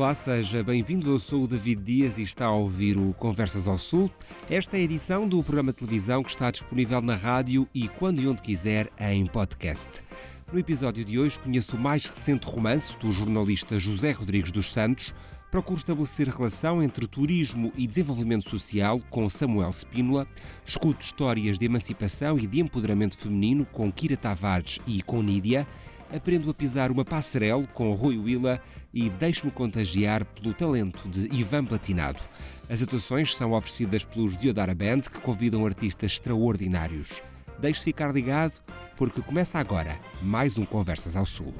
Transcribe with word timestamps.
Olá, 0.00 0.14
seja 0.14 0.64
bem-vindo. 0.64 1.10
Eu 1.10 1.18
sou 1.18 1.44
o 1.44 1.46
David 1.46 1.82
Dias 1.82 2.16
e 2.16 2.22
está 2.22 2.46
a 2.46 2.54
ouvir 2.54 2.96
o 2.96 3.12
Conversas 3.12 3.68
ao 3.68 3.76
Sul. 3.76 4.10
Esta 4.48 4.78
é 4.78 4.80
a 4.80 4.82
edição 4.82 5.28
do 5.28 5.42
programa 5.42 5.72
de 5.72 5.80
televisão 5.80 6.22
que 6.22 6.30
está 6.30 6.50
disponível 6.50 7.02
na 7.02 7.14
rádio 7.14 7.68
e 7.74 7.86
quando 7.86 8.22
e 8.22 8.26
onde 8.26 8.40
quiser 8.40 8.88
em 8.98 9.26
podcast. 9.26 10.02
No 10.50 10.58
episódio 10.58 11.04
de 11.04 11.18
hoje 11.18 11.38
conheço 11.38 11.76
o 11.76 11.78
mais 11.78 12.06
recente 12.06 12.46
romance 12.46 12.96
do 12.96 13.12
jornalista 13.12 13.78
José 13.78 14.12
Rodrigues 14.12 14.50
dos 14.50 14.72
Santos. 14.72 15.14
Procuro 15.50 15.78
estabelecer 15.78 16.28
relação 16.28 16.82
entre 16.82 17.06
turismo 17.06 17.70
e 17.76 17.86
desenvolvimento 17.86 18.48
social 18.48 19.02
com 19.10 19.28
Samuel 19.28 19.68
Spínola. 19.68 20.26
Escuto 20.64 21.04
histórias 21.04 21.58
de 21.58 21.66
emancipação 21.66 22.38
e 22.38 22.46
de 22.46 22.58
empoderamento 22.58 23.18
feminino 23.18 23.66
com 23.66 23.92
Kira 23.92 24.16
Tavares 24.16 24.78
e 24.86 25.02
com 25.02 25.22
Nídia 25.22 25.66
aprendo 26.12 26.50
a 26.50 26.54
pisar 26.54 26.90
uma 26.90 27.04
passarela 27.04 27.66
com 27.68 27.92
Rui 27.92 28.18
Willa 28.18 28.60
e 28.92 29.08
deixo-me 29.08 29.52
contagiar 29.52 30.24
pelo 30.24 30.52
talento 30.52 31.08
de 31.08 31.32
Ivan 31.34 31.64
Platinado. 31.64 32.20
As 32.68 32.82
atuações 32.82 33.36
são 33.36 33.52
oferecidas 33.52 34.04
pelos 34.04 34.36
Diodara 34.36 34.74
Band, 34.74 35.02
que 35.02 35.20
convidam 35.20 35.64
artistas 35.64 36.12
extraordinários. 36.12 37.22
Deixe-se 37.58 37.84
ficar 37.84 38.12
ligado, 38.12 38.54
porque 38.96 39.20
começa 39.20 39.58
agora 39.58 39.98
mais 40.22 40.56
um 40.56 40.64
Conversas 40.64 41.16
ao 41.16 41.26
Sul. 41.26 41.54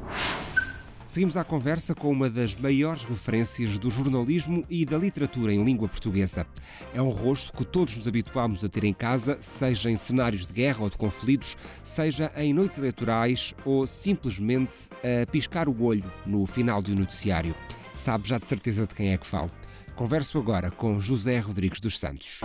Seguimos 1.10 1.36
à 1.36 1.42
conversa 1.42 1.92
com 1.92 2.08
uma 2.08 2.30
das 2.30 2.54
maiores 2.54 3.02
referências 3.02 3.76
do 3.76 3.90
jornalismo 3.90 4.64
e 4.70 4.84
da 4.84 4.96
literatura 4.96 5.52
em 5.52 5.64
língua 5.64 5.88
portuguesa. 5.88 6.46
É 6.94 7.02
um 7.02 7.08
rosto 7.08 7.52
que 7.52 7.64
todos 7.64 7.96
nos 7.96 8.06
habituámos 8.06 8.64
a 8.64 8.68
ter 8.68 8.84
em 8.84 8.92
casa, 8.94 9.36
seja 9.40 9.90
em 9.90 9.96
cenários 9.96 10.46
de 10.46 10.52
guerra 10.52 10.84
ou 10.84 10.88
de 10.88 10.96
conflitos, 10.96 11.56
seja 11.82 12.30
em 12.36 12.54
noites 12.54 12.78
eleitorais 12.78 13.56
ou 13.64 13.88
simplesmente 13.88 14.88
a 15.02 15.26
piscar 15.26 15.68
o 15.68 15.82
olho 15.82 16.08
no 16.24 16.46
final 16.46 16.80
do 16.80 16.94
noticiário. 16.94 17.56
Sabe 17.96 18.28
já 18.28 18.38
de 18.38 18.46
certeza 18.46 18.86
de 18.86 18.94
quem 18.94 19.12
é 19.12 19.18
que 19.18 19.26
falo. 19.26 19.50
Converso 19.96 20.38
agora 20.38 20.70
com 20.70 21.00
José 21.00 21.40
Rodrigues 21.40 21.80
dos 21.80 21.98
Santos. 21.98 22.40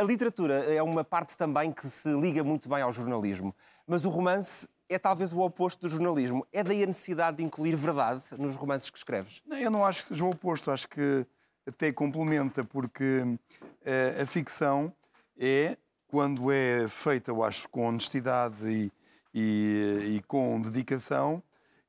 A 0.00 0.02
literatura 0.02 0.54
é 0.64 0.82
uma 0.82 1.04
parte 1.04 1.36
também 1.36 1.70
que 1.70 1.86
se 1.86 2.08
liga 2.18 2.42
muito 2.42 2.70
bem 2.70 2.80
ao 2.80 2.90
jornalismo, 2.90 3.54
mas 3.86 4.06
o 4.06 4.08
romance 4.08 4.66
é 4.88 4.98
talvez 4.98 5.30
o 5.30 5.40
oposto 5.40 5.82
do 5.82 5.90
jornalismo. 5.90 6.46
É 6.50 6.64
daí 6.64 6.82
a 6.82 6.86
necessidade 6.86 7.36
de 7.36 7.44
incluir 7.44 7.76
verdade 7.76 8.22
nos 8.38 8.56
romances 8.56 8.88
que 8.88 8.96
escreves? 8.96 9.42
Não, 9.44 9.58
eu 9.58 9.70
não 9.70 9.84
acho 9.84 10.00
que 10.00 10.08
seja 10.08 10.24
o 10.24 10.30
oposto, 10.30 10.70
acho 10.70 10.88
que 10.88 11.26
até 11.68 11.92
complementa, 11.92 12.64
porque 12.64 13.20
uh, 13.20 14.22
a 14.22 14.24
ficção 14.24 14.90
é, 15.38 15.76
quando 16.08 16.50
é 16.50 16.88
feita, 16.88 17.30
eu 17.30 17.44
acho, 17.44 17.68
com 17.68 17.86
honestidade 17.86 18.56
e, 18.66 18.90
e, 19.34 20.14
e 20.16 20.22
com 20.26 20.62
dedicação, 20.62 21.42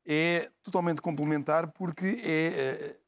é 0.06 0.50
totalmente 0.62 1.02
complementar, 1.02 1.67
porque 1.67 2.22
é 2.26 2.92
uh, 2.92 3.00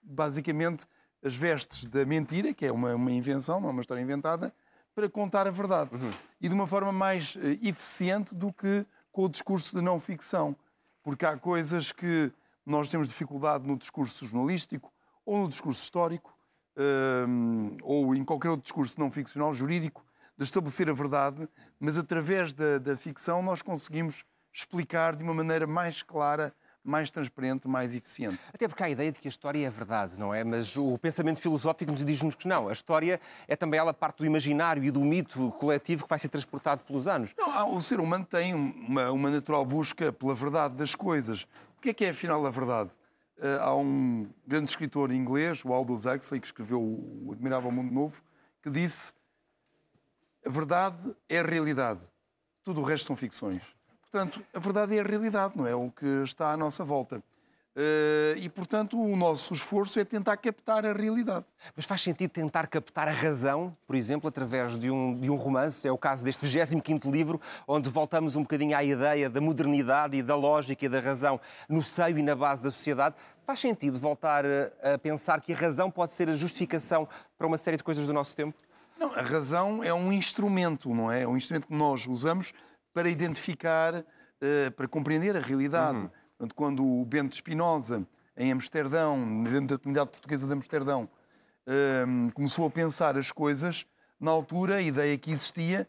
basicamente 0.00 0.86
as 1.22 1.34
vestes 1.34 1.86
da 1.86 2.04
mentira, 2.04 2.54
que 2.54 2.66
é 2.66 2.72
uma, 2.72 2.94
uma 2.94 3.10
invenção, 3.10 3.60
não 3.60 3.68
é 3.68 3.72
uma 3.72 3.80
história 3.80 4.00
inventada, 4.00 4.52
para 4.94 5.08
contar 5.08 5.46
a 5.46 5.50
verdade. 5.50 5.94
Uhum. 5.94 6.10
E 6.40 6.48
de 6.48 6.54
uma 6.54 6.66
forma 6.66 6.92
mais 6.92 7.36
uh, 7.36 7.40
eficiente 7.62 8.34
do 8.34 8.52
que 8.52 8.86
com 9.12 9.24
o 9.24 9.28
discurso 9.28 9.76
de 9.76 9.82
não 9.82 9.98
ficção. 9.98 10.56
Porque 11.02 11.24
há 11.24 11.36
coisas 11.36 11.92
que 11.92 12.32
nós 12.64 12.90
temos 12.90 13.08
dificuldade 13.08 13.66
no 13.66 13.76
discurso 13.76 14.26
jornalístico, 14.26 14.92
ou 15.24 15.38
no 15.38 15.48
discurso 15.48 15.82
histórico, 15.82 16.36
uh, 16.76 17.76
ou 17.82 18.14
em 18.14 18.24
qualquer 18.24 18.50
outro 18.50 18.64
discurso 18.64 18.98
não 18.98 19.10
ficcional, 19.10 19.52
jurídico, 19.52 20.04
de 20.36 20.44
estabelecer 20.44 20.88
a 20.88 20.92
verdade, 20.92 21.48
mas 21.80 21.98
através 21.98 22.52
da, 22.52 22.78
da 22.78 22.96
ficção 22.96 23.42
nós 23.42 23.60
conseguimos 23.60 24.24
explicar 24.52 25.16
de 25.16 25.22
uma 25.24 25.34
maneira 25.34 25.66
mais 25.66 26.02
clara 26.02 26.54
mais 26.88 27.10
transparente, 27.10 27.68
mais 27.68 27.94
eficiente. 27.94 28.38
Até 28.52 28.66
porque 28.66 28.82
há 28.82 28.86
a 28.86 28.90
ideia 28.90 29.12
de 29.12 29.20
que 29.20 29.28
a 29.28 29.30
história 29.30 29.66
é 29.66 29.70
verdade, 29.70 30.18
não 30.18 30.32
é? 30.32 30.42
Mas 30.42 30.76
o 30.76 30.96
pensamento 30.98 31.40
filosófico 31.40 31.92
nos 31.92 32.04
diz-nos 32.04 32.34
que 32.34 32.48
não. 32.48 32.68
A 32.68 32.72
história 32.72 33.20
é 33.46 33.54
também 33.54 33.78
ela 33.78 33.92
parte 33.92 34.18
do 34.18 34.26
imaginário 34.26 34.82
e 34.82 34.90
do 34.90 35.00
mito 35.00 35.52
coletivo 35.58 36.04
que 36.04 36.08
vai 36.08 36.18
ser 36.18 36.28
transportado 36.28 36.82
pelos 36.84 37.06
anos. 37.06 37.34
Não, 37.36 37.74
o 37.74 37.82
ser 37.82 38.00
humano 38.00 38.24
tem 38.24 38.54
uma, 38.54 39.10
uma 39.10 39.30
natural 39.30 39.64
busca 39.64 40.12
pela 40.12 40.34
verdade 40.34 40.74
das 40.74 40.94
coisas. 40.94 41.42
O 41.76 41.80
que 41.80 41.90
é 41.90 41.94
que 41.94 42.04
é, 42.04 42.10
afinal, 42.10 42.44
a 42.44 42.50
verdade? 42.50 42.90
Uh, 43.38 43.60
há 43.60 43.76
um 43.76 44.28
grande 44.46 44.70
escritor 44.70 45.12
inglês, 45.12 45.64
o 45.64 45.72
Aldous 45.72 46.06
Huxley, 46.06 46.40
que 46.40 46.46
escreveu 46.46 46.80
o 46.82 47.30
Admirável 47.32 47.70
Mundo 47.70 47.94
Novo, 47.94 48.20
que 48.62 48.70
disse 48.70 49.12
a 50.44 50.50
verdade 50.50 51.14
é 51.28 51.40
a 51.40 51.42
realidade, 51.42 52.00
tudo 52.62 52.80
o 52.80 52.84
resto 52.84 53.06
são 53.06 53.16
ficções. 53.16 53.62
Portanto, 54.10 54.42
a 54.54 54.58
verdade 54.58 54.96
é 54.96 55.00
a 55.00 55.02
realidade, 55.02 55.56
não 55.56 55.66
é 55.66 55.74
o 55.74 55.90
que 55.90 56.06
está 56.24 56.52
à 56.52 56.56
nossa 56.56 56.82
volta. 56.82 57.22
Uh, 57.78 58.36
e, 58.38 58.48
portanto, 58.48 59.00
o 59.00 59.16
nosso 59.16 59.54
esforço 59.54 60.00
é 60.00 60.04
tentar 60.04 60.36
captar 60.38 60.84
a 60.84 60.92
realidade. 60.92 61.44
Mas 61.76 61.84
faz 61.84 62.02
sentido 62.02 62.30
tentar 62.30 62.66
captar 62.66 63.06
a 63.06 63.12
razão, 63.12 63.76
por 63.86 63.94
exemplo, 63.94 64.26
através 64.26 64.76
de 64.76 64.90
um, 64.90 65.14
de 65.14 65.30
um 65.30 65.36
romance? 65.36 65.86
É 65.86 65.92
o 65.92 65.96
caso 65.96 66.24
deste 66.24 66.44
25 66.44 67.08
livro, 67.08 67.40
onde 67.68 67.88
voltamos 67.88 68.34
um 68.34 68.42
bocadinho 68.42 68.76
à 68.76 68.82
ideia 68.82 69.30
da 69.30 69.40
modernidade 69.40 70.16
e 70.16 70.22
da 70.24 70.34
lógica 70.34 70.86
e 70.86 70.88
da 70.88 70.98
razão 70.98 71.40
no 71.68 71.84
seio 71.84 72.18
e 72.18 72.22
na 72.22 72.34
base 72.34 72.64
da 72.64 72.70
sociedade. 72.72 73.14
Faz 73.44 73.60
sentido 73.60 73.96
voltar 73.96 74.44
a, 74.44 74.94
a 74.94 74.98
pensar 74.98 75.40
que 75.40 75.52
a 75.52 75.56
razão 75.56 75.88
pode 75.88 76.10
ser 76.10 76.28
a 76.28 76.34
justificação 76.34 77.08
para 77.36 77.46
uma 77.46 77.58
série 77.58 77.76
de 77.76 77.84
coisas 77.84 78.06
do 78.08 78.12
nosso 78.12 78.34
tempo? 78.34 78.58
Não, 78.98 79.14
a 79.14 79.22
razão 79.22 79.84
é 79.84 79.94
um 79.94 80.12
instrumento, 80.12 80.92
não 80.92 81.12
é? 81.12 81.22
É 81.22 81.28
um 81.28 81.36
instrumento 81.36 81.68
que 81.68 81.74
nós 81.74 82.08
usamos 82.08 82.52
para 82.98 83.08
identificar, 83.08 83.94
uh, 83.94 84.72
para 84.74 84.88
compreender 84.88 85.36
a 85.36 85.40
realidade. 85.40 85.98
Uhum. 85.98 86.10
Portanto, 86.36 86.54
quando 86.56 86.84
o 86.84 87.04
Bento 87.04 87.32
Espinosa, 87.32 88.04
em 88.36 88.50
Amsterdão, 88.50 89.44
dentro 89.44 89.68
da 89.68 89.78
comunidade 89.78 90.10
portuguesa 90.10 90.48
de 90.48 90.52
Amsterdão, 90.52 91.08
uh, 91.68 92.32
começou 92.32 92.66
a 92.66 92.70
pensar 92.70 93.16
as 93.16 93.30
coisas, 93.30 93.86
na 94.18 94.32
altura 94.32 94.78
a 94.78 94.82
ideia 94.82 95.16
que 95.16 95.30
existia 95.30 95.88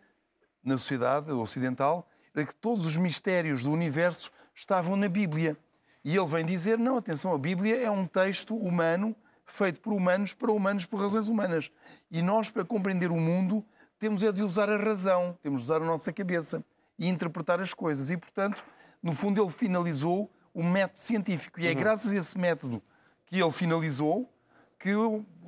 na 0.63 0.77
sociedade 0.77 1.31
ocidental 1.31 2.07
era 2.35 2.45
que 2.45 2.53
todos 2.53 2.85
os 2.85 2.95
mistérios 2.95 3.63
do 3.63 3.71
universo 3.71 4.31
estavam 4.53 4.95
na 4.95 5.09
Bíblia. 5.09 5.57
E 6.05 6.15
ele 6.15 6.27
vem 6.27 6.45
dizer: 6.45 6.77
não, 6.77 6.97
atenção, 6.97 7.33
a 7.33 7.39
Bíblia 7.39 7.75
é 7.81 7.89
um 7.89 8.05
texto 8.05 8.55
humano, 8.55 9.15
feito 9.47 9.81
por 9.81 9.93
humanos, 9.93 10.35
para 10.35 10.51
humanos, 10.51 10.85
por 10.85 11.01
razões 11.01 11.27
humanas. 11.27 11.71
E 12.11 12.21
nós, 12.21 12.51
para 12.51 12.63
compreender 12.63 13.09
o 13.09 13.17
mundo, 13.17 13.65
temos 13.97 14.21
é 14.21 14.31
de 14.31 14.43
usar 14.43 14.69
a 14.69 14.77
razão, 14.77 15.35
temos 15.41 15.61
de 15.61 15.65
usar 15.65 15.81
a 15.81 15.85
nossa 15.85 16.13
cabeça 16.13 16.63
e 16.99 17.07
interpretar 17.07 17.59
as 17.59 17.73
coisas. 17.73 18.11
E, 18.11 18.17
portanto, 18.17 18.63
no 19.01 19.15
fundo, 19.15 19.41
ele 19.41 19.49
finalizou 19.49 20.29
o 20.53 20.61
método 20.61 20.99
científico. 20.99 21.59
E 21.59 21.67
é 21.67 21.71
uhum. 21.71 21.77
graças 21.77 22.11
a 22.11 22.15
esse 22.15 22.37
método 22.37 22.83
que 23.25 23.41
ele 23.41 23.51
finalizou 23.51 24.29
que 24.77 24.91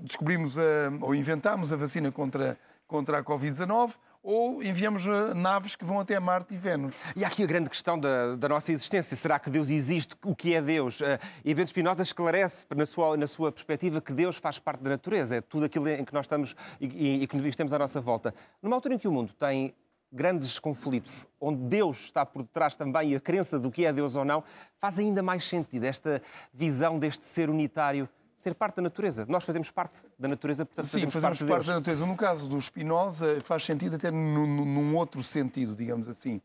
descobrimos 0.01 0.57
a, 0.57 0.61
ou 1.01 1.13
inventámos 1.13 1.72
a 1.72 1.75
vacina 1.75 2.11
contra, 2.11 2.57
contra 2.88 3.19
a 3.19 3.23
Covid-19 3.23 3.94
ou 4.23 4.61
enviamos 4.61 5.07
eh, 5.07 5.34
naves 5.34 5.75
que 5.75 5.84
vão 5.84 6.00
até 6.00 6.19
Marte 6.19 6.53
e 6.53 6.57
Vênus. 6.57 6.95
E 7.16 7.25
há 7.25 7.28
aqui 7.28 7.44
a 7.44 7.47
grande 7.47 7.69
questão 7.69 7.97
da, 8.00 8.35
da 8.35 8.47
nossa 8.47 8.72
existência. 8.72 9.17
Será 9.17 9.40
que 9.40 9.50
Deus 9.50 9.69
existe? 9.69 10.16
O 10.23 10.35
que 10.35 10.53
é 10.53 10.61
Deus? 10.61 11.00
E 11.44 11.53
Bento 11.56 11.69
Spinoza 11.69 12.03
esclarece, 12.03 12.66
na 12.75 12.85
sua, 12.85 13.17
na 13.17 13.25
sua 13.25 13.51
perspectiva, 13.51 14.00
que 14.00 14.13
Deus 14.13 14.38
faz 14.38 14.59
parte 14.59 14.84
da 14.84 14.91
natureza. 14.91 15.38
É 15.38 15.41
tudo 15.41 15.66
aquilo 15.66 15.90
em 15.90 16.06
que 16.06 16.13
nós 16.13 16.25
estamos 16.25 16.56
e, 16.79 16.85
e, 16.85 17.23
e 17.23 17.28
que 17.28 17.35
estamos 17.47 17.73
à 17.73 17.79
nossa 17.79 18.00
volta. 18.00 18.31
Numa 18.61 18.75
altura 18.75 18.94
em 18.94 19.00
que 19.00 19.07
o 19.07 19.11
mundo 19.11 19.34
tem 19.34 19.73
grandes 20.11 20.59
conflitos, 20.59 21.25
onde 21.39 21.61
Deus 21.63 22.01
está 22.01 22.25
por 22.25 22.41
detrás 22.41 22.75
também 22.75 23.11
e 23.11 23.16
a 23.16 23.19
crença 23.19 23.57
do 23.57 23.72
que 23.72 23.85
é 23.85 23.93
Deus 23.93 24.16
ou 24.16 24.25
não, 24.25 24.43
faz 24.78 24.99
ainda 24.99 25.23
mais 25.23 25.47
sentido 25.47 25.85
esta 25.85 26.22
visão 26.53 26.99
deste 26.99 27.23
ser 27.23 27.49
unitário 27.49 28.09
ser 28.41 28.55
parte 28.55 28.78
da 28.78 28.81
natureza. 28.81 29.25
Nós 29.29 29.43
fazemos 29.43 29.69
parte 29.69 29.99
da 30.17 30.28
natureza, 30.28 30.66
portanto 30.66 30.85
Sim, 30.85 30.91
fazemos, 30.91 31.13
fazemos 31.13 31.40
parte, 31.40 31.49
parte 31.49 31.67
da 31.67 31.75
natureza. 31.75 32.05
No 32.05 32.16
caso 32.16 32.49
do 32.49 32.59
Spinoza, 32.59 33.40
faz 33.41 33.63
sentido 33.63 33.96
até 33.96 34.09
num 34.09 34.96
outro 34.97 35.23
sentido, 35.23 35.75
digamos 35.75 36.08
assim. 36.08 36.41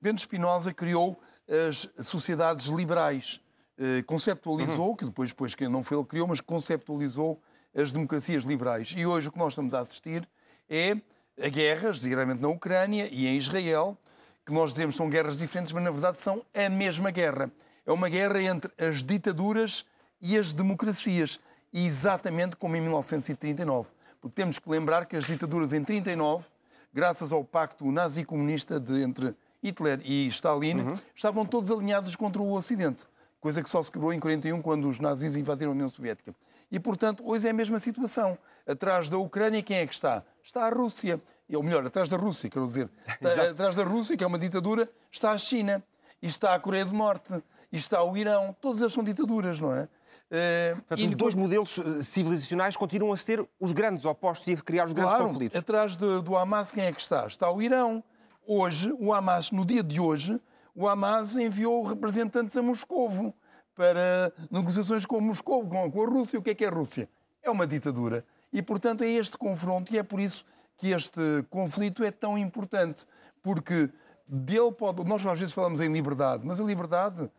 Bento 0.00 0.20
Spinoza 0.20 0.74
criou 0.74 1.18
as 1.48 1.88
sociedades 2.04 2.66
liberais, 2.66 3.40
eh, 3.78 4.02
conceptualizou, 4.02 4.90
uhum. 4.90 4.96
que 4.96 5.04
depois, 5.04 5.28
depois 5.28 5.54
que 5.54 5.68
não 5.68 5.84
foi 5.84 5.96
ele 5.96 6.04
que 6.04 6.10
criou, 6.10 6.26
mas 6.26 6.40
conceptualizou 6.40 7.40
as 7.74 7.92
democracias 7.92 8.42
liberais. 8.42 8.94
E 8.96 9.06
hoje 9.06 9.28
o 9.28 9.32
que 9.32 9.38
nós 9.38 9.52
estamos 9.52 9.72
a 9.72 9.78
assistir 9.78 10.28
é 10.68 10.96
a 11.42 11.48
guerras, 11.48 11.98
designadamente 11.98 12.40
na 12.40 12.48
Ucrânia 12.48 13.08
e 13.10 13.26
em 13.26 13.36
Israel, 13.36 13.96
que 14.44 14.52
nós 14.52 14.70
dizemos 14.70 14.96
são 14.96 15.10
guerras 15.10 15.36
diferentes, 15.36 15.72
mas 15.72 15.82
na 15.82 15.90
verdade 15.90 16.20
são 16.20 16.42
a 16.54 16.68
mesma 16.68 17.10
guerra. 17.10 17.50
É 17.84 17.92
uma 17.92 18.08
guerra 18.08 18.40
entre 18.42 18.70
as 18.78 19.02
ditaduras 19.02 19.84
e 20.20 20.36
as 20.36 20.52
democracias, 20.52 21.40
exatamente 21.72 22.56
como 22.56 22.76
em 22.76 22.80
1939. 22.80 23.90
Porque 24.20 24.34
temos 24.34 24.58
que 24.58 24.68
lembrar 24.68 25.06
que 25.06 25.16
as 25.16 25.24
ditaduras 25.24 25.72
em 25.72 25.84
39, 25.84 26.44
graças 26.92 27.32
ao 27.32 27.44
pacto 27.44 27.90
nazi-comunista 27.90 28.82
entre 29.02 29.34
Hitler 29.62 30.00
e 30.04 30.26
Stalin, 30.28 30.80
uhum. 30.80 30.94
estavam 31.14 31.44
todos 31.44 31.70
alinhados 31.70 32.16
contra 32.16 32.40
o 32.40 32.52
Ocidente 32.52 33.06
coisa 33.46 33.62
que 33.62 33.70
só 33.70 33.80
se 33.80 33.92
quebrou 33.92 34.12
em 34.12 34.18
41 34.18 34.60
quando 34.60 34.88
os 34.88 34.98
nazis 34.98 35.36
invadiram 35.36 35.70
a 35.70 35.74
União 35.74 35.88
Soviética. 35.88 36.34
E, 36.70 36.80
portanto, 36.80 37.22
hoje 37.26 37.46
é 37.46 37.50
a 37.50 37.54
mesma 37.54 37.78
situação. 37.78 38.36
Atrás 38.66 39.08
da 39.08 39.18
Ucrânia, 39.18 39.62
quem 39.62 39.78
é 39.78 39.86
que 39.86 39.94
está? 39.94 40.24
Está 40.42 40.66
a 40.66 40.70
Rússia. 40.70 41.20
Ou 41.54 41.62
melhor, 41.62 41.86
atrás 41.86 42.10
da 42.10 42.16
Rússia, 42.16 42.50
quero 42.50 42.64
dizer. 42.64 42.90
atrás 43.50 43.76
da 43.76 43.84
Rússia, 43.84 44.16
que 44.16 44.24
é 44.24 44.26
uma 44.26 44.38
ditadura, 44.38 44.90
está 45.10 45.30
a 45.30 45.38
China. 45.38 45.82
e 46.20 46.26
está 46.26 46.54
a 46.54 46.60
Coreia 46.60 46.84
do 46.84 46.94
Norte, 46.94 47.32
e 47.70 47.76
está 47.76 48.02
o 48.02 48.16
Irão. 48.16 48.54
Todas 48.60 48.80
elas 48.80 48.92
são 48.92 49.04
ditaduras, 49.04 49.60
não 49.60 49.72
é? 49.72 49.82
Uh, 49.82 50.76
Portanto, 50.76 51.00
e 51.00 51.06
os 51.06 51.14
dois 51.14 51.34
modelos 51.36 51.78
eh, 51.78 52.02
civilizacionais 52.02 52.76
continuam 52.76 53.12
a 53.12 53.16
ser 53.16 53.46
os 53.60 53.70
grandes 53.70 54.04
opostos 54.04 54.48
e 54.48 54.54
a 54.54 54.56
criar 54.56 54.86
os 54.86 54.92
grandes 54.92 55.14
claro, 55.14 55.28
conflitos. 55.28 55.56
Atrás 55.56 55.96
de, 55.96 56.20
do 56.20 56.36
Hamas, 56.36 56.72
quem 56.72 56.84
é 56.84 56.92
que 56.92 57.00
está? 57.00 57.28
Está 57.28 57.48
o 57.48 57.62
Irão. 57.62 58.02
Hoje, 58.44 58.92
o 58.98 59.12
Hamas, 59.12 59.52
no 59.52 59.64
dia 59.64 59.84
de 59.84 60.00
hoje, 60.00 60.40
o 60.74 60.88
Hamas 60.88 61.36
enviou 61.36 61.84
representantes 61.84 62.56
a 62.56 62.62
Moscovo 62.62 63.32
para 63.76 64.32
negociações 64.50 65.06
com 65.06 65.20
Moscou, 65.20 65.64
com, 65.68 65.90
com 65.90 66.02
a 66.02 66.06
Rússia. 66.06 66.38
O 66.38 66.42
que 66.42 66.50
é 66.50 66.54
que 66.54 66.64
é 66.64 66.68
a 66.68 66.72
Rússia? 66.72 67.08
É 67.42 67.50
uma 67.50 67.66
ditadura. 67.66 68.24
E, 68.52 68.62
portanto, 68.62 69.04
é 69.04 69.08
este 69.08 69.36
confronto 69.36 69.94
e 69.94 69.98
é 69.98 70.02
por 70.02 70.18
isso 70.18 70.44
que 70.78 70.90
este 70.90 71.20
conflito 71.50 72.02
é 72.02 72.10
tão 72.10 72.36
importante. 72.36 73.06
Porque 73.42 73.90
dele 74.26 74.72
pode. 74.72 75.04
Nós 75.04 75.24
às 75.26 75.38
vezes 75.38 75.54
falamos 75.54 75.80
em 75.80 75.92
liberdade, 75.92 76.44
mas 76.44 76.60
a 76.60 76.64
liberdade, 76.64 77.30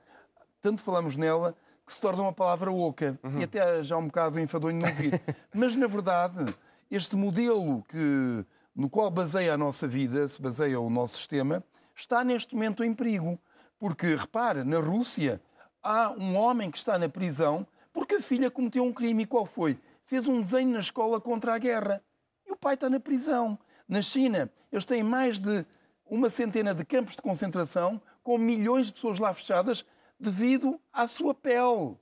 tanto 0.61 0.83
falamos 0.83 1.17
nela 1.17 1.55
que 1.85 1.93
se 1.93 2.01
torna 2.01 2.21
uma 2.21 2.33
palavra 2.33 2.69
oca 2.69 3.17
uhum. 3.23 3.39
e 3.39 3.45
até 3.45 3.81
já 3.81 3.97
um 3.97 4.07
bocado 4.07 4.39
enfadonho 4.39 4.77
não 4.77 4.89
ouvir. 4.89 5.21
Mas, 5.55 5.73
na 5.73 5.87
verdade, 5.87 6.53
este 6.91 7.15
modelo 7.15 7.81
que, 7.87 8.45
no 8.75 8.89
qual 8.89 9.09
baseia 9.09 9.53
a 9.53 9.57
nossa 9.57 9.87
vida, 9.87 10.27
se 10.27 10.41
baseia 10.41 10.77
o 10.81 10.89
nosso 10.89 11.15
sistema, 11.15 11.63
está 11.95 12.25
neste 12.25 12.53
momento 12.53 12.83
em 12.83 12.93
perigo. 12.93 13.39
Porque, 13.79 14.15
repara, 14.15 14.65
na 14.65 14.79
Rússia 14.79 15.41
há 15.87 16.11
um 16.11 16.35
homem 16.35 16.69
que 16.69 16.77
está 16.77 16.99
na 16.99 17.07
prisão 17.07 17.65
porque 17.93 18.15
a 18.15 18.21
filha 18.21 18.51
cometeu 18.51 18.83
um 18.83 18.91
crime. 18.91 19.23
E 19.23 19.25
qual 19.25 19.45
foi? 19.45 19.79
Fez 20.05 20.27
um 20.27 20.41
desenho 20.41 20.71
na 20.71 20.79
escola 20.79 21.19
contra 21.19 21.55
a 21.55 21.57
guerra. 21.57 22.03
E 22.45 22.51
o 22.51 22.57
pai 22.57 22.73
está 22.73 22.89
na 22.89 22.99
prisão. 22.99 23.57
Na 23.87 24.01
China, 24.01 24.51
eles 24.71 24.85
têm 24.85 25.01
mais 25.01 25.39
de 25.39 25.65
uma 26.05 26.29
centena 26.29 26.73
de 26.73 26.83
campos 26.85 27.15
de 27.15 27.21
concentração 27.21 28.01
com 28.21 28.37
milhões 28.37 28.87
de 28.87 28.93
pessoas 28.93 29.17
lá 29.17 29.33
fechadas 29.33 29.85
devido 30.19 30.79
à 30.91 31.07
sua 31.07 31.33
pele. 31.33 31.95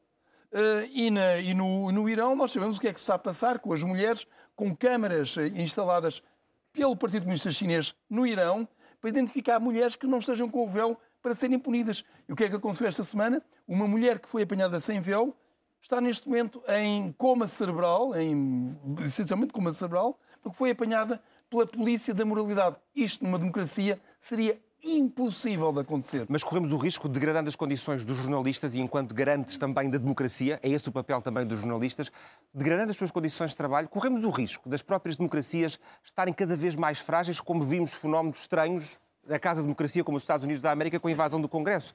Uh, 0.51 0.87
e, 0.91 1.11
na, 1.11 1.37
e 1.37 1.53
no, 1.53 1.91
no, 1.91 2.09
Irão 2.09 2.35
nós 2.35 2.51
sabemos 2.51 2.77
o 2.77 2.81
que 2.81 2.87
é 2.87 2.93
que 2.93 2.99
se 2.99 3.03
está 3.03 3.15
a 3.15 3.19
passar 3.19 3.59
com 3.59 3.73
as 3.73 3.83
mulheres, 3.83 4.25
com 4.55 4.75
câmaras 4.75 5.37
eh, 5.37 5.47
instaladas 5.47 6.23
pelo 6.71 6.95
Partido 6.95 7.23
Comunista 7.23 7.51
Chinês 7.51 7.93
no 8.09 8.25
Irão, 8.25 8.67
para 9.01 9.09
identificar 9.09 9.59
mulheres 9.59 9.95
que 9.95 10.07
não 10.07 10.19
estejam 10.19 10.49
com 10.49 10.63
o 10.63 10.67
véu 10.67 10.97
para 11.25 11.33
serem 11.33 11.57
punidas. 11.57 12.05
E 12.29 12.33
o 12.33 12.35
que 12.35 12.43
é 12.43 12.49
que 12.49 12.55
aconteceu 12.55 12.85
esta 12.85 13.03
semana? 13.03 13.41
Uma 13.67 13.87
mulher 13.87 14.19
que 14.19 14.29
foi 14.29 14.43
apanhada 14.43 14.79
sem 14.79 14.99
véu 14.99 15.35
está 15.81 15.99
neste 15.99 16.27
momento 16.27 16.61
em 16.67 17.11
coma 17.13 17.47
cerebral, 17.47 18.15
em, 18.15 18.77
essencialmente 19.03 19.51
coma 19.51 19.71
cerebral, 19.71 20.19
porque 20.43 20.55
foi 20.55 20.69
apanhada 20.69 21.19
pela 21.49 21.65
polícia 21.65 22.13
da 22.13 22.23
moralidade. 22.23 22.75
Isto, 22.95 23.23
numa 23.23 23.39
democracia, 23.39 23.99
seria 24.19 24.61
impossível 24.83 25.73
de 25.73 25.79
acontecer. 25.79 26.27
Mas 26.29 26.43
corremos 26.43 26.71
o 26.71 26.77
risco, 26.77 27.09
degradando 27.09 27.49
as 27.49 27.55
condições 27.55 28.05
dos 28.05 28.17
jornalistas 28.17 28.75
e 28.75 28.79
enquanto 28.79 29.15
garantes 29.15 29.57
também 29.57 29.89
da 29.89 29.97
democracia, 29.97 30.59
é 30.61 30.69
esse 30.69 30.87
o 30.89 30.91
papel 30.91 31.23
também 31.23 31.43
dos 31.43 31.57
jornalistas, 31.57 32.11
degradando 32.53 32.91
as 32.91 32.97
suas 32.97 33.09
condições 33.09 33.49
de 33.49 33.55
trabalho, 33.55 33.89
corremos 33.89 34.23
o 34.23 34.29
risco 34.29 34.69
das 34.69 34.83
próprias 34.83 35.17
democracias 35.17 35.79
estarem 36.03 36.35
cada 36.35 36.55
vez 36.55 36.75
mais 36.75 36.99
frágeis, 36.99 37.41
como 37.41 37.63
vimos 37.63 37.95
fenómenos 37.95 38.41
estranhos 38.41 38.99
na 39.27 39.39
Casa 39.39 39.61
de 39.61 39.67
Democracia, 39.67 40.03
como 40.03 40.17
os 40.17 40.23
Estados 40.23 40.43
Unidos 40.43 40.61
da 40.61 40.71
América, 40.71 40.99
com 40.99 41.07
a 41.07 41.11
invasão 41.11 41.41
do 41.41 41.49
Congresso. 41.49 41.93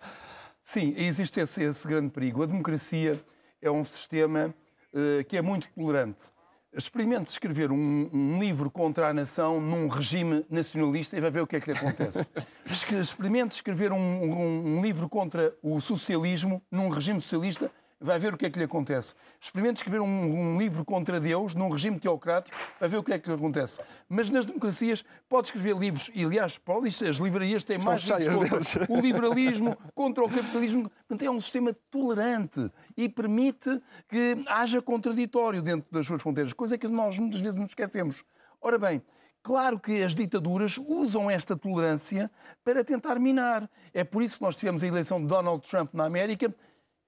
Sim, 0.62 0.94
existe 0.96 1.40
esse, 1.40 1.62
esse 1.62 1.86
grande 1.86 2.10
perigo. 2.10 2.42
A 2.42 2.46
democracia 2.46 3.22
é 3.62 3.70
um 3.70 3.84
sistema 3.84 4.54
uh, 4.92 5.24
que 5.24 5.36
é 5.36 5.42
muito 5.42 5.68
tolerante. 5.68 6.24
Experimente 6.72 7.28
escrever 7.30 7.72
um, 7.72 8.10
um, 8.12 8.38
livro 8.38 8.70
contra 8.70 9.08
a 9.08 9.14
nação 9.14 9.60
num 9.60 9.88
regime 9.88 10.46
nacionalista 10.48 11.16
e 11.16 11.20
vai 11.20 11.30
ver 11.30 11.40
o 11.40 11.46
que 11.46 11.56
é 11.56 11.60
que 11.60 11.72
lhe 11.72 11.76
acontece. 11.76 12.30
Experimente 13.00 13.56
escrever 13.56 13.90
um, 13.90 13.96
um, 13.96 14.76
um 14.76 14.82
livro 14.82 15.08
contra 15.08 15.52
o 15.62 15.80
socialismo 15.80 16.62
num 16.70 16.88
regime 16.88 17.20
socialista 17.20 17.70
vai 18.00 18.18
ver 18.18 18.32
o 18.32 18.36
que 18.36 18.46
é 18.46 18.50
que 18.50 18.58
lhe 18.58 18.64
acontece. 18.64 19.14
Experimente 19.40 19.76
escrever 19.76 20.00
um, 20.00 20.06
um, 20.06 20.58
livro 20.58 20.84
contra 20.84 21.20
Deus 21.20 21.54
num 21.54 21.68
regime 21.68 21.98
teocrático, 22.00 22.56
vai 22.78 22.88
ver 22.88 22.96
o 22.96 23.02
que 23.02 23.12
é 23.12 23.18
que 23.18 23.28
lhe 23.28 23.34
acontece. 23.34 23.80
Mas 24.08 24.30
nas 24.30 24.46
democracias 24.46 25.04
pode 25.28 25.48
escrever 25.48 25.76
livros, 25.76 26.10
e 26.14 26.24
aliás, 26.24 26.56
pode, 26.56 26.88
as 26.88 27.16
livrarias 27.16 27.62
têm 27.62 27.78
mais 27.78 28.00
cheias 28.00 28.34
contra 28.34 28.86
o 28.88 29.00
liberalismo, 29.00 29.76
contra 29.94 30.24
o 30.24 30.28
capitalismo. 30.28 30.90
Portanto, 31.06 31.22
é 31.26 31.30
um 31.30 31.40
sistema 31.40 31.76
tolerante 31.90 32.70
e 32.96 33.08
permite 33.08 33.80
que 34.08 34.42
haja 34.46 34.80
contraditório 34.80 35.60
dentro 35.60 35.86
das 35.92 36.06
suas 36.06 36.22
fronteiras, 36.22 36.52
coisa 36.54 36.78
que 36.78 36.88
nós 36.88 37.18
muitas 37.18 37.40
vezes 37.40 37.58
nos 37.58 37.70
esquecemos. 37.70 38.24
Ora 38.62 38.78
bem, 38.78 39.02
Claro 39.42 39.80
que 39.80 40.02
as 40.02 40.14
ditaduras 40.14 40.76
usam 40.76 41.30
esta 41.30 41.56
tolerância 41.56 42.30
para 42.62 42.84
tentar 42.84 43.18
minar. 43.18 43.68
É 43.94 44.04
por 44.04 44.22
isso 44.22 44.36
que 44.36 44.42
nós 44.42 44.54
tivemos 44.54 44.82
a 44.82 44.86
eleição 44.86 45.18
de 45.18 45.26
Donald 45.26 45.66
Trump 45.66 45.94
na 45.94 46.04
América 46.04 46.54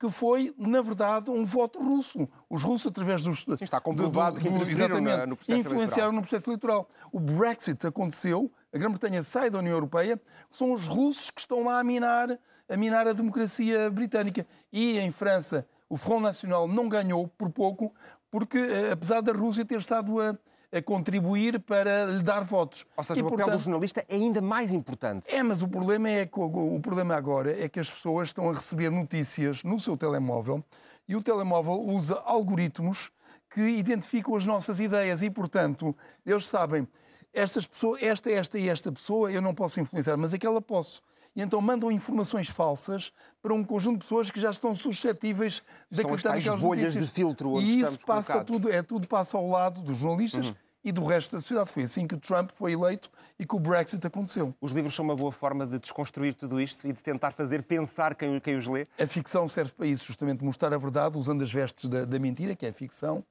que 0.02 0.10
foi, 0.10 0.52
na 0.58 0.82
verdade, 0.82 1.30
um 1.30 1.44
voto 1.44 1.80
russo. 1.80 2.28
Os 2.50 2.64
russos, 2.64 2.88
através 2.88 3.22
dos. 3.22 3.44
Sim, 3.44 3.54
está 3.60 3.80
comprovado 3.80 4.40
do, 4.40 4.50
do, 4.50 4.66
que 4.66 4.72
exatamente, 4.72 5.26
no 5.26 5.36
processo 5.36 5.60
influenciaram 5.60 6.08
eleitoral. 6.08 6.12
no 6.12 6.20
processo 6.22 6.50
eleitoral. 6.50 6.88
O 7.12 7.20
Brexit 7.20 7.86
aconteceu, 7.86 8.50
a 8.74 8.78
Grã-Bretanha 8.78 9.22
sai 9.22 9.48
da 9.48 9.60
União 9.60 9.74
Europeia, 9.74 10.20
são 10.50 10.72
os 10.72 10.88
russos 10.88 11.30
que 11.30 11.40
estão 11.40 11.66
lá 11.66 11.78
a 11.78 11.84
minar, 11.84 12.36
a 12.68 12.76
minar 12.76 13.06
a 13.06 13.12
democracia 13.12 13.88
britânica. 13.90 14.44
E 14.72 14.98
em 14.98 15.12
França, 15.12 15.68
o 15.88 15.96
Front 15.96 16.22
Nacional 16.22 16.66
não 16.66 16.88
ganhou 16.88 17.28
por 17.28 17.48
pouco, 17.50 17.94
porque, 18.28 18.58
eh, 18.58 18.90
apesar 18.90 19.20
da 19.20 19.32
Rússia 19.32 19.64
ter 19.64 19.78
estado 19.78 20.20
a 20.20 20.36
a 20.72 20.80
contribuir 20.80 21.60
para 21.60 22.06
lhe 22.06 22.22
dar 22.22 22.42
votos. 22.42 22.86
Ou 22.96 23.04
seja, 23.04 23.20
e, 23.20 23.22
o 23.22 23.26
papel 23.26 23.38
portanto, 23.38 23.58
do 23.58 23.62
jornalista 23.64 24.04
é 24.08 24.14
ainda 24.14 24.40
mais 24.40 24.72
importante. 24.72 25.32
É, 25.32 25.42
mas 25.42 25.62
o 25.62 25.68
problema, 25.68 26.08
é, 26.08 26.28
o 26.32 26.80
problema 26.80 27.14
agora 27.14 27.62
é 27.62 27.68
que 27.68 27.78
as 27.78 27.90
pessoas 27.90 28.30
estão 28.30 28.48
a 28.48 28.54
receber 28.54 28.90
notícias 28.90 29.62
no 29.62 29.78
seu 29.78 29.96
telemóvel 29.96 30.64
e 31.06 31.14
o 31.14 31.22
telemóvel 31.22 31.74
usa 31.74 32.20
algoritmos 32.24 33.10
que 33.50 33.60
identificam 33.60 34.34
as 34.34 34.46
nossas 34.46 34.80
ideias 34.80 35.22
e, 35.22 35.28
portanto, 35.28 35.94
eles 36.24 36.48
sabem 36.48 36.88
estas 37.34 37.66
pessoas, 37.66 38.02
esta, 38.02 38.30
esta 38.30 38.58
e 38.58 38.68
esta 38.68 38.90
pessoa 38.90 39.30
eu 39.30 39.42
não 39.42 39.54
posso 39.54 39.80
influenciar, 39.80 40.16
mas 40.16 40.32
aquela 40.32 40.60
posso 40.60 41.02
e 41.34 41.40
então 41.40 41.60
mandam 41.60 41.90
informações 41.90 42.48
falsas 42.48 43.12
para 43.40 43.54
um 43.54 43.64
conjunto 43.64 43.94
de 43.94 44.04
pessoas 44.04 44.30
que 44.30 44.40
já 44.40 44.50
estão 44.50 44.76
suscetíveis 44.76 45.62
de 45.90 46.00
acreditar 46.02 46.34
naquelas 46.34 46.60
bolhas 46.60 46.94
notícias. 46.94 47.06
de 47.06 47.12
filtro 47.12 47.52
onde 47.52 47.66
e 47.66 47.80
isso 47.80 47.98
passa 48.06 48.44
tudo, 48.44 48.70
é 48.70 48.82
tudo 48.82 49.08
passa 49.08 49.36
ao 49.36 49.48
lado 49.48 49.80
dos 49.82 49.98
jornalistas 49.98 50.48
uhum. 50.48 50.54
e 50.84 50.92
do 50.92 51.04
resto 51.04 51.34
da 51.34 51.40
sociedade. 51.40 51.70
Foi 51.70 51.84
assim 51.84 52.06
que 52.06 52.16
Trump 52.16 52.50
foi 52.54 52.72
eleito 52.72 53.10
e 53.38 53.46
que 53.46 53.56
o 53.56 53.58
Brexit 53.58 54.06
aconteceu. 54.06 54.54
Os 54.60 54.72
livros 54.72 54.94
são 54.94 55.04
uma 55.04 55.16
boa 55.16 55.32
forma 55.32 55.66
de 55.66 55.78
desconstruir 55.78 56.34
tudo 56.34 56.60
isto 56.60 56.86
e 56.86 56.92
de 56.92 57.02
tentar 57.02 57.32
fazer 57.32 57.62
pensar 57.62 58.14
quem, 58.14 58.38
quem 58.38 58.56
os 58.56 58.66
lê? 58.66 58.86
A 58.98 59.06
ficção 59.06 59.48
serve 59.48 59.72
para 59.72 59.86
isso, 59.86 60.04
justamente 60.04 60.44
mostrar 60.44 60.72
a 60.72 60.78
verdade 60.78 61.16
usando 61.16 61.42
as 61.42 61.52
vestes 61.52 61.88
da, 61.88 62.04
da 62.04 62.18
mentira, 62.18 62.54
que 62.54 62.66
é 62.66 62.68
a 62.68 62.72
ficção, 62.72 63.24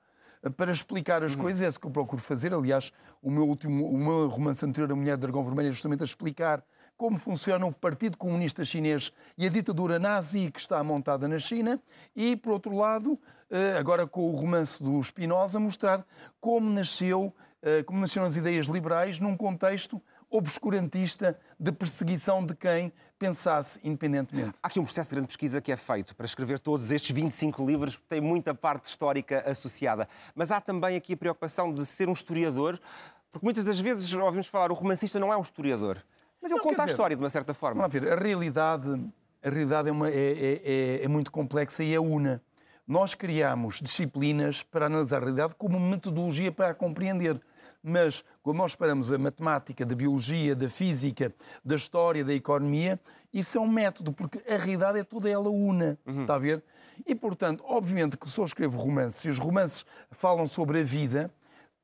para 0.58 0.72
explicar 0.72 1.24
as 1.24 1.36
uhum. 1.36 1.42
coisas. 1.42 1.62
É 1.62 1.68
isso 1.68 1.80
que 1.80 1.86
eu 1.86 1.92
procuro 1.92 2.22
fazer. 2.22 2.52
Aliás, 2.54 2.92
o 3.22 3.30
meu 3.30 3.48
último 3.48 3.86
o 3.86 3.98
meu 3.98 4.28
romance 4.28 4.66
anterior, 4.66 4.92
A 4.92 4.96
Mulher 4.96 5.16
de 5.16 5.22
Dragão 5.22 5.44
Vermelho, 5.44 5.70
é 5.70 5.72
justamente 5.72 6.02
a 6.02 6.06
explicar 6.06 6.64
como 6.98 7.18
funciona 7.18 7.66
o 7.66 7.74
Partido 7.74 8.18
Comunista 8.18 8.64
Chinês 8.64 9.12
e 9.38 9.46
a 9.46 9.50
ditadura 9.50 9.98
nazi 9.98 10.52
que 10.52 10.60
está 10.60 10.84
montada 10.84 11.28
na 11.28 11.40
China, 11.40 11.82
e, 12.16 12.36
por 12.36 12.54
outro 12.54 12.76
lado, 12.76 13.20
eh, 13.50 13.78
agora 13.78 14.06
com 14.08 14.30
o 14.30 14.36
romance 14.36 14.82
do 14.82 15.02
Spinoza, 15.04 15.60
mostrar 15.60 16.06
como 16.40 16.70
nasceu, 16.70 17.34
eh, 17.62 17.84
como 17.84 18.00
nasceram 18.00 18.26
as 18.26 18.36
ideias 18.36 18.68
liberais 18.68 19.20
num 19.20 19.36
contexto 19.36 20.02
obscurantista 20.32 21.38
de 21.60 21.72
perseguição 21.74 22.46
de 22.46 22.56
quem 22.56 22.94
pensasse 23.20 23.80
independentemente. 23.84 24.58
Há 24.64 24.68
aqui 24.68 24.80
um 24.80 24.84
processo 24.86 25.10
de 25.10 25.16
grande 25.16 25.28
pesquisa 25.28 25.60
que 25.60 25.72
é 25.72 25.78
feito 25.78 26.16
para 26.16 26.26
escrever 26.26 26.58
todos 26.58 26.90
estes 26.90 27.12
25 27.14 27.64
livros, 27.66 28.02
tem 28.08 28.22
muita 28.22 28.56
parte 28.56 28.86
histórica 28.86 29.44
associada. 29.46 30.08
Mas 30.34 30.50
há 30.50 30.62
também 30.62 30.96
aqui 30.96 31.14
a 31.14 31.18
preocupação 31.18 31.74
de 31.74 31.86
ser 31.86 32.08
um 32.08 32.14
historiador, 32.14 32.80
porque 33.32 33.46
muitas 33.46 33.66
das 33.66 33.80
vezes 33.80 34.12
ouvimos 34.14 34.48
falar 34.48 34.72
o 34.72 34.74
romancista 34.74 35.20
não 35.20 35.32
é 35.32 35.38
um 35.38 35.42
historiador. 35.42 36.02
Mas 36.42 36.52
ele 36.52 36.60
não, 36.60 36.70
conta 36.70 36.84
a 36.84 36.86
história 36.88 37.16
de 37.16 37.22
uma 37.22 37.30
certa 37.30 37.54
forma. 37.54 37.82
Vamos 37.82 37.94
ver, 37.94 38.12
a 38.12 38.16
realidade, 38.16 38.90
a 39.44 39.50
realidade 39.50 39.90
é, 39.90 39.92
uma, 39.92 40.10
é, 40.10 40.14
é, 40.14 40.62
é, 40.64 41.04
é 41.04 41.08
muito 41.08 41.32
complexa 41.32 41.84
e 41.84 41.94
é 41.94 42.00
una. 42.00 42.42
Nós 42.88 43.14
criamos 43.14 43.80
disciplinas 43.80 44.64
para 44.64 44.88
analisar 44.88 45.18
a 45.18 45.20
realidade 45.20 45.56
como 45.56 45.80
metodologia 45.80 46.52
para 46.52 46.72
a 46.72 46.74
compreender. 46.74 47.40
Mas 47.84 48.24
quando 48.44 48.58
nós 48.58 48.76
paramos 48.76 49.12
a 49.12 49.18
matemática, 49.18 49.86
da 49.86 49.96
biologia, 49.96 50.56
da 50.56 50.70
física, 50.70 51.34
da 51.64 51.76
história, 51.76 52.24
da 52.24 52.34
economia, 52.34 53.00
isso 53.34 53.58
é 53.58 53.62
um 53.62 53.68
método, 53.68 54.12
porque 54.12 54.40
a 54.52 54.58
realidade 54.58 55.00
é 55.00 55.04
toda 55.04 55.30
ela 55.30 55.50
una. 55.50 55.98
Uhum. 56.06 56.22
Está 56.22 56.36
a 56.36 56.40
ver? 56.40 56.64
E, 57.06 57.16
portanto, 57.16 57.64
obviamente 57.66 58.18
que 58.18 58.30
se 58.30 58.40
eu 58.40 58.46
escrevo 58.46 58.78
romances 58.78 59.24
e 59.26 59.30
os 59.30 59.40
romances 59.40 59.86
falam 60.12 60.46
sobre 60.46 60.82
a 60.82 60.84
vida, 60.84 61.32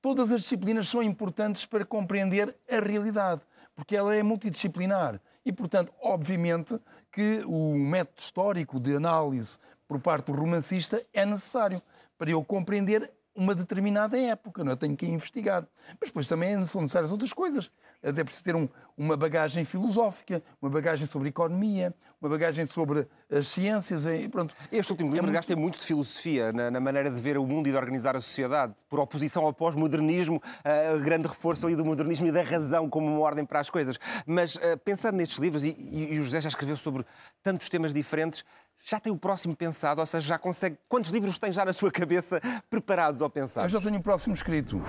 todas 0.01 0.31
as 0.31 0.41
disciplinas 0.41 0.87
são 0.87 1.01
importantes 1.01 1.65
para 1.65 1.83
compreender 1.83 2.55
a 2.69 2.79
realidade 2.79 3.41
porque 3.77 3.95
ela 3.95 4.15
é 4.15 4.23
multidisciplinar. 4.23 5.21
E, 5.45 5.53
portanto, 5.53 5.93
obviamente 6.01 6.77
que 7.11 7.43
o 7.45 7.75
método 7.75 8.19
histórico 8.19 8.79
de 8.79 8.95
análise 8.95 9.59
por 9.87 9.99
parte 9.99 10.31
do 10.31 10.37
romancista 10.37 11.01
é 11.13 11.23
necessário 11.25 11.79
para 12.17 12.31
eu 12.31 12.43
compreender 12.43 13.13
uma 13.35 13.53
determinada 13.53 14.19
época, 14.19 14.63
não 14.63 14.71
é? 14.71 14.75
tenho 14.75 14.97
que 14.97 15.05
investigar. 15.05 15.65
Mas 16.01 16.09
depois 16.09 16.27
também 16.27 16.65
são 16.65 16.81
necessárias 16.81 17.11
outras 17.11 17.31
coisas. 17.31 17.71
Até 18.03 18.23
preciso 18.23 18.43
ter 18.43 18.55
um, 18.55 18.67
uma 18.97 19.17
bagagem 19.17 19.63
filosófica, 19.65 20.41
uma 20.61 20.69
bagagem 20.69 21.05
sobre 21.05 21.29
economia, 21.29 21.93
uma 22.21 22.29
bagagem 22.29 22.65
sobre 22.65 23.07
as 23.29 23.47
ciências. 23.47 24.05
E 24.05 24.27
pronto. 24.29 24.55
Este 24.71 24.91
último 24.91 25.11
livro, 25.11 25.29
é 25.29 25.31
muito... 25.31 25.47
tem 25.47 25.55
muito 25.55 25.79
de 25.79 25.85
filosofia 25.85 26.51
na, 26.51 26.71
na, 26.71 26.79
maneira 26.79 27.09
de 27.09 27.19
ver 27.19 27.37
o 27.37 27.45
mundo 27.45 27.67
e 27.67 27.71
de 27.71 27.77
organizar 27.77 28.15
a 28.15 28.21
sociedade, 28.21 28.75
por 28.89 28.99
oposição 28.99 29.45
ao 29.45 29.53
pós-modernismo, 29.53 30.37
uh, 30.37 30.99
grande 30.99 31.27
reforço 31.27 31.65
ali 31.67 31.75
do 31.75 31.85
modernismo 31.85 32.27
e 32.27 32.31
da 32.31 32.41
razão 32.41 32.89
como 32.89 33.07
uma 33.07 33.19
ordem 33.19 33.45
para 33.45 33.59
as 33.59 33.69
coisas. 33.69 33.99
Mas 34.25 34.55
uh, 34.55 34.77
pensando 34.83 35.15
nestes 35.15 35.37
livros, 35.37 35.63
e, 35.63 35.69
e, 35.69 36.13
e 36.13 36.19
o 36.19 36.23
José 36.23 36.41
já 36.41 36.49
escreveu 36.49 36.77
sobre 36.77 37.05
tantos 37.43 37.69
temas 37.69 37.93
diferentes, 37.93 38.43
já 38.89 38.99
tem 38.99 39.11
o 39.11 39.17
próximo 39.17 39.55
pensado, 39.55 40.01
ou 40.01 40.05
seja, 40.05 40.27
já 40.27 40.37
consegue. 40.37 40.77
Quantos 40.87 41.11
livros 41.11 41.37
tem 41.37 41.51
já 41.51 41.65
na 41.65 41.73
sua 41.73 41.91
cabeça 41.91 42.39
preparados 42.69 43.21
ou 43.21 43.29
pensados? 43.29 43.73
Eu 43.73 43.79
já 43.79 43.83
tenho 43.83 43.99
o 43.99 44.03
próximo 44.03 44.33
escrito. 44.33 44.81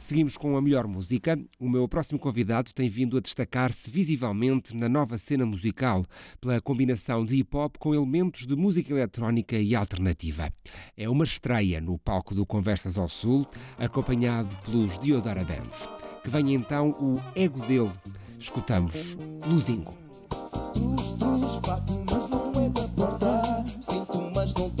Seguimos 0.00 0.38
com 0.38 0.56
a 0.56 0.62
melhor 0.62 0.88
música. 0.88 1.38
O 1.58 1.68
meu 1.68 1.86
próximo 1.86 2.18
convidado 2.18 2.72
tem 2.72 2.88
vindo 2.88 3.18
a 3.18 3.20
destacar-se 3.20 3.90
visivelmente 3.90 4.74
na 4.74 4.88
nova 4.88 5.18
cena 5.18 5.44
musical, 5.44 6.06
pela 6.40 6.58
combinação 6.58 7.24
de 7.24 7.36
hip 7.36 7.54
hop 7.54 7.76
com 7.78 7.94
elementos 7.94 8.46
de 8.46 8.56
música 8.56 8.92
eletrónica 8.92 9.58
e 9.58 9.74
alternativa. 9.74 10.50
É 10.96 11.08
uma 11.08 11.24
estreia 11.24 11.82
no 11.82 11.98
palco 11.98 12.34
do 12.34 12.46
Conversas 12.46 12.96
ao 12.96 13.10
Sul, 13.10 13.46
acompanhado 13.78 14.48
pelos 14.64 14.98
Diodara 14.98 15.44
Bands. 15.44 15.86
Que 16.24 16.30
vem 16.30 16.54
então 16.54 16.92
o 16.92 17.20
ego 17.34 17.60
dele. 17.66 17.92
Escutamos 18.38 19.18
Luzingo. 19.46 19.94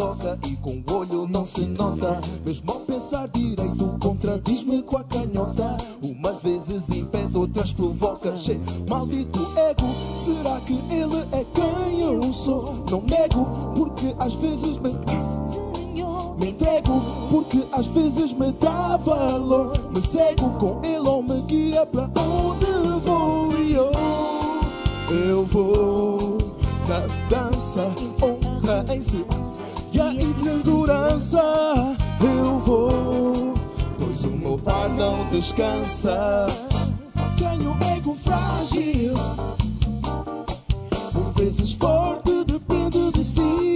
Toca 0.00 0.38
e 0.48 0.56
com 0.56 0.70
o 0.70 0.96
olho 0.96 1.28
não 1.28 1.44
se 1.44 1.66
nota. 1.66 2.22
Mesmo 2.42 2.72
ao 2.72 2.80
pensar 2.80 3.28
direito, 3.28 3.98
contradiz-me 4.00 4.82
com 4.82 4.96
a 4.96 5.04
canhota. 5.04 5.76
Umas 6.02 6.42
vezes 6.42 6.88
impede, 6.88 7.36
outras 7.36 7.70
provoca. 7.70 8.34
Che, 8.34 8.58
maldito 8.88 9.46
ego, 9.58 9.94
será 10.16 10.58
que 10.60 10.72
ele 10.90 11.18
é 11.32 11.44
quem 11.52 12.00
eu 12.00 12.32
sou? 12.32 12.82
Não 12.90 13.02
nego, 13.02 13.44
porque 13.76 14.14
às 14.18 14.34
vezes 14.36 14.78
me. 14.78 14.90
Me 16.38 16.52
entrego 16.52 17.02
porque 17.28 17.62
às 17.70 17.86
vezes 17.88 18.32
me 18.32 18.50
dá 18.52 18.96
valor. 18.96 19.78
Me 19.92 20.00
cego 20.00 20.48
com 20.52 20.80
ele 20.82 21.06
ou 21.06 21.22
me 21.22 21.42
guia 21.42 21.84
para 21.84 22.08
onde 22.22 22.64
vou 23.04 23.54
e 23.58 23.74
eu 23.74 23.92
eu 25.10 25.44
vou 25.44 26.38
na 26.88 27.00
dança, 27.28 27.92
honra 28.22 28.84
em 28.94 29.02
si 29.02 29.22
e 29.92 30.00
a 30.00 30.12
ignorância 30.12 31.42
eu 32.20 32.58
vou, 32.58 33.54
pois 33.98 34.24
o 34.24 34.30
meu 34.30 34.58
par 34.58 34.88
não 34.90 35.26
descansa. 35.28 36.46
Tenho 37.36 37.76
ego 37.96 38.14
frágil, 38.14 39.14
por 41.12 41.32
vezes 41.34 41.72
forte, 41.72 42.44
depende 42.44 43.12
de 43.12 43.24
si. 43.24 43.69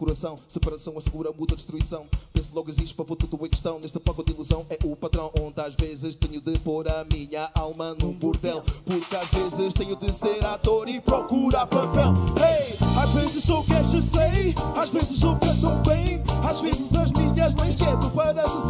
Coração, 0.00 0.38
separação 0.48 0.96
assegura 0.96 1.30
muda 1.38 1.54
destruição. 1.54 2.06
Penso 2.32 2.52
logo 2.54 2.70
existe 2.70 2.94
para 2.94 3.04
tudo 3.04 3.44
em 3.44 3.50
questão. 3.50 3.78
Neste 3.78 4.00
pacote 4.00 4.30
de 4.30 4.34
ilusão 4.34 4.64
é 4.70 4.78
o 4.82 4.96
patrão, 4.96 5.30
onde 5.38 5.60
às 5.60 5.74
vezes 5.74 6.14
tenho 6.14 6.40
de 6.40 6.58
pôr 6.60 6.88
a 6.88 7.04
minha 7.12 7.50
alma 7.54 7.94
num 8.00 8.12
bordel. 8.14 8.62
Porque 8.86 9.14
às 9.14 9.28
vezes 9.28 9.74
tenho 9.74 9.94
de 9.96 10.10
ser 10.10 10.42
ator 10.46 10.88
e 10.88 11.02
procurar 11.02 11.66
papel. 11.66 12.14
Hey, 12.40 12.78
às 12.98 13.10
vezes 13.10 13.44
sou 13.44 13.62
Cassius 13.64 14.08
Clay, 14.08 14.54
às 14.74 14.88
vezes 14.88 15.18
sou 15.18 15.36
canto 15.38 15.68
bem. 15.86 16.22
Às 16.48 16.60
vezes 16.62 16.94
as 16.94 17.12
minhas 17.12 17.54
leis 17.56 17.74
quebro 17.74 18.10
para 18.10 18.34
saciar 18.34 18.69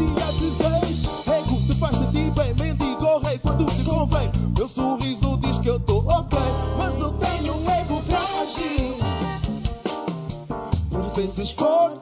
Por 11.41 11.47
vezes 11.47 12.00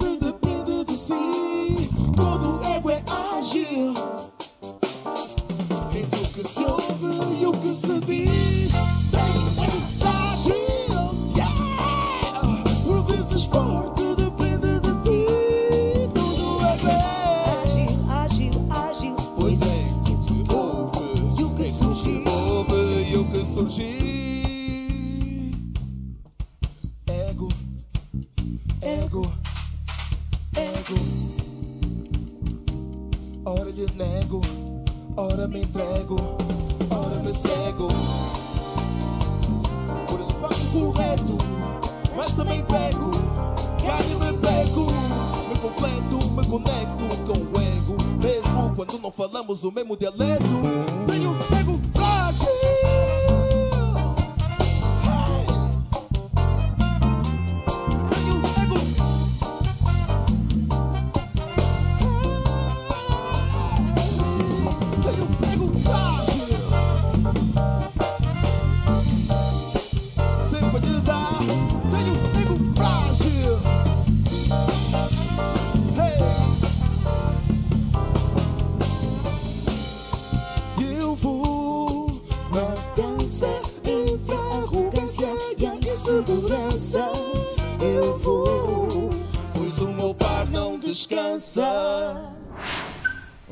conecto 46.49 47.05
com 47.27 47.39
o 47.39 47.61
ego. 47.61 47.97
Mesmo 48.23 48.75
quando 48.75 48.99
não 48.99 49.11
falamos 49.11 49.65
o 49.65 49.71
mesmo 49.71 49.97
dialeto, 49.97 51.08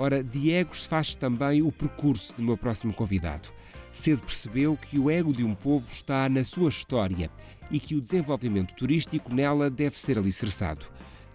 Ora, 0.07 0.23
Diego 0.23 0.77
se 0.77 0.87
faz 0.87 1.17
também 1.17 1.63
o 1.63 1.73
percurso 1.73 2.33
do 2.35 2.41
meu 2.41 2.57
próximo 2.57 2.93
convidado. 2.93 3.49
Cedo 3.91 4.23
percebeu 4.23 4.77
que 4.77 5.01
o 5.01 5.11
ego 5.11 5.33
de 5.33 5.43
um 5.43 5.53
povo 5.53 5.85
está 5.91 6.29
na 6.29 6.45
sua 6.45 6.69
história 6.69 7.29
e 7.73 7.81
que 7.81 7.97
o 7.97 8.01
desenvolvimento 8.01 8.73
turístico 8.77 9.35
nela 9.35 9.69
deve 9.69 9.99
ser 9.99 10.17
alicerçado. 10.17 10.87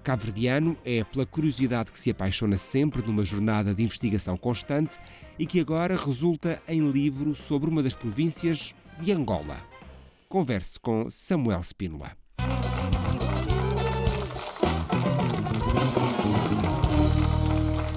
Cabo-verdiano 0.06 0.78
é 0.86 1.04
pela 1.04 1.26
curiosidade 1.26 1.92
que 1.92 2.00
se 2.00 2.12
apaixona 2.12 2.58
sempre 2.58 3.02
numa 3.02 3.26
jornada 3.26 3.74
de 3.74 3.84
investigação 3.84 4.38
constante 4.38 4.98
e 5.38 5.46
que 5.46 5.60
agora 5.60 5.98
resulta 5.98 6.62
em 6.66 6.90
livro 6.90 7.36
sobre 7.36 7.70
uma 7.70 7.84
das 7.84 7.94
províncias 7.94 8.74
de 9.02 9.12
Angola. 9.12 9.58
Converse 10.30 10.80
com 10.80 11.10
Samuel 11.10 11.60
Spínola. 11.60 12.16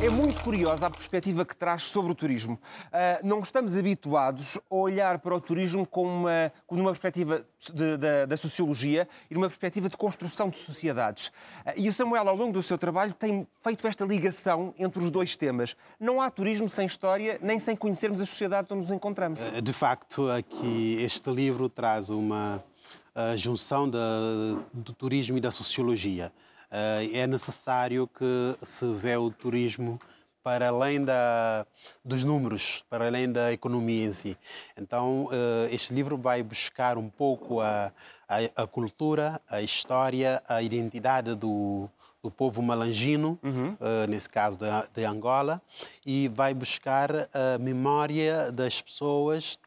É 0.05 0.09
muito 0.11 0.43
curiosa 0.43 0.87
a 0.87 0.91
perspectiva 0.91 1.47
que 1.47 1.57
traz 1.57 1.85
sobre 1.85 2.13
o 2.13 2.15
turismo. 2.15 2.59
Ah, 2.93 3.21
não 3.23 3.41
estamos 3.41 3.75
habituados 3.75 4.59
a 4.71 4.75
olhar 4.75 5.19
para 5.19 5.35
o 5.35 5.41
turismo 5.41 5.87
com 5.87 6.05
uma, 6.07 6.53
uma 6.69 6.91
perspectiva 6.91 7.47
de- 7.73 7.97
da, 7.97 8.27
da 8.27 8.37
sociologia 8.37 9.09
e 9.31 9.35
numa 9.35 9.49
perspectiva 9.49 9.89
de 9.89 9.97
construção 9.97 10.51
de 10.51 10.59
sociedades. 10.59 11.33
Ah, 11.65 11.73
e 11.75 11.89
o 11.89 11.93
Samuel, 11.93 12.29
ao 12.29 12.37
longo 12.37 12.53
do 12.53 12.63
seu 12.63 12.77
trabalho, 12.77 13.15
tem 13.15 13.47
feito 13.63 13.87
esta 13.87 14.05
ligação 14.05 14.75
entre 14.79 15.03
os 15.03 15.11
dois 15.11 15.37
temas. 15.37 15.75
Não 15.99 16.21
há 16.21 16.29
turismo 16.31 16.69
sem 16.69 16.85
história, 16.85 17.39
nem 17.41 17.59
sem 17.59 17.75
conhecermos 17.75 18.21
as 18.21 18.29
sociedades 18.29 18.71
onde 18.71 18.83
nos 18.83 18.91
encontramos. 18.91 19.41
De 19.63 19.73
facto, 19.73 20.29
aqui 20.31 20.99
este 21.01 21.31
livro 21.31 21.67
traz 21.71 22.11
uma 22.11 22.63
ah, 23.15 23.35
junção 23.37 23.89
da- 23.89 23.99
do 24.73 24.93
turismo 24.93 25.39
e 25.39 25.41
da 25.41 25.51
sociologia. 25.51 26.31
Ah, 26.77 27.05
é 27.13 27.25
necessário 27.25 28.09
que 28.09 28.57
se 28.65 28.85
vê 28.95 29.17
o 29.17 29.31
turismo 29.31 30.01
para 30.43 30.69
além 30.71 31.05
da, 31.05 31.65
dos 32.05 32.25
números, 32.25 32.85
para 32.91 33.07
além 33.07 33.31
da 33.31 33.53
economia 33.53 34.05
em 34.07 34.13
si. 34.13 34.37
Então, 34.77 35.29
ah, 35.31 35.69
este 35.71 35.95
livro 35.95 36.19
vai 36.19 36.43
buscar 36.43 36.99
um 36.99 37.09
pouco 37.09 37.61
a, 37.61 37.93
a, 38.29 38.63
a 38.65 38.67
cultura, 38.67 39.41
a 39.49 39.63
história, 39.63 40.43
a 40.49 40.61
identidade 40.63 41.37
do, 41.37 41.89
do 42.21 42.29
povo 42.29 42.61
malangino, 42.61 43.39
eh, 43.81 44.07
nesse 44.09 44.29
caso 44.29 44.59
da- 44.59 44.87
de, 44.93 45.05
Angola, 45.05 45.63
e 46.05 46.27
vai 46.29 46.53
buscar 46.55 47.11
a 47.33 47.57
memória 47.61 48.51
das 48.51 48.81
pessoas 48.81 49.59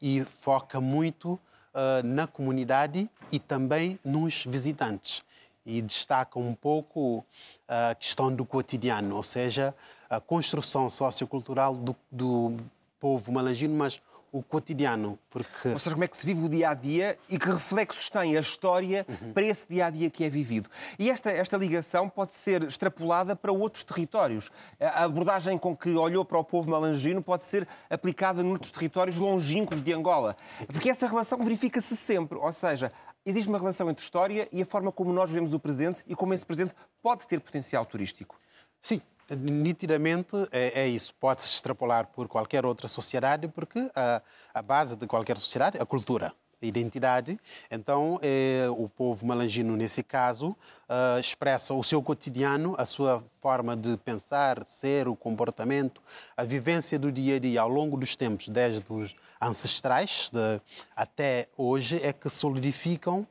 e 0.00 0.24
foca 0.40 0.80
muito 0.80 1.38
eh, 1.74 2.02
na 2.04 2.26
comunidade 2.26 3.10
e 3.30 3.38
também 3.38 3.98
nos 4.04 4.44
visitantes. 4.46 5.22
E 5.66 5.80
destaca 5.80 6.38
um 6.38 6.54
pouco 6.54 7.24
a 7.66 7.94
questão 7.94 8.34
do 8.34 8.44
cotidiano, 8.44 9.16
ou 9.16 9.22
seja, 9.22 9.74
a 10.10 10.20
construção 10.20 10.90
sociocultural 10.90 11.74
do, 11.74 11.96
do 12.10 12.56
povo 13.00 13.32
malangino, 13.32 13.74
mas 13.74 14.00
o 14.34 14.42
cotidiano, 14.42 15.16
porque 15.30 15.68
Ou 15.68 15.78
seja, 15.78 15.94
como 15.94 16.02
é 16.02 16.08
que 16.08 16.16
se 16.16 16.26
vive 16.26 16.44
o 16.44 16.48
dia 16.48 16.70
a 16.70 16.74
dia 16.74 17.16
e 17.28 17.38
que 17.38 17.48
reflexos 17.48 18.10
tem 18.10 18.36
a 18.36 18.40
história 18.40 19.06
para 19.32 19.44
esse 19.44 19.64
dia 19.68 19.86
a 19.86 19.90
dia 19.90 20.10
que 20.10 20.24
é 20.24 20.28
vivido. 20.28 20.68
E 20.98 21.08
esta, 21.08 21.30
esta 21.30 21.56
ligação 21.56 22.08
pode 22.08 22.34
ser 22.34 22.64
extrapolada 22.64 23.36
para 23.36 23.52
outros 23.52 23.84
territórios. 23.84 24.50
A 24.80 25.04
abordagem 25.04 25.56
com 25.56 25.76
que 25.76 25.90
olhou 25.90 26.24
para 26.24 26.36
o 26.36 26.42
povo 26.42 26.68
malangino 26.68 27.22
pode 27.22 27.44
ser 27.44 27.68
aplicada 27.88 28.42
noutros 28.42 28.72
territórios 28.72 29.18
longínquos 29.18 29.80
de 29.80 29.92
Angola. 29.92 30.36
Porque 30.66 30.90
essa 30.90 31.06
relação 31.06 31.38
verifica-se 31.38 31.94
sempre. 31.94 32.36
Ou 32.36 32.50
seja, 32.50 32.90
existe 33.24 33.48
uma 33.48 33.58
relação 33.58 33.88
entre 33.90 34.04
história 34.04 34.48
e 34.52 34.62
a 34.62 34.66
forma 34.66 34.92
como 34.92 35.12
nós 35.12 35.30
vemos 35.30 35.54
o 35.54 35.58
presente 35.58 36.02
e 36.06 36.14
como 36.14 36.34
esse 36.34 36.44
presente 36.44 36.74
pode 37.02 37.26
ter 37.26 37.40
potencial 37.40 37.84
turístico. 37.86 38.38
Sim, 38.82 39.00
nitidamente 39.30 40.36
é, 40.52 40.82
é 40.82 40.88
isso. 40.88 41.14
Pode-se 41.14 41.48
extrapolar 41.48 42.08
por 42.08 42.28
qualquer 42.28 42.66
outra 42.66 42.88
sociedade, 42.88 43.48
porque 43.48 43.90
a, 43.94 44.22
a 44.52 44.62
base 44.62 44.96
de 44.96 45.06
qualquer 45.06 45.38
sociedade 45.38 45.78
é 45.78 45.82
a 45.82 45.86
cultura, 45.86 46.34
a 46.62 46.66
identidade. 46.66 47.38
Então, 47.70 48.18
eh, 48.22 48.66
o 48.76 48.88
povo 48.88 49.24
malangino, 49.26 49.76
nesse 49.76 50.02
caso, 50.02 50.56
ah, 50.88 51.18
expressa 51.18 51.72
o 51.72 51.82
seu 51.82 52.02
cotidiano, 52.02 52.74
a 52.76 52.84
sua 52.84 53.24
forma 53.44 53.76
de 53.76 53.98
pensar, 53.98 54.64
ser, 54.64 55.06
o 55.06 55.14
comportamento, 55.14 56.00
a 56.34 56.44
vivência 56.44 56.98
do 56.98 57.12
dia 57.12 57.36
a 57.36 57.38
dia 57.38 57.60
ao 57.60 57.68
longo 57.68 57.94
dos 57.94 58.16
tempos, 58.16 58.48
desde 58.48 58.82
os 58.90 59.14
ancestrais 59.38 60.30
de- 60.32 60.62
até 60.96 61.46
hoje, 61.54 62.00
é 62.02 62.10
que 62.10 62.30
solidificam 62.30 63.26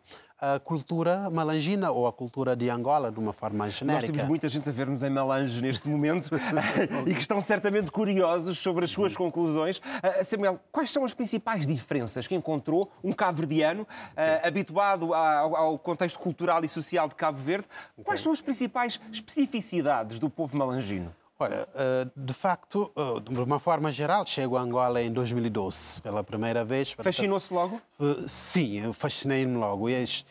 a 0.46 0.60
cultura 0.60 1.30
malangina 1.30 1.90
ou 1.90 2.06
a 2.06 2.12
cultura 2.12 2.54
de 2.54 2.70
Angola 2.70 3.10
de 3.10 3.18
uma 3.18 3.32
forma 3.32 3.60
mais 3.60 3.72
Nós 3.76 3.80
genérica. 3.80 4.12
temos 4.12 4.28
muita 4.28 4.50
gente 4.50 4.68
a 4.68 4.74
ver-nos 4.74 5.02
em 5.02 5.10
Melange 5.10 5.62
neste 5.62 5.88
momento 5.88 6.32
e 7.08 7.14
que 7.14 7.22
estão 7.22 7.40
certamente 7.40 7.90
curiosos 7.90 8.58
sobre 8.60 8.84
as 8.84 8.92
suas 8.92 9.16
conclusões. 9.16 9.82
Ah, 10.04 10.22
Samuel, 10.22 10.60
quais 10.70 10.92
são 10.92 11.06
as 11.06 11.14
principais 11.14 11.66
diferenças 11.66 12.28
que 12.28 12.36
encontrou 12.36 12.92
um 13.02 13.14
cabo-verdiano 13.14 13.88
ah, 14.18 14.46
habituado 14.46 15.14
ao, 15.14 15.56
ao 15.56 15.80
contexto 15.80 16.20
cultural 16.20 16.62
e 16.66 16.68
social 16.68 17.08
de 17.08 17.16
Cabo 17.16 17.38
Verde? 17.38 17.68
Quais 18.04 18.20
são 18.20 18.34
as 18.34 18.42
principais 18.42 19.00
especificidades 19.14 20.03
do 20.04 20.30
povo 20.30 20.58
malangino? 20.58 21.14
Olha, 21.40 21.68
eh, 21.76 22.08
de 22.16 22.32
facto, 22.34 22.92
eh, 22.96 23.20
de 23.30 23.38
uma 23.42 23.60
forma 23.60 23.92
geral, 23.92 24.26
chego 24.26 24.56
a 24.56 24.62
Angola 24.62 25.02
em 25.02 25.12
2012, 25.12 26.00
pela 26.02 26.24
primeira 26.24 26.64
vez. 26.64 26.92
Fascinou-se 26.92 27.54
logo? 27.54 27.82
Eh, 28.00 28.24
Sim, 28.28 28.94
fascinei-me 28.94 29.56
logo. 29.58 29.90
E, 29.90 29.96
as- 30.04 30.24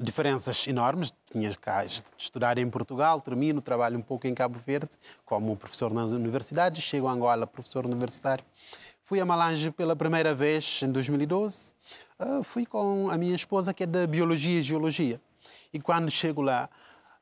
diferenças 0.00 0.66
enormes. 0.66 1.12
Tinha 1.30 1.54
cá 1.54 1.84
est- 1.84 2.02
estudar 2.16 2.56
em 2.58 2.68
Portugal, 2.68 3.20
termino, 3.20 3.60
trabalho 3.60 3.98
um 3.98 4.02
pouco 4.02 4.26
em 4.26 4.34
Cabo 4.34 4.58
Verde, 4.66 4.90
como 5.26 5.54
professor 5.56 5.92
nas 5.92 6.10
universidades. 6.12 6.82
Chego 6.82 7.06
a 7.06 7.12
Angola, 7.12 7.46
professor 7.46 7.84
universitário. 7.84 8.44
Fui 9.04 9.20
a 9.20 9.24
Malange 9.26 9.70
pela 9.70 9.94
primeira 9.94 10.34
vez 10.34 10.80
em 10.82 10.90
2012. 10.90 11.74
Eh, 12.18 12.40
Fui 12.42 12.64
com 12.64 13.10
a 13.10 13.18
minha 13.18 13.36
esposa, 13.36 13.74
que 13.74 13.82
é 13.82 13.86
da 13.86 14.06
Biologia 14.06 14.58
e 14.60 14.62
Geologia. 14.62 15.20
E 15.72 15.78
quando 15.78 16.10
chego 16.10 16.40
lá 16.40 16.68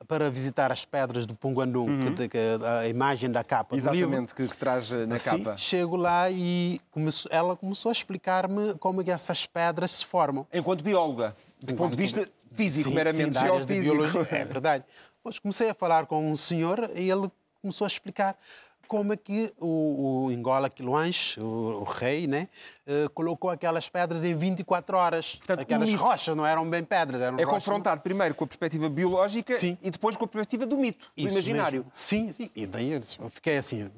para 0.07 0.31
visitar 0.31 0.71
as 0.71 0.85
pedras 0.85 1.27
do 1.27 1.35
Punguandum, 1.35 1.87
que, 2.07 2.11
de- 2.15 2.29
que 2.29 2.39
a 2.83 2.87
imagem 2.89 3.31
da 3.31 3.43
capa 3.43 3.77
do 3.77 3.81
livro, 3.91 3.99
Exatamente, 3.99 4.35
que, 4.35 4.47
que 4.47 4.57
traz 4.57 4.93
ah, 4.93 5.07
na 5.07 5.17
Assim, 5.17 5.43
capa. 5.43 5.57
chego 5.59 5.97
lá 5.97 6.31
e 6.31 6.81
começou- 6.91 7.31
ela 7.33 7.57
começou 7.57 7.89
a 7.91 7.93
explicar-me 7.93 8.75
como 8.75 9.01
é 9.01 9.05
que 9.05 9.11
essas 9.11 9.45
pedras 9.45 9.91
se 9.91 10.07
formam. 10.07 10.47
Enquanto 10.53 10.83
bióloga, 10.85 11.37
do 11.61 11.75
ponto 11.75 11.91
de 11.91 11.97
vista 11.97 12.29
físico, 12.53 12.89
Sim, 12.91 12.95
meramente 12.95 13.37
sim, 13.39 13.45
geofísico. 13.45 13.81
biologia. 13.97 14.29
É 14.31 14.45
verdade. 14.45 14.85
Depois 15.19 15.39
comecei 15.41 15.69
a 15.69 15.75
falar 15.75 16.07
com 16.07 16.31
um 16.31 16.37
senhor 16.37 16.89
e 16.95 17.11
ele 17.11 17.29
começou 17.61 17.85
a 17.85 17.89
explicar 17.89 18.39
como 18.89 19.13
é 19.13 19.17
que 19.17 19.53
o, 19.61 20.25
o 20.25 20.29
Angola 20.31 20.69
Quiloanche, 20.71 21.39
o, 21.41 21.81
o 21.81 21.85
rei, 21.85 22.27
né, 22.27 22.49
eh, 22.87 23.07
colocou 23.15 23.51
aquelas 23.51 23.89
pedras 23.89 24.25
em 24.25 24.35
24 24.37 24.97
horas. 24.97 25.35
Portanto, 25.37 25.61
aquelas 25.61 25.89
mito- 25.91 26.03
rochas 26.03 26.35
não 26.35 26.47
eram 26.47 26.69
bem 26.69 26.83
pedras, 26.83 27.21
eram 27.21 27.39
É 27.39 27.45
rochas. 27.45 27.63
confrontado 27.65 28.01
primeiro 28.01 28.35
com 28.35 28.45
a 28.45 28.47
perspectiva 28.47 28.89
biológica 28.89 29.53
Sim. 29.59 29.77
e 29.83 29.91
depois 29.91 30.17
com 30.17 30.25
a 30.25 30.29
perspectiva 30.29 30.65
do 30.67 30.79
mito, 30.79 31.05
do 31.17 31.23
Isso 31.23 31.35
imaginário. 31.35 31.79
mesmo. 31.81 31.91
Sim, 31.93 32.33
sim. 32.33 32.51
E 32.57 32.67
daí 32.67 32.93
eu 32.93 33.03
fiquei 33.31 33.59
assim. 33.59 33.91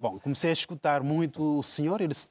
Bom, 0.00 0.18
comecei 0.20 0.50
a 0.50 0.52
escutar 0.52 1.02
muito 1.02 1.58
o 1.58 1.62
senhor 1.62 2.00
e 2.00 2.06
disse. 2.06 2.28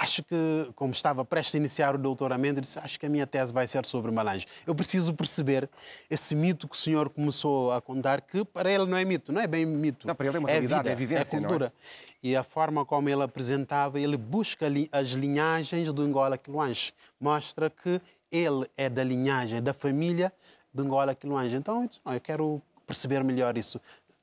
Acho 0.00 0.22
que, 0.22 0.70
como 0.76 0.92
estava 0.92 1.24
prestes 1.24 1.56
a 1.56 1.58
iniciar 1.58 1.96
o 1.96 1.98
doutoramento, 1.98 2.60
disse: 2.60 2.78
Acho 2.78 3.00
que 3.00 3.06
a 3.06 3.08
minha 3.08 3.26
tese 3.26 3.52
vai 3.52 3.66
ser 3.66 3.84
sobre 3.84 4.12
Malange. 4.12 4.46
Eu 4.64 4.72
preciso 4.72 5.12
perceber 5.12 5.68
esse 6.08 6.36
mito 6.36 6.68
que 6.68 6.76
o 6.76 6.78
senhor 6.78 7.10
começou 7.10 7.72
a 7.72 7.80
contar, 7.80 8.20
que 8.20 8.44
para 8.44 8.70
ele 8.70 8.86
não 8.86 8.96
é 8.96 9.04
mito, 9.04 9.32
não 9.32 9.40
é 9.40 9.46
bem 9.48 9.66
mito. 9.66 10.06
Não, 10.06 10.14
para 10.14 10.28
ele 10.28 10.36
é 10.36 10.38
uma 10.40 10.48
realidade, 10.48 10.82
vida, 10.82 10.92
é 10.92 10.94
vivência, 10.94 11.40
não 11.40 11.46
é? 11.46 11.48
cultura. 11.48 11.72
E 12.22 12.36
a 12.36 12.44
forma 12.44 12.84
como 12.84 13.08
ele 13.08 13.24
apresentava, 13.24 13.98
ele 13.98 14.16
busca 14.16 14.66
as 14.92 15.08
linhagens 15.08 15.92
do 15.92 16.02
Angola 16.02 16.38
Quiloanche. 16.38 16.92
Mostra 17.20 17.68
que 17.68 18.00
ele 18.30 18.70
é 18.76 18.88
da 18.88 19.02
linhagem, 19.02 19.60
da 19.60 19.74
família 19.74 20.32
de 20.72 20.80
Angola 20.80 21.12
Quiloanche. 21.12 21.56
Então, 21.56 21.82
eu 21.82 21.88
disse, 21.88 22.00
"Não, 22.04 22.14
eu 22.14 22.20
quero 22.20 22.62
perceber 22.86 23.24
melhor 23.24 23.58
isso. 23.58 23.80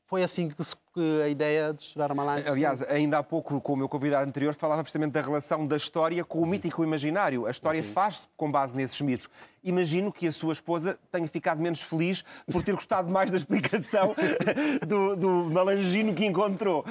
Foi 0.08 0.22
assim 0.24 0.50
que, 0.50 0.64
se- 0.64 0.76
que 0.94 1.22
a 1.24 1.28
ideia 1.28 1.74
de 1.74 1.82
estudar 1.82 2.14
Malange... 2.14 2.48
Aliás, 2.48 2.82
ainda 2.84 3.18
há 3.18 3.24
pouco, 3.24 3.60
com 3.60 3.74
o 3.74 3.76
meu 3.76 3.90
convidado 3.90 4.28
anterior, 4.30 4.54
falava 4.54 4.84
precisamente 4.84 5.14
da 5.14 5.22
relação 5.22 5.66
da 5.66 5.76
história 5.76 6.24
com 6.24 6.40
o 6.42 6.46
mito 6.46 6.68
e 6.68 6.72
com 6.72 6.84
o 6.84 6.86
imaginário. 6.86 7.48
A 7.48 7.52
história 7.52 7.84
faz-se 7.84 8.28
com 8.38 8.52
base 8.52 8.76
nesses 8.76 9.02
mitos. 9.02 9.28
Imagino 9.64 10.14
que 10.14 10.28
a 10.28 10.32
sua 10.32 10.54
esposa 10.54 10.96
tenha 11.12 11.28
ficado 11.28 11.60
menos 11.60 11.82
feliz 11.82 12.24
por 12.52 12.62
ter 12.64 12.74
gostado 12.74 13.12
mais 13.12 13.32
da 13.32 13.38
explicação 13.38 14.16
do, 14.88 15.16
do 15.16 15.30
malangino 15.52 16.14
que 16.14 16.24
encontrou. 16.24 16.86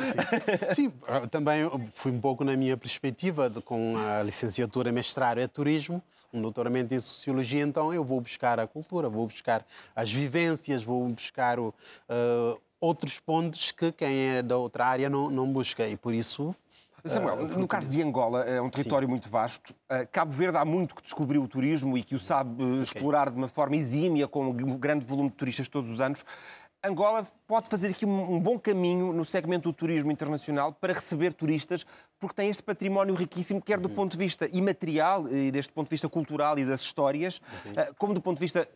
Sim, 0.75 0.93
eu 1.07 1.29
também 1.29 1.71
fui 1.93 2.11
um 2.11 2.21
pouco 2.21 2.43
na 2.43 2.57
minha 2.57 2.77
perspectiva, 2.77 3.49
de, 3.49 3.61
com 3.61 3.97
a 3.97 4.25
licenciatura 4.25 4.91
mestrado 4.91 5.39
é 5.39 5.47
turismo, 5.47 6.03
um 6.33 6.43
doutoramento 6.43 6.93
em 6.93 6.99
sociologia, 6.99 7.63
então 7.63 7.95
eu 7.95 8.03
vou 8.03 8.21
buscar 8.21 8.59
a 8.59 8.67
cultura, 8.67 9.09
vou 9.09 9.29
buscar 9.29 9.65
as 9.95 10.13
vivências, 10.13 10.83
vou 10.83 11.07
buscar 11.09 11.61
o, 11.61 11.73
eh, 12.09 12.57
outros 12.85 13.19
pontos 13.19 13.73
que 13.73 13.93
quem 13.93 14.37
é 14.37 14.43
da 14.43 14.57
outra 14.57 14.87
área 14.87 15.09
não, 15.09 15.31
não 15.31 15.53
busca 15.53 15.87
e 15.87 15.97
por 15.97 16.13
isso 16.15 16.55
Samuel, 17.07 17.39
Ah, 17.41 17.59
no 17.59 17.69
caso 17.69 17.91
de 17.91 18.03
Angola, 18.03 18.45
é 18.45 18.61
um 18.63 18.71
território 18.71 19.07
muito 19.07 19.29
vasto. 19.29 19.75
Uh, 19.91 20.09
Cabo 20.11 20.33
Verde 20.33 20.57
há 20.57 20.65
muito 20.65 20.95
que 20.95 21.03
descobriu 21.03 21.43
o 21.43 21.49
turismo 21.49 21.99
e 21.99 22.03
que 22.03 22.15
o 22.15 22.19
sabe 22.19 22.63
uh, 22.63 22.83
explorar 22.83 23.31
de 23.31 23.37
uma 23.37 23.49
forma 23.49 23.77
exímia, 23.77 24.27
com 24.27 24.49
um 24.49 24.79
grande 24.79 25.05
volume 25.05 25.29
de 25.29 25.37
turistas 25.37 25.69
todos 25.69 25.91
os 25.91 26.01
anos. 26.01 26.25
Angola 26.85 27.27
pode 27.47 27.69
fazer 27.69 27.89
aqui 27.89 28.05
um, 28.05 28.35
um 28.35 28.41
bom 28.41 28.59
caminho 28.59 29.13
no 29.13 29.25
segmento 29.25 29.71
do 29.71 29.73
turismo 29.73 30.13
internacional 30.13 30.73
para 30.73 30.93
receber 30.93 31.33
turistas, 31.33 31.87
porque 32.21 32.35
tem 32.37 32.51
este 32.51 32.63
património 32.63 33.15
riquíssimo, 33.15 33.61
quer 33.63 33.79
do 33.81 33.89
ponto 33.89 34.13
de 34.13 34.19
vista 34.19 34.47
imaterial 34.53 35.27
e 35.33 35.51
deste 35.51 35.73
ponto 35.73 35.87
de 35.87 35.91
vista 35.91 36.09
cultural 36.09 36.59
e 36.59 36.65
das 36.65 36.83
histórias, 36.83 37.39
uh, 37.39 37.95
como 37.99 38.13
do 38.13 38.21
ponto 38.21 38.37
de 38.39 38.43
vista 38.45 38.69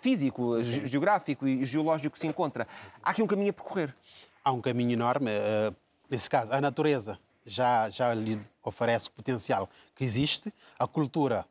físico, 0.00 0.62
ge- 0.62 0.86
geográfico 0.86 1.48
e 1.48 1.64
geológico 1.64 2.14
que 2.14 2.20
se 2.20 2.26
encontra. 2.26 2.66
Há 3.02 3.10
aqui 3.10 3.22
um 3.22 3.26
caminho 3.26 3.50
a 3.50 3.52
percorrer. 3.54 3.94
há 4.44 4.52
um 4.52 4.60
caminho 4.60 4.92
enorme. 4.92 5.30
eh, 5.30 5.72
Nesse 6.10 6.28
caso, 6.28 6.52
a 6.52 6.60
natureza 6.60 7.18
já, 7.46 7.88
já 7.88 8.12
lhe 8.12 8.38
oferece 8.62 9.08
o 9.08 9.10
potencial 9.10 9.68
que 9.94 10.04
existe, 10.04 10.52
a 10.78 10.86
cultura 10.86 11.46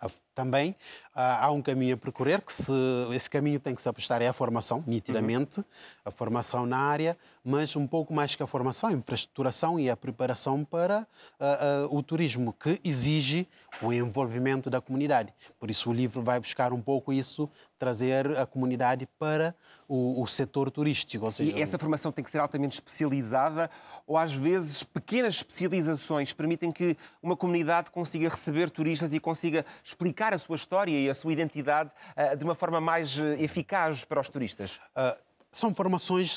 a- 0.00 0.08
também 0.38 0.76
ah, 1.16 1.46
há 1.46 1.50
um 1.50 1.60
caminho 1.60 1.96
a 1.96 1.96
percorrer, 1.96 2.40
que 2.40 2.52
se, 2.52 2.72
esse 3.12 3.28
caminho 3.28 3.58
tem 3.58 3.74
que 3.74 3.82
se 3.82 3.88
apostar 3.88 4.22
é 4.22 4.28
a 4.28 4.32
formação, 4.32 4.84
nitidamente, 4.86 5.64
a 6.04 6.12
formação 6.12 6.64
na 6.64 6.78
área, 6.78 7.18
mas 7.42 7.74
um 7.74 7.88
pouco 7.88 8.14
mais 8.14 8.36
que 8.36 8.42
a 8.44 8.46
formação, 8.46 8.90
a 8.90 8.92
infraestruturação 8.92 9.80
e 9.80 9.90
a 9.90 9.96
preparação 9.96 10.64
para 10.64 11.08
ah, 11.40 11.58
ah, 11.60 11.88
o 11.90 12.04
turismo, 12.04 12.52
que 12.52 12.80
exige 12.84 13.48
o 13.82 13.92
envolvimento 13.92 14.70
da 14.70 14.80
comunidade. 14.80 15.34
Por 15.58 15.70
isso 15.70 15.90
o 15.90 15.92
livro 15.92 16.22
vai 16.22 16.38
buscar 16.38 16.72
um 16.72 16.80
pouco 16.80 17.12
isso, 17.12 17.50
trazer 17.76 18.38
a 18.38 18.46
comunidade 18.46 19.08
para 19.18 19.56
o, 19.88 20.22
o 20.22 20.26
setor 20.26 20.70
turístico. 20.70 21.28
Seja, 21.32 21.56
E 21.56 21.60
essa 21.60 21.78
formação 21.78 22.12
tem 22.12 22.24
que 22.24 22.30
ser 22.30 22.38
altamente 22.38 22.74
especializada 22.74 23.68
ou 24.06 24.16
às 24.16 24.32
vezes 24.32 24.84
pequenas 24.84 25.34
especializações 25.34 26.32
permitem 26.32 26.70
que 26.70 26.96
uma 27.20 27.36
comunidade 27.36 27.90
consiga 27.90 28.28
receber 28.28 28.70
turistas 28.70 29.12
e 29.12 29.18
consiga 29.18 29.66
explicar 29.82 30.27
a 30.32 30.38
sua 30.38 30.56
história 30.56 30.98
e 30.98 31.08
a 31.08 31.14
sua 31.14 31.32
identidade 31.32 31.92
ah, 32.16 32.34
de 32.34 32.44
uma 32.44 32.54
forma 32.54 32.80
mais 32.80 33.18
eh, 33.18 33.42
eficaz 33.42 34.04
para 34.04 34.20
os 34.20 34.28
turistas? 34.28 34.80
Uh, 34.96 35.20
são 35.50 35.74
formações 35.74 36.36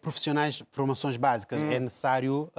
profissionais, 0.00 0.62
formações 0.72 1.16
básicas. 1.16 1.62
É 1.62 1.78
necessário 1.78 2.50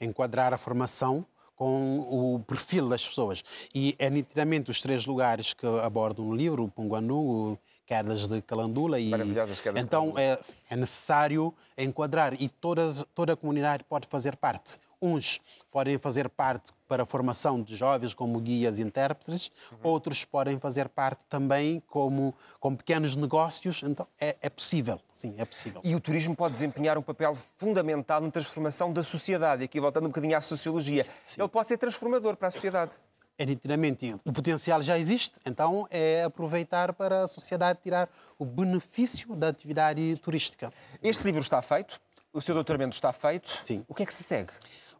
enquadrar 0.00 0.54
a 0.54 0.56
formação 0.56 1.26
com 1.56 2.00
o 2.00 2.40
perfil 2.40 2.88
das 2.88 3.06
pessoas. 3.06 3.42
E 3.74 3.94
é 3.98 4.10
nitidamente 4.10 4.70
os 4.70 4.80
três 4.80 5.06
lugares 5.06 5.54
que 5.54 5.66
abordo 5.66 6.22
no 6.22 6.34
livro, 6.34 6.64
o 6.64 6.68
Punguanu, 6.68 7.52
o 7.52 7.58
Quedas 7.86 8.26
de 8.26 8.42
Calandula 8.42 8.98
e... 8.98 9.08
Maravilhosas 9.08 9.60
Quedas 9.60 9.80
de 9.80 9.86
Então 9.86 10.14
é, 10.16 10.38
é 10.68 10.76
necessário 10.76 11.54
enquadrar 11.76 12.34
e 12.40 12.48
todas, 12.48 13.04
toda 13.14 13.34
a 13.34 13.36
comunidade 13.36 13.84
pode 13.84 14.08
fazer 14.08 14.36
parte. 14.36 14.78
Uns 15.04 15.38
podem 15.70 15.98
fazer 15.98 16.30
parte 16.30 16.72
para 16.88 17.02
a 17.02 17.06
formação 17.06 17.60
de 17.60 17.76
jovens 17.76 18.14
como 18.14 18.40
guias 18.40 18.78
e 18.78 18.82
intérpretes, 18.82 19.50
outros 19.82 20.24
podem 20.24 20.58
fazer 20.58 20.88
parte 20.88 21.26
também 21.28 21.82
como, 21.88 22.34
como 22.58 22.74
pequenos 22.74 23.14
negócios. 23.14 23.82
Então 23.82 24.06
é, 24.18 24.34
é 24.40 24.48
possível, 24.48 24.98
sim, 25.12 25.34
é 25.36 25.44
possível. 25.44 25.82
E 25.84 25.94
o 25.94 26.00
turismo 26.00 26.34
pode 26.34 26.54
desempenhar 26.54 26.96
um 26.96 27.02
papel 27.02 27.36
fundamental 27.58 28.22
na 28.22 28.30
transformação 28.30 28.94
da 28.94 29.02
sociedade. 29.02 29.60
E 29.60 29.64
aqui 29.66 29.78
voltando 29.78 30.04
um 30.04 30.08
bocadinho 30.08 30.38
à 30.38 30.40
sociologia, 30.40 31.06
ele 31.36 31.48
pode 31.48 31.68
ser 31.68 31.76
transformador 31.76 32.34
para 32.36 32.48
a 32.48 32.50
sociedade. 32.50 32.92
É 33.36 33.44
nitidamente, 33.44 34.16
o 34.24 34.32
potencial 34.32 34.80
já 34.80 34.96
existe, 34.96 35.38
então 35.44 35.86
é 35.90 36.22
aproveitar 36.22 36.94
para 36.94 37.24
a 37.24 37.28
sociedade 37.28 37.80
tirar 37.82 38.08
o 38.38 38.46
benefício 38.46 39.36
da 39.36 39.48
atividade 39.48 40.16
turística. 40.22 40.72
Este 41.02 41.24
livro 41.24 41.42
está 41.42 41.60
feito, 41.60 42.00
o 42.32 42.40
seu 42.40 42.54
doutoramento 42.54 42.94
está 42.94 43.12
feito. 43.12 43.48
Sim. 43.62 43.84
O 43.88 43.94
que 43.94 44.02
é 44.02 44.06
que 44.06 44.14
se 44.14 44.24
segue? 44.24 44.52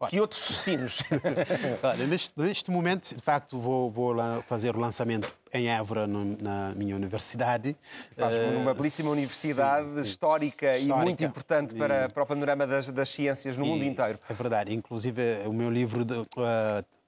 Que 0.09 0.21
outros 0.21 0.49
destinos? 0.49 1.03
Olha, 1.83 2.07
neste, 2.07 2.33
neste 2.37 2.71
momento, 2.71 3.15
de 3.15 3.21
facto, 3.23 3.59
vou, 3.59 3.91
vou 3.91 4.13
lá 4.13 4.43
fazer 4.49 4.75
o 4.77 4.79
lançamento 4.81 5.33
em 5.53 5.69
Évora, 5.69 6.07
no- 6.07 6.37
na 6.43 6.73
minha 6.77 6.97
universidade. 6.97 7.77
Faz 8.17 8.35
Eh, 8.35 8.51
numa 8.53 8.75
belíssima 8.75 9.11
sim, 9.11 9.15
universidade 9.17 9.89
sim. 10.01 10.07
histórica, 10.07 10.77
e 10.77 10.83
Histórica. 10.83 11.05
muito 11.05 11.25
importante 11.25 11.75
para, 11.75 12.09
para 12.09 12.23
o 12.23 12.27
panorama 12.27 12.67
das, 12.67 12.89
das 12.91 13.09
ciências 13.09 13.57
no 13.57 13.65
mundo 13.67 13.85
E 13.85 13.89
inteiro. 13.89 14.19
É 14.29 14.35
verdade. 14.35 14.75
Inclusive, 14.75 15.23
o 15.47 15.53
meu 15.53 15.71
livro, 15.71 16.05
de, 16.05 16.15
uh, 16.15 16.25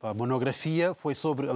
a 0.02 0.14
monografia, 0.14 0.94
foi 0.94 1.14
sobre 1.14 1.48
a 1.48 1.52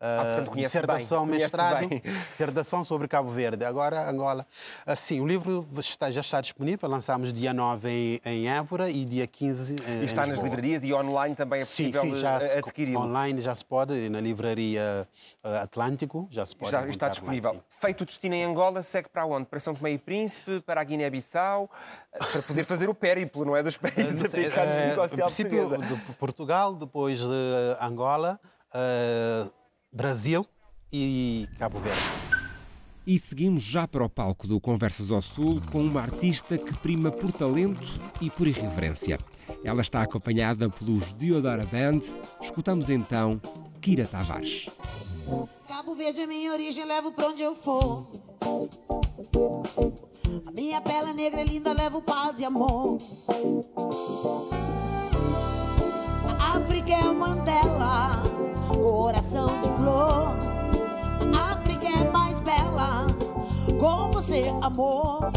Uh, 0.00 0.24
portanto, 0.24 0.50
conhece 0.50 0.68
dissertação, 0.68 1.26
bem, 1.26 1.38
mestrado, 1.40 1.88
bem. 1.88 2.02
dissertação 2.30 2.82
sobre 2.82 3.06
Cabo 3.06 3.28
Verde. 3.28 3.66
Agora, 3.66 4.08
Angola. 4.08 4.46
Assim, 4.86 5.20
o 5.20 5.26
livro 5.26 5.68
está- 5.78 6.10
já 6.10 6.22
está 6.22 6.40
disponível. 6.40 6.88
Lançamos 6.88 7.34
dia 7.34 7.52
9 7.52 7.90
em, 7.90 8.20
em 8.24 8.48
Évora 8.48 8.88
e 8.88 9.04
dia 9.04 9.26
15 9.26 9.76
em, 9.86 10.00
E 10.00 10.04
está 10.06 10.24
nas 10.26 10.38
livrarias 10.38 10.82
e 10.84 10.94
online 10.94 11.34
também 11.34 11.60
é 11.60 11.64
Sim, 11.64 11.92
possível 11.92 12.14
sim, 12.14 12.20
já 12.20 12.42
eh, 12.42 12.58
adquiri-lo. 12.58 13.00
online 13.00 13.42
já 13.42 13.54
se 13.54 13.62
pode, 13.64 14.08
na 14.08 14.20
livraria 14.22 15.06
uh, 15.44 15.48
Atlântico 15.62 16.26
já 16.30 16.46
se 16.46 16.56
pode 16.56 16.70
Já 16.72 16.86
está 16.88 17.08
disponível. 17.10 17.52
sim. 17.52 17.60
Feito 17.68 18.00
o 18.00 18.06
destino 18.06 18.34
em 18.34 18.44
Angola, 18.44 18.82
segue 18.82 19.08
para 19.10 19.26
onde? 19.26 19.46
Para 19.46 19.60
São 19.60 19.74
Tomé 19.74 19.90
e 19.92 19.98
Príncipe, 19.98 20.60
para 20.62 20.80
a 20.80 20.84
Guiné-Bissau, 20.84 21.70
eh, 22.14 22.18
para 22.24 22.42
poder 22.42 22.64
fazer 22.64 22.88
o 22.88 22.94
périplo, 22.94 23.44
não 23.44 23.54
é? 23.54 23.62
Dos 23.62 23.76
países 23.76 24.24
africanos 24.24 24.74
Eh, 24.74 24.94
à 24.98 25.08
princípio, 25.08 25.68
portuguesa. 25.68 25.94
de 25.94 26.12
Portugal, 26.14 26.74
depois 26.74 27.18
de 27.20 27.76
Angola, 27.80 28.40
eh, 28.72 29.50
Brasil 29.92 30.46
e 30.92 31.48
Cabo 31.58 31.78
Verde. 31.78 32.00
E 33.06 33.18
seguimos 33.18 33.62
já 33.62 33.88
para 33.88 34.04
o 34.04 34.08
palco 34.08 34.46
do 34.46 34.60
Conversas 34.60 35.10
ao 35.10 35.20
Sul 35.20 35.60
com 35.72 35.80
uma 35.80 36.00
artista 36.00 36.56
que 36.56 36.72
prima 36.74 37.10
por 37.10 37.32
talento 37.32 38.00
e 38.20 38.30
por 38.30 38.46
irreverência. 38.46 39.18
Ela 39.64 39.82
está 39.82 40.02
acompanhada 40.02 40.68
pelos 40.68 41.12
Diodora 41.14 41.66
Band. 41.66 42.00
Escutamos 42.40 42.88
então 42.88 43.40
Kira 43.80 44.06
Tavares. 44.06 44.68
Cabo 45.66 45.94
Verde 45.94 46.20
é 46.20 46.26
minha 46.26 46.52
origem, 46.52 46.84
levo 46.84 47.10
pra 47.10 47.28
onde 47.28 47.42
eu 47.42 47.54
for. 47.54 48.06
A 50.46 50.50
minha 50.52 50.80
pele 50.80 51.10
é 51.10 51.12
negra 51.12 51.40
e 51.42 51.44
linda, 51.44 51.72
levo 51.72 52.00
paz 52.02 52.38
e 52.38 52.44
amor. 52.44 53.00
A 56.38 56.58
África 56.58 56.92
é 56.92 57.12
Mandela, 57.12 58.22
coração 58.74 59.46
de 59.60 59.68
flor. 59.76 60.36
A 61.36 61.52
África 61.52 61.86
é 61.86 62.10
mais 62.10 62.40
bela, 62.40 63.06
com 63.78 64.10
você, 64.12 64.52
amor. 64.62 65.30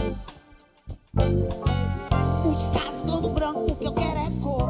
O 2.46 2.52
descaso 2.56 3.04
todo 3.06 3.30
branco, 3.30 3.72
o 3.72 3.76
que 3.76 3.88
eu 3.88 3.94
quero 3.94 4.20
é 4.20 4.30
cor. 4.42 4.70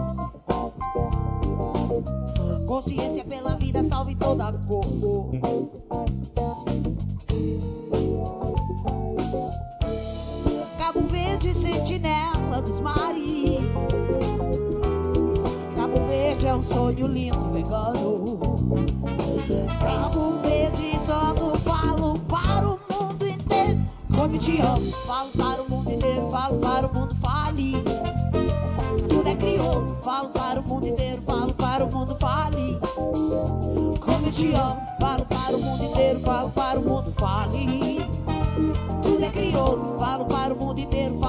Consciência 2.65 3.23
pela 3.23 3.55
vida, 3.55 3.83
salve 3.83 4.15
toda 4.15 4.51
cor. 4.67 4.85
Cabo 10.77 11.07
Verde, 11.07 11.53
sentinela 11.55 12.61
dos 12.61 12.79
mares. 12.79 13.59
Cabo 15.75 16.07
Verde 16.07 16.47
é 16.47 16.53
um 16.53 16.61
sonho 16.61 17.07
lindo, 17.07 17.51
vegano. 17.51 18.52
Cabo 19.79 20.39
Verde, 20.41 20.93
não 21.39 21.55
falo 21.59 22.19
para 22.19 22.67
o 22.67 22.79
mundo 22.89 23.27
inteiro. 23.27 23.81
Como 24.15 24.37
te 24.37 24.61
amo, 24.61 24.91
falo 25.05 25.29
para 25.31 25.61
o 25.61 25.69
mundo 25.69 25.91
inteiro, 25.91 26.29
falo 26.31 26.57
para 26.57 26.87
o 26.87 26.93
mundo, 26.93 27.15
fale. 27.15 27.73
Tudo 29.09 29.29
é 29.29 29.35
crioulo, 29.35 29.97
falo 30.01 30.29
para 30.29 30.59
o 30.59 30.67
mundo 30.67 30.87
inteiro, 30.87 31.21
falo 31.25 31.53
para 31.53 31.85
o 31.85 31.91
mundo, 31.91 32.17
fale. 32.19 32.79
Como 33.99 34.29
te 34.31 34.53
amo, 34.53 34.81
falo 34.99 35.25
para 35.25 35.55
o 35.55 35.61
mundo 35.61 35.83
inteiro, 35.83 36.19
falo 36.21 36.49
para 36.49 36.79
o 36.79 36.83
mundo, 36.83 37.13
fale. 37.17 38.01
Tudo 39.01 39.23
é 39.23 39.29
crioulo, 39.29 39.99
falo 39.99 40.25
para 40.25 40.53
o 40.53 40.57
mundo 40.57 40.79
inteiro, 40.79 41.19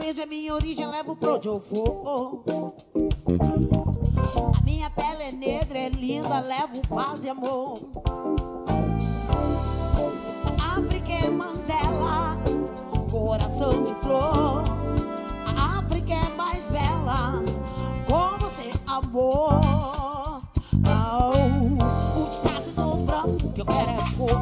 Verde 0.00 0.22
é 0.22 0.26
minha 0.26 0.54
origem, 0.54 0.86
levo 0.86 1.14
pra 1.14 1.34
onde 1.34 1.46
eu 1.46 1.60
for. 1.60 2.42
A 4.58 4.62
minha 4.64 4.88
pele 4.88 5.24
é 5.24 5.30
negra, 5.30 5.78
é 5.78 5.90
linda, 5.90 6.40
levo 6.40 6.80
paz 6.88 7.22
e 7.22 7.28
amor. 7.28 7.78
África 10.58 11.12
é 11.12 11.28
Mandela, 11.28 12.38
coração 13.10 13.84
de 13.84 13.94
flor. 13.96 14.64
A 15.46 15.78
África 15.80 16.14
é 16.14 16.28
mais 16.34 16.66
bela, 16.68 17.42
com 18.08 18.38
você, 18.38 18.72
amor. 18.86 19.60
O 22.16 22.26
destaque 22.26 22.72
todo 22.74 23.04
branco 23.04 23.52
que 23.52 23.60
eu 23.60 23.66
quero 23.66 23.90
é 23.90 23.96
cor. 24.16 24.40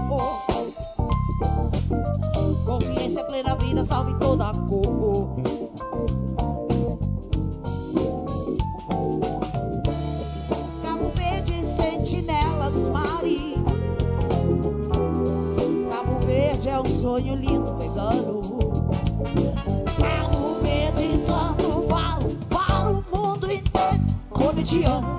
Consciência 2.64 3.25
plena 3.25 3.57
vida, 3.57 3.85
salve 3.85 4.14
toda 4.21 4.55
cor. 4.55 5.08
Sonho 16.98 17.37
lindo, 17.37 17.76
vegano. 17.76 18.42
Cabo 19.96 20.58
Verde, 20.61 21.18
só 21.24 21.54
não 21.62 21.82
falo 21.82 22.37
para 22.50 22.90
o 22.90 23.04
mundo 23.12 23.46
inteiro. 23.46 23.68
Como 24.30 24.62
te 24.62 24.84
amo, 24.84 25.17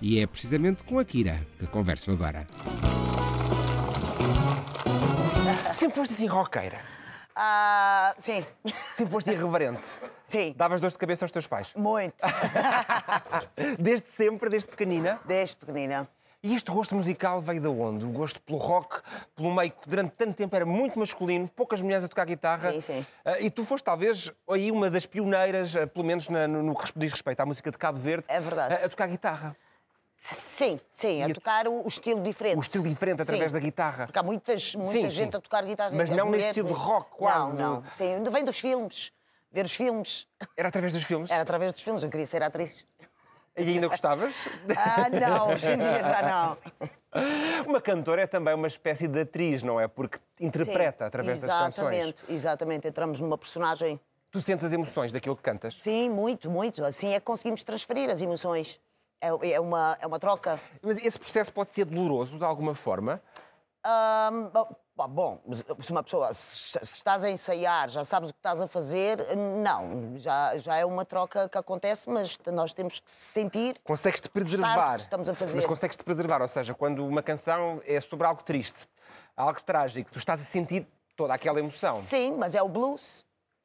E 0.00 0.20
é 0.20 0.26
precisamente 0.26 0.82
com 0.82 0.98
a 0.98 1.04
Kira 1.04 1.40
que 1.58 1.66
converso 1.66 2.10
agora. 2.10 2.46
Sempre 5.74 5.96
foste 5.96 6.14
assim 6.14 6.26
roqueira. 6.26 6.80
Ah, 7.34 8.14
sim, 8.18 8.44
Sempre 8.92 9.12
foste 9.12 9.30
irreverente. 9.30 9.82
sim, 10.28 10.52
Davas 10.56 10.80
dores 10.80 10.92
de 10.94 10.98
cabeça 10.98 11.24
aos 11.24 11.30
teus 11.30 11.46
pais. 11.46 11.72
muito. 11.74 12.14
Desde 13.78 14.06
sempre, 14.08 14.50
desde 14.50 14.68
pequenina. 14.68 15.18
Desde 15.24 15.56
pequenina. 15.56 16.06
E 16.44 16.56
este 16.56 16.72
gosto 16.72 16.96
musical 16.96 17.40
veio 17.40 17.60
de 17.60 17.68
onde? 17.68 18.04
O 18.04 18.08
gosto 18.10 18.42
pelo 18.42 18.58
rock, 18.58 19.00
pelo 19.36 19.54
meio 19.54 19.70
que 19.70 19.88
durante 19.88 20.10
tanto 20.16 20.34
tempo 20.34 20.56
era 20.56 20.66
muito 20.66 20.98
masculino, 20.98 21.46
poucas 21.46 21.80
mulheres 21.80 22.04
a 22.04 22.08
tocar 22.08 22.24
guitarra. 22.26 22.72
Sim, 22.72 22.80
sim. 22.80 23.06
Ah, 23.24 23.38
e 23.38 23.48
tu 23.48 23.64
foste 23.64 23.84
talvez 23.84 24.32
aí 24.50 24.72
uma 24.72 24.90
das 24.90 25.06
pioneiras, 25.06 25.76
ah, 25.76 25.86
pelo 25.86 26.04
menos 26.04 26.28
no, 26.28 26.74
que 26.74 26.90
diz 26.96 27.12
respeito 27.12 27.38
à 27.38 27.46
música 27.46 27.70
de 27.70 27.78
Cabo 27.78 27.96
Verde, 28.00 28.24
É 28.28 28.40
verdade. 28.40 28.74
a, 28.74 28.86
a 28.86 28.88
tocar 28.88 29.06
guitarra. 29.06 29.56
Sim, 30.16 30.80
sim, 30.90 31.22
a 31.22 31.28
E 31.28 31.30
a- 31.30 31.34
tocar 31.34 31.68
o, 31.68 31.84
o 31.84 31.86
estilo 31.88 32.20
diferente. 32.20 32.56
O 32.56 32.60
estilo 32.60 32.82
diferente 32.88 33.22
através 33.22 33.52
Sim, 33.52 33.58
da 33.58 33.60
guitarra. 33.64 34.06
Porque 34.06 34.18
há 34.18 34.22
muitas, 34.24 34.74
muita 34.74 34.90
Sim, 34.90 35.10
gente 35.10 35.30
sim. 35.30 35.36
a 35.36 35.40
tocar 35.40 35.64
guitarra. 35.64 35.92
Mas 35.94 36.10
as 36.10 36.16
não 36.16 36.26
mulheres, 36.26 36.46
estilo 36.48 36.66
de 36.68 36.74
rock, 36.74 37.08
quase. 37.12 37.56
Não, 37.56 37.82
não. 37.82 37.84
Sim, 37.94 38.20
vem 38.32 38.44
dos 38.44 38.58
filmes. 38.58 39.12
Ver 39.52 39.64
os 39.66 39.72
filmes. 39.72 40.26
Era 40.56 40.68
através 40.70 40.92
dos 40.92 41.02
filmes? 41.04 41.30
Era 41.30 41.42
através 41.42 41.72
dos 41.72 41.82
filmes. 41.82 42.02
Eu 42.02 42.10
queria 42.10 42.26
ser 42.26 42.42
atriz. 42.42 42.84
E 43.56 43.62
ainda 43.62 43.88
gostavas? 43.88 44.48
Ah, 44.76 45.08
não, 45.10 45.54
hoje 45.54 45.70
em 45.70 45.78
dia 45.78 46.02
já 46.02 46.22
não. 46.22 46.58
Uma 47.66 47.80
cantora 47.80 48.22
é 48.22 48.26
também 48.26 48.54
uma 48.54 48.66
espécie 48.66 49.06
de 49.06 49.20
atriz, 49.20 49.62
não 49.62 49.78
é? 49.78 49.86
Porque 49.86 50.18
interpreta 50.40 51.04
Sim, 51.04 51.08
através 51.08 51.40
das 51.40 51.50
canções. 51.50 51.94
Exatamente, 51.94 52.24
exatamente. 52.32 52.88
Entramos 52.88 53.20
numa 53.20 53.36
personagem. 53.36 54.00
Tu 54.30 54.40
sentes 54.40 54.64
as 54.64 54.72
emoções 54.72 55.12
daquilo 55.12 55.36
que 55.36 55.42
cantas? 55.42 55.74
Sim, 55.74 56.08
muito, 56.08 56.50
muito. 56.50 56.82
Assim 56.82 57.12
é 57.12 57.20
que 57.20 57.26
conseguimos 57.26 57.62
transferir 57.62 58.08
as 58.08 58.22
emoções. 58.22 58.80
É, 59.20 59.28
é 59.52 59.60
uma, 59.60 59.98
é 60.00 60.06
uma 60.06 60.18
troca. 60.18 60.58
Mas 60.80 60.96
esse 61.04 61.18
processo 61.18 61.52
pode 61.52 61.74
ser 61.74 61.84
doloroso 61.84 62.38
de 62.38 62.44
alguma 62.44 62.74
forma? 62.74 63.22
Ahm, 63.84 64.50
bom, 64.96 65.08
bom, 65.08 65.42
se 65.82 65.90
uma 65.90 66.02
pessoa, 66.02 66.32
se, 66.34 66.78
estás 66.82 67.24
a 67.24 67.30
ensaiar, 67.30 67.88
já 67.88 68.04
sabes 68.04 68.30
o 68.30 68.32
que 68.32 68.38
estás 68.38 68.60
a 68.60 68.66
fazer, 68.66 69.18
não, 69.36 70.18
já, 70.18 70.56
já 70.58 70.76
é 70.76 70.84
uma 70.84 71.04
troca 71.04 71.48
que 71.48 71.58
acontece, 71.58 72.08
mas 72.08 72.38
nós 72.46 72.72
temos 72.72 73.00
que 73.00 73.10
sentir. 73.10 73.80
Consegues-te 73.84 74.28
preservar. 74.28 74.96
que 74.96 75.02
estamos 75.02 75.28
a 75.28 75.34
fazer. 75.34 75.56
Mas 75.56 75.66
consegues-te 75.66 76.04
preservar, 76.04 76.42
ou 76.42 76.48
seja, 76.48 76.74
quando 76.74 77.06
uma 77.06 77.22
canção 77.22 77.80
é 77.86 78.00
sobre 78.00 78.26
algo 78.26 78.42
triste, 78.42 78.88
algo 79.36 79.62
trágico, 79.62 80.10
tu 80.10 80.18
estás 80.18 80.40
a 80.40 80.44
sentir 80.44 80.86
toda 81.16 81.34
aquela 81.34 81.58
emoção. 81.58 82.00
Sim, 82.02 82.36
mas 82.38 82.54
é 82.54 82.62
o 82.62 82.68
blues. 82.68 83.24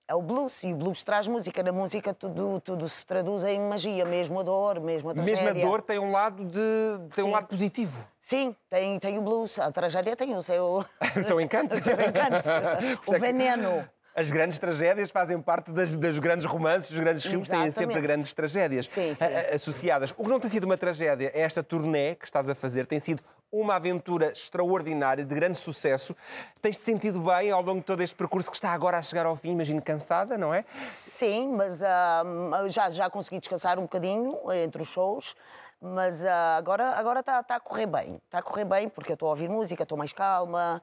É 0.10 0.16
o 0.16 0.22
blues 0.22 0.64
e 0.64 0.72
o 0.72 0.76
blues 0.78 1.04
traz 1.04 1.28
música. 1.28 1.62
Na 1.62 1.74
música 1.74 2.14
tudo, 2.14 2.62
tudo 2.62 2.88
se 2.88 3.06
traduz 3.06 3.44
em 3.44 3.60
magia, 3.60 4.06
mesmo 4.06 4.40
a 4.40 4.44
dor, 4.44 4.80
mesmo 4.80 5.10
a 5.10 5.14
tragédia. 5.14 5.54
Mesmo 5.54 5.68
a 5.68 5.70
dor 5.70 5.82
tem 5.82 6.00
um 6.00 6.12
lado 6.12 6.46
de 6.46 7.14
tem 7.14 7.26
um 7.26 7.32
lado 7.32 7.48
positivo. 7.48 8.08
Sim, 8.22 8.56
tem, 8.70 8.98
tem 9.00 9.18
o 9.18 9.22
blues. 9.22 9.60
A 9.60 9.70
tragédia 9.70 10.16
tem 10.16 10.34
o 10.34 10.42
seu, 10.42 10.86
o 11.18 11.24
seu 11.24 11.42
encanto. 11.42 11.76
Por 11.76 11.84
isso 11.84 12.50
é 12.50 12.94
o 12.96 13.02
que 13.02 13.20
veneno. 13.20 13.90
As 14.20 14.32
grandes 14.32 14.58
tragédias 14.58 15.12
fazem 15.12 15.40
parte 15.40 15.72
das, 15.72 15.96
dos 15.96 16.18
grandes 16.18 16.48
romances, 16.48 16.90
dos 16.90 17.00
grandes 17.00 17.24
filmes 17.24 17.48
têm 17.48 17.60
sempre 17.66 17.70
Exatamente. 17.84 18.02
grandes 18.02 18.34
tragédias 18.34 18.88
Sim, 18.90 19.14
sim. 19.14 19.26
associadas. 19.54 20.12
O 20.18 20.24
que 20.24 20.30
não 20.32 20.40
tem 20.40 20.50
sido 20.50 20.64
uma 20.64 20.76
tragédia 20.76 21.32
é 21.36 21.42
esta 21.42 21.62
turnê 21.62 22.16
que 22.16 22.26
estás 22.26 22.50
a 22.50 22.56
fazer, 22.56 22.88
tem 22.88 23.00
sido 23.00 23.22
uma 23.52 23.76
aventura 23.76 24.32
extraordinária, 24.32 25.24
de 25.24 25.36
grande 25.36 25.60
sucesso. 25.60 26.16
Tens-te 26.60 26.82
sentido 26.82 27.20
bem 27.22 27.52
ao 27.52 27.62
longo 27.62 27.80
de 27.80 27.86
todo 27.86 28.02
este 28.02 28.16
percurso 28.16 28.50
que 28.50 28.58
está 28.58 28.72
agora 28.72 28.98
a 28.98 29.04
chegar 29.04 29.28
ao 29.28 29.36
fim, 29.36 29.52
imagino 29.52 29.84
cansada, 29.84 30.36
não 30.36 30.52
é? 30.52 30.66
Sim, 30.76 31.54
mas 31.56 31.84
ah, 31.84 32.24
já, 32.70 32.90
já 32.90 33.10
consegui 33.12 33.40
descansar 33.40 33.78
um 33.78 33.84
bocadinho 33.84 34.36
entre 34.52 34.82
os 34.82 34.88
shows. 34.88 35.36
Mas 35.80 36.26
ah, 36.26 36.56
agora 36.58 36.96
agora 36.96 37.20
está 37.20 37.44
tá 37.44 37.58
a 37.58 37.60
correr 37.60 37.86
bem. 37.86 38.20
Está 38.26 38.40
a 38.40 38.42
correr 38.42 38.66
bem 38.66 38.90
porque 38.90 39.12
eu 39.12 39.14
estou 39.14 39.28
a 39.28 39.30
ouvir 39.30 39.48
música, 39.48 39.84
estou 39.84 39.96
mais 39.96 40.12
calma. 40.12 40.82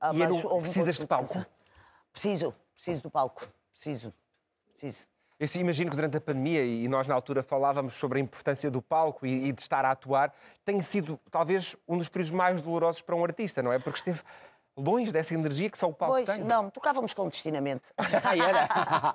ah, 0.00 0.10
E 0.14 0.22
é 0.22 0.26
mas 0.26 0.42
um 0.42 0.60
precisas 0.62 0.96
pouco 0.96 1.22
de 1.24 1.30
palco? 1.34 1.46
Preciso, 2.12 2.54
preciso 2.82 3.02
do 3.02 3.10
palco. 3.10 3.46
Preciso, 3.72 4.12
preciso. 4.72 5.04
Eu 5.38 5.48
sim, 5.48 5.60
imagino 5.60 5.90
que 5.90 5.96
durante 5.96 6.16
a 6.16 6.20
pandemia, 6.20 6.64
e 6.64 6.86
nós 6.88 7.06
na 7.06 7.14
altura 7.14 7.42
falávamos 7.42 7.94
sobre 7.94 8.18
a 8.18 8.22
importância 8.22 8.70
do 8.70 8.80
palco 8.80 9.26
e, 9.26 9.48
e 9.48 9.52
de 9.52 9.60
estar 9.60 9.84
a 9.84 9.90
atuar, 9.90 10.32
tem 10.64 10.80
sido 10.80 11.18
talvez 11.30 11.74
um 11.88 11.98
dos 11.98 12.08
períodos 12.08 12.30
mais 12.30 12.60
dolorosos 12.60 13.02
para 13.02 13.16
um 13.16 13.24
artista, 13.24 13.62
não 13.62 13.72
é? 13.72 13.78
Porque 13.78 13.98
esteve 13.98 14.22
longe 14.76 15.10
dessa 15.12 15.34
energia 15.34 15.68
que 15.68 15.76
só 15.76 15.88
o 15.88 15.92
palco 15.92 16.14
Pois, 16.14 16.26
tem. 16.26 16.44
não, 16.44 16.70
tocávamos 16.70 17.12
clandestinamente. 17.12 17.84
Era. 17.98 18.68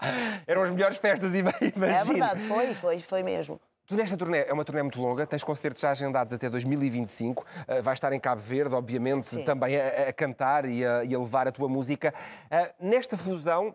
Eram 0.45 0.63
as 0.63 0.69
melhores 0.69 0.97
festas, 0.97 1.33
e 1.33 1.41
bem, 1.41 1.53
É 1.63 2.03
verdade, 2.03 2.41
foi, 2.41 2.73
foi, 2.73 2.99
foi 2.99 3.23
mesmo. 3.23 3.59
Tu 3.87 3.95
nesta 3.95 4.17
turnê, 4.17 4.39
é 4.39 4.51
uma 4.51 4.65
turnê 4.65 4.81
muito 4.83 5.01
longa, 5.01 5.25
tens 5.25 5.45
concertos 5.45 5.81
já 5.81 5.91
agendados 5.91 6.33
até 6.33 6.49
2025, 6.49 7.41
uh, 7.41 7.81
vais 7.81 7.95
estar 7.95 8.11
em 8.11 8.19
Cabo 8.19 8.41
Verde, 8.41 8.75
obviamente, 8.75 9.27
Sim. 9.27 9.45
também 9.45 9.79
a, 9.79 10.09
a 10.09 10.13
cantar 10.13 10.65
e 10.65 10.85
a, 10.85 11.05
e 11.05 11.15
a 11.15 11.17
levar 11.17 11.47
a 11.47 11.53
tua 11.53 11.69
música. 11.69 12.13
Uh, 12.51 12.85
nesta 12.85 13.15
fusão, 13.15 13.73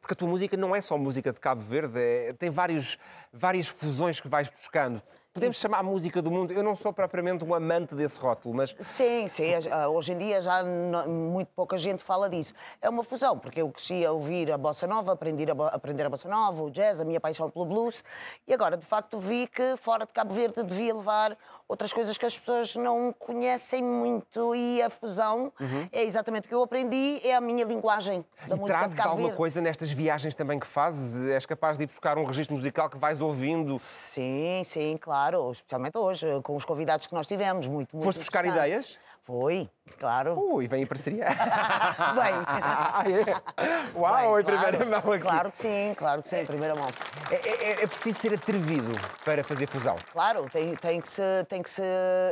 porque 0.00 0.14
a 0.14 0.16
tua 0.16 0.26
música 0.26 0.56
não 0.56 0.74
é 0.74 0.80
só 0.80 0.98
música 0.98 1.32
de 1.32 1.38
Cabo 1.38 1.60
Verde, 1.60 2.00
é- 2.00 2.32
tem 2.32 2.50
vários, 2.50 2.98
várias 3.32 3.68
fusões 3.68 4.20
que 4.20 4.26
vais 4.26 4.48
buscando. 4.48 5.00
Podemos 5.38 5.56
chamar 5.58 5.78
a 5.78 5.82
música 5.84 6.20
do 6.20 6.30
mundo. 6.32 6.52
Eu 6.52 6.62
não 6.64 6.74
sou 6.74 6.92
propriamente 6.92 7.44
um 7.44 7.54
amante 7.54 7.94
desse 7.94 8.18
rótulo, 8.18 8.54
mas 8.54 8.74
Sim, 8.80 9.28
sim. 9.28 9.52
ah, 9.70 9.88
Hoje 9.88 10.12
em 10.12 10.18
dia 10.18 10.42
já 10.42 10.62
não- 10.64 11.08
muito 11.08 11.48
pouca 11.54 11.78
gente 11.78 12.02
fala 12.02 12.28
disso. 12.28 12.52
É 12.82 12.88
uma 12.88 13.04
fusão, 13.04 13.38
porque 13.38 13.60
eu 13.62 13.70
cresci 13.70 14.04
a 14.04 14.10
ouvir 14.10 14.50
a 14.50 14.58
bossa 14.58 14.86
nova, 14.86 15.12
aprendi 15.12 15.46
a, 15.48 15.66
aprender 15.68 16.04
a 16.04 16.10
bossa 16.10 16.28
nova, 16.28 16.62
o 16.64 16.70
jazz, 16.70 17.00
a 17.00 17.04
minha 17.04 17.20
paixão 17.20 17.48
pelo 17.48 17.66
blues, 17.66 18.02
e 18.46 18.52
agora, 18.52 18.76
de 18.76 18.84
facto, 18.84 19.18
vi 19.18 19.46
que 19.46 19.76
fora 19.76 20.04
de 20.04 20.12
Cabo 20.12 20.34
Verde 20.34 20.62
devia 20.64 20.94
levar 20.94 21.36
outras 21.68 21.92
coisas 21.92 22.16
que 22.16 22.24
as 22.24 22.36
pessoas 22.38 22.74
não 22.74 23.12
conhecem 23.16 23.82
muito, 23.82 24.54
e 24.56 24.80
a 24.82 24.88
fusão 24.88 25.52
é 25.92 26.02
exatamente 26.02 26.46
o 26.46 26.48
que 26.48 26.54
eu 26.54 26.62
aprendi, 26.62 27.20
é 27.22 27.34
a 27.36 27.40
minha 27.42 27.64
linguagem 27.64 28.24
da 28.46 28.56
e 28.56 28.58
música 28.58 28.88
de 28.88 28.96
Cabo 28.96 29.08
alguma 29.10 29.26
Verde. 29.28 29.36
coisa 29.36 29.60
nestas 29.60 29.90
viagens 29.90 30.34
também 30.34 30.58
que 30.58 30.66
fazes? 30.66 31.26
És 31.30 31.44
capaz 31.44 31.76
de 31.76 31.84
ir 31.84 31.86
buscar 31.86 32.16
um 32.16 32.24
registro 32.24 32.56
musical 32.56 32.88
que 32.88 32.96
vais 32.96 33.20
ouvindo? 33.20 33.76
Sim, 33.78 34.62
sim, 34.64 34.96
claro, 34.98 35.27
especialmente 35.52 35.96
hoje, 35.96 36.26
com 36.42 36.56
os 36.56 36.64
convidados 36.64 37.06
que 37.06 37.14
nós 37.14 37.26
tivemos, 37.26 37.66
muito, 37.66 37.96
muito 37.96 38.04
Foste 38.04 38.18
buscar 38.18 38.44
ideias? 38.44 38.98
Foi, 39.32 39.68
claro. 39.98 40.40
Ui, 40.54 40.66
vem 40.66 40.84
em 40.84 40.86
parceria. 40.86 41.26
Bem. 41.26 42.34
Ah, 42.46 43.04
é? 43.06 43.98
Uau, 43.98 44.40
em 44.40 44.44
primeira 44.44 44.78
claro, 44.78 44.90
mão 45.06 45.12
aqui. 45.12 45.22
Claro 45.22 45.52
que 45.52 45.58
sim, 45.58 45.94
claro 45.98 46.22
que 46.22 46.30
sim, 46.30 46.36
em 46.36 46.46
primeira 46.46 46.74
mão. 46.74 46.88
É, 47.30 47.34
é- 47.36 47.82
é 47.82 47.86
preciso 47.86 48.18
ser 48.20 48.32
atrevido 48.32 48.90
para 49.26 49.44
fazer 49.44 49.66
fusão. 49.66 49.96
Claro, 50.12 50.48
tem, 50.50 50.74
tem, 50.76 50.98
que 50.98 51.10
se, 51.10 51.22
tem 51.46 51.62
que 51.62 51.68
se 51.68 51.82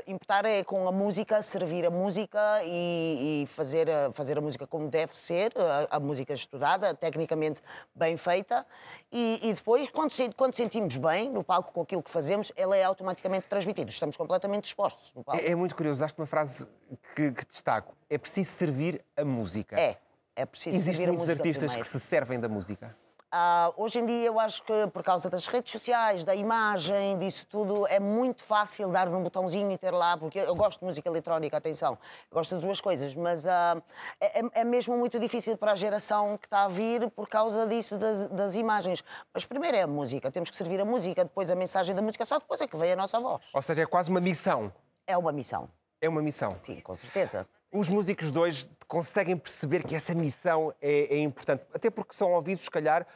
importar 0.06 0.46
é 0.46 0.64
com 0.64 0.88
a 0.88 0.92
música, 0.92 1.42
servir 1.42 1.84
a 1.84 1.90
música 1.90 2.38
e, 2.64 3.42
e 3.42 3.46
fazer, 3.48 3.90
a, 3.90 4.10
fazer 4.10 4.38
a 4.38 4.40
música 4.40 4.66
como 4.66 4.88
deve 4.88 5.18
ser, 5.18 5.52
a, 5.90 5.96
a 5.96 6.00
música 6.00 6.32
estudada, 6.32 6.94
tecnicamente 6.94 7.60
bem 7.94 8.16
feita. 8.16 8.64
E, 9.12 9.38
e 9.50 9.52
depois, 9.52 9.88
quando, 9.90 10.12
se- 10.12 10.32
quando 10.34 10.54
sentimos 10.54 10.96
bem 10.96 11.28
no 11.30 11.44
palco 11.44 11.72
com 11.72 11.82
aquilo 11.82 12.02
que 12.02 12.10
fazemos, 12.10 12.50
ela 12.56 12.74
é 12.74 12.82
automaticamente 12.84 13.46
transmitida. 13.48 13.90
Estamos 13.90 14.16
completamente 14.16 14.62
dispostos 14.64 15.12
no 15.14 15.22
palco. 15.22 15.42
É, 15.44 15.50
é 15.50 15.54
muito 15.54 15.76
curioso, 15.76 15.98
usaste 15.98 16.18
uma 16.18 16.26
frase 16.26 16.66
que, 17.14 17.32
que 17.32 17.46
destaco. 17.46 17.94
É 18.08 18.18
preciso 18.18 18.50
servir 18.50 19.04
a 19.16 19.24
música. 19.24 19.78
É, 19.78 19.96
é 20.34 20.46
preciso 20.46 20.76
Existem 20.76 20.94
servir 20.94 21.08
a 21.08 21.12
muitos 21.12 21.26
música 21.26 21.42
artistas 21.42 21.72
primeiro. 21.72 21.84
que 21.84 22.00
se 22.00 22.00
servem 22.00 22.40
da 22.40 22.48
música. 22.48 22.96
Ah, 23.38 23.72
hoje 23.76 23.98
em 23.98 24.06
dia 24.06 24.24
eu 24.24 24.38
acho 24.38 24.62
que 24.62 24.86
por 24.86 25.02
causa 25.02 25.28
das 25.28 25.46
redes 25.48 25.72
sociais, 25.72 26.24
da 26.24 26.34
imagem, 26.34 27.18
disso 27.18 27.44
tudo, 27.50 27.86
é 27.88 27.98
muito 27.98 28.44
fácil 28.44 28.88
dar 28.88 29.08
num 29.10 29.22
botãozinho 29.22 29.70
e 29.72 29.76
ter 29.76 29.90
lá, 29.90 30.16
porque 30.16 30.38
eu 30.38 30.54
gosto 30.54 30.80
de 30.80 30.86
música 30.86 31.08
eletrónica, 31.08 31.56
atenção, 31.56 31.98
gosto 32.32 32.54
das 32.54 32.64
duas 32.64 32.80
coisas, 32.80 33.14
mas 33.16 33.44
ah, 33.44 33.82
é, 34.20 34.60
é 34.60 34.64
mesmo 34.64 34.96
muito 34.96 35.18
difícil 35.18 35.56
para 35.56 35.72
a 35.72 35.76
geração 35.76 36.38
que 36.38 36.46
está 36.46 36.64
a 36.64 36.68
vir 36.68 37.10
por 37.10 37.28
causa 37.28 37.66
disso, 37.66 37.98
das, 37.98 38.28
das 38.28 38.54
imagens. 38.54 39.02
Mas 39.34 39.44
primeiro 39.44 39.76
é 39.76 39.82
a 39.82 39.88
música, 39.88 40.30
temos 40.30 40.48
que 40.48 40.56
servir 40.56 40.80
a 40.80 40.84
música, 40.84 41.24
depois 41.24 41.50
a 41.50 41.56
mensagem 41.56 41.94
da 41.94 42.00
música, 42.00 42.24
só 42.24 42.38
depois 42.38 42.60
é 42.60 42.66
que 42.68 42.76
vem 42.76 42.92
a 42.92 42.96
nossa 42.96 43.18
voz. 43.18 43.42
Ou 43.52 43.60
seja, 43.60 43.82
é 43.82 43.86
quase 43.86 44.08
uma 44.08 44.20
missão. 44.20 44.72
É 45.04 45.18
uma 45.18 45.32
missão. 45.32 45.68
É 46.00 46.08
uma 46.08 46.22
missão. 46.22 46.56
Sim, 46.64 46.80
com 46.80 46.94
certeza. 46.94 47.46
Os 47.72 47.88
músicos 47.88 48.30
de 48.30 48.38
hoje 48.38 48.68
conseguem 48.86 49.36
perceber 49.36 49.82
que 49.84 49.94
essa 49.94 50.14
missão 50.14 50.72
é, 50.80 51.16
é 51.16 51.18
importante, 51.18 51.64
até 51.74 51.90
porque 51.90 52.14
são 52.14 52.32
ouvidos, 52.32 52.64
se 52.64 52.70
calhar, 52.70 53.06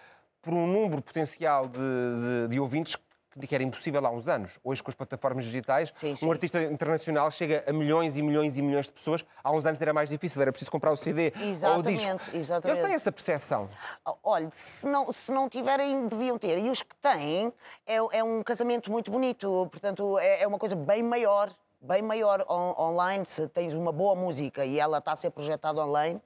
por 0.43 0.53
um 0.53 0.67
número 0.67 1.01
potencial 1.03 1.69
de, 1.69 1.79
de, 1.79 2.49
de 2.49 2.61
ouvintes 2.61 2.97
que 3.47 3.55
era 3.55 3.63
impossível 3.63 4.05
há 4.05 4.11
uns 4.11 4.29
anos. 4.29 4.59
Hoje, 4.63 4.83
com 4.83 4.91
as 4.91 4.95
plataformas 4.95 5.45
digitais, 5.45 5.93
Sim, 5.95 6.17
sim. 6.17 6.27
um 6.27 6.33
artista 6.33 6.61
internacional 6.65 7.31
chega 7.31 7.63
a 7.67 7.73
milhões 7.73 8.17
e 8.17 8.23
milhões 8.23 8.59
e 8.59 8.63
milhões 8.63 8.87
de 8.87 8.93
pessoas. 8.93 9.25
Há 9.43 9.53
uns 9.53 9.65
anos 9.65 9.81
era 9.81 9.93
mais 9.93 10.09
difícil, 10.09 10.43
era 10.43 10.51
preciso 10.51 10.71
comprar 10.71 10.91
o 10.91 10.97
CD 10.97 11.33
ou 11.37 11.41
o 11.41 11.49
Exatamente, 11.51 11.97
disco. 11.97 12.37
exatamente. 12.37 12.67
Eles 12.67 12.79
têm 12.87 12.95
essa 12.95 13.13
percepção. 13.13 13.69
Olha, 14.25 14.49
se 14.51 14.87
não, 14.87 15.13
se 15.13 15.31
não 15.31 15.49
tiverem, 15.49 16.09
deviam 16.09 16.39
ter. 16.39 16.59
E 16.59 16.69
os 16.69 16.83
que 16.83 16.95
têm, 16.97 17.53
é, 17.87 17.97
é 18.19 18.25
um 18.25 18.43
casamento 18.43 18.91
muito 18.91 19.11
bonito. 19.13 19.69
Portanto, 19.71 20.19
é, 20.19 20.43
é 20.43 20.47
uma 20.47 20.59
coisa 20.59 20.75
bem 20.75 21.03
maior, 21.03 21.55
bem 21.81 22.03
maior 22.03 22.45
on- 22.49 22.75
online. 22.79 23.25
Se 23.25 23.49
tens 23.49 23.73
uma 23.75 23.93
boa 23.93 24.15
música 24.15 24.65
e 24.65 24.79
ela 24.79 24.99
está 24.99 25.13
a 25.13 25.17
ser 25.17 25.31
projetada 25.31 25.81
online, 25.85 26.21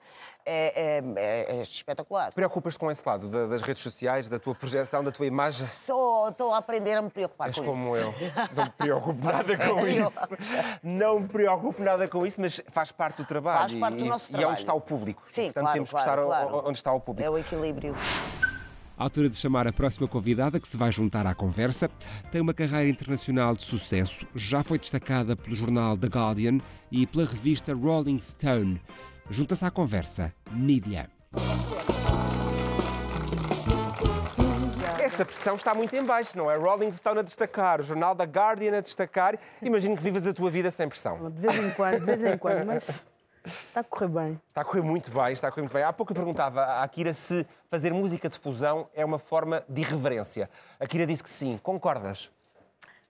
é, 0.47 0.99
é- 0.99 1.03
é- 1.17 1.57
é 1.59 1.63
espetacular. 1.63 2.33
Preocupas-te 2.33 2.79
com 2.79 2.91
esse 2.91 3.03
lado 3.07 3.29
da- 3.29 3.47
das 3.47 3.63
redes 3.63 3.83
sociais, 3.83 4.29
da 4.29 4.39
tua 4.39 4.55
projeção, 4.55 5.03
da 5.03 5.11
tua 5.11 5.25
imagem? 5.27 5.65
Só 5.67 6.29
estou 6.29 6.53
a 6.53 6.59
aprender 6.59 6.95
a 6.97 7.03
me 7.03 7.09
preocupar 7.09 7.49
És 7.49 7.59
com 7.59 7.65
como 7.65 7.97
isso. 7.97 8.07
eu. 8.07 8.15
Não 8.55 8.65
me 8.65 8.71
preocupo 8.71 9.25
nada 9.25 9.57
com 9.57 9.87
isso. 9.87 10.37
Não 10.83 11.21
me 11.21 11.29
preocupo 11.29 11.83
nada 11.83 12.07
com 12.09 12.27
isso, 12.27 12.41
mas 12.41 12.61
faz 12.69 12.93
parte 12.93 13.19
do 13.19 13.25
trabalho. 13.25 13.61
Faz 13.61 13.75
parte 13.75 13.97
do 13.99 14.05
e, 14.05 14.09
nosso 14.09 14.27
e 14.27 14.29
é 14.29 14.33
trabalho. 14.33 14.51
onde 14.51 14.61
está 14.61 14.75
o 14.75 14.81
público. 14.81 15.23
Sim, 15.29 15.45
Portanto, 15.45 15.63
claro, 15.63 15.75
temos 15.75 15.89
que 15.89 15.95
claro, 15.97 16.23
estar 16.23 16.27
claro. 16.45 16.69
onde 16.69 16.79
está 16.79 16.93
o 16.93 17.01
público. 17.01 17.27
É 17.27 17.31
o 17.31 17.39
equilíbrio. 17.39 17.97
À 18.97 19.03
altura 19.03 19.29
de 19.29 19.37
chamar 19.37 19.67
a 19.67 19.73
próxima 19.73 20.07
convidada 20.07 20.61
que 20.61 20.69
se 20.69 20.77
vai 20.77 20.93
juntar 20.93 21.27
à 21.27 21.35
conversa, 21.35 21.91
tem 22.31 22.41
uma 22.41 22.55
carreira 22.55 22.89
internacional 22.89 23.55
de 23.55 23.63
sucesso, 23.63 24.25
já 24.37 24.63
foi 24.63 24.79
destacada 24.79 25.35
pelo 25.35 25.57
jornal 25.57 25.97
The 25.99 26.07
Guardian 26.07 26.59
e 26.93 27.05
pela 27.05 27.27
revista 27.27 27.75
Rolling 27.75 28.21
Stone. 28.21 28.81
Junta-se 29.29 29.65
à 29.65 29.71
conversa, 29.71 30.33
Nídia. 30.53 31.11
Essa 35.01 35.25
pressão 35.25 35.57
está 35.57 35.75
muito 35.75 35.95
em 35.97 36.05
baixo, 36.05 36.39
não 36.39 36.49
é? 36.49 36.57
Rolling 36.57 36.93
Stone 36.93 37.19
a 37.19 37.23
destacar, 37.23 37.81
o 37.81 37.83
jornal 37.83 38.15
da 38.15 38.25
Guardian 38.25 38.79
a 38.79 38.81
destacar. 38.81 39.37
Imagino 39.61 39.97
que 39.97 40.03
vivas 40.05 40.25
a 40.25 40.33
tua 40.33 40.51
vida 40.53 40.71
sem 40.71 40.89
pressão. 40.89 41.31
De 41.31 41.43
vez 41.43 41.59
em 41.59 41.71
quando, 41.71 41.99
de 41.99 42.07
vez 42.07 42.25
em 42.25 42.39
quando, 42.39 42.65
mas 42.65 43.07
está 43.45 43.81
a 43.81 43.85
correr 43.85 44.09
bem. 44.09 44.41
Está 44.49 44.61
a 44.63 44.65
correr 44.65 44.83
muito 44.83 45.11
bem, 45.11 45.33
está 45.33 45.49
a 45.49 45.51
correr 45.51 45.63
muito 45.63 45.73
bem. 45.73 45.83
Há 45.83 45.93
pouco 45.93 46.13
eu 46.13 46.17
perguntava 46.17 46.63
à 46.63 46.83
Akira 46.83 47.13
se 47.13 47.47
fazer 47.71 47.93
música 47.93 48.29
de 48.29 48.39
fusão 48.39 48.89
é 48.95 49.05
uma 49.05 49.19
forma 49.19 49.63
de 49.69 49.83
irreverência. 49.83 50.49
A 50.81 50.85
Akira 50.85 51.07
disse 51.07 51.23
que 51.23 51.31
sim. 51.31 51.59
Concordas? 51.63 52.31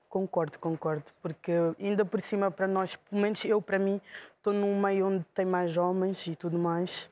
Concordo, 0.09 0.59
concordo, 0.61 1.05
porque 1.21 1.51
ainda 1.81 2.05
por 2.05 2.21
cima 2.21 2.49
para 2.49 2.69
nós, 2.69 2.95
pelo 2.95 3.21
menos 3.21 3.45
eu 3.45 3.61
para 3.61 3.81
mim, 3.81 4.01
estou 4.37 4.53
num 4.53 4.81
meio 4.81 5.09
onde 5.09 5.25
tem 5.35 5.45
mais 5.45 5.77
homens 5.77 6.27
e 6.29 6.37
tudo 6.37 6.57
mais, 6.57 7.11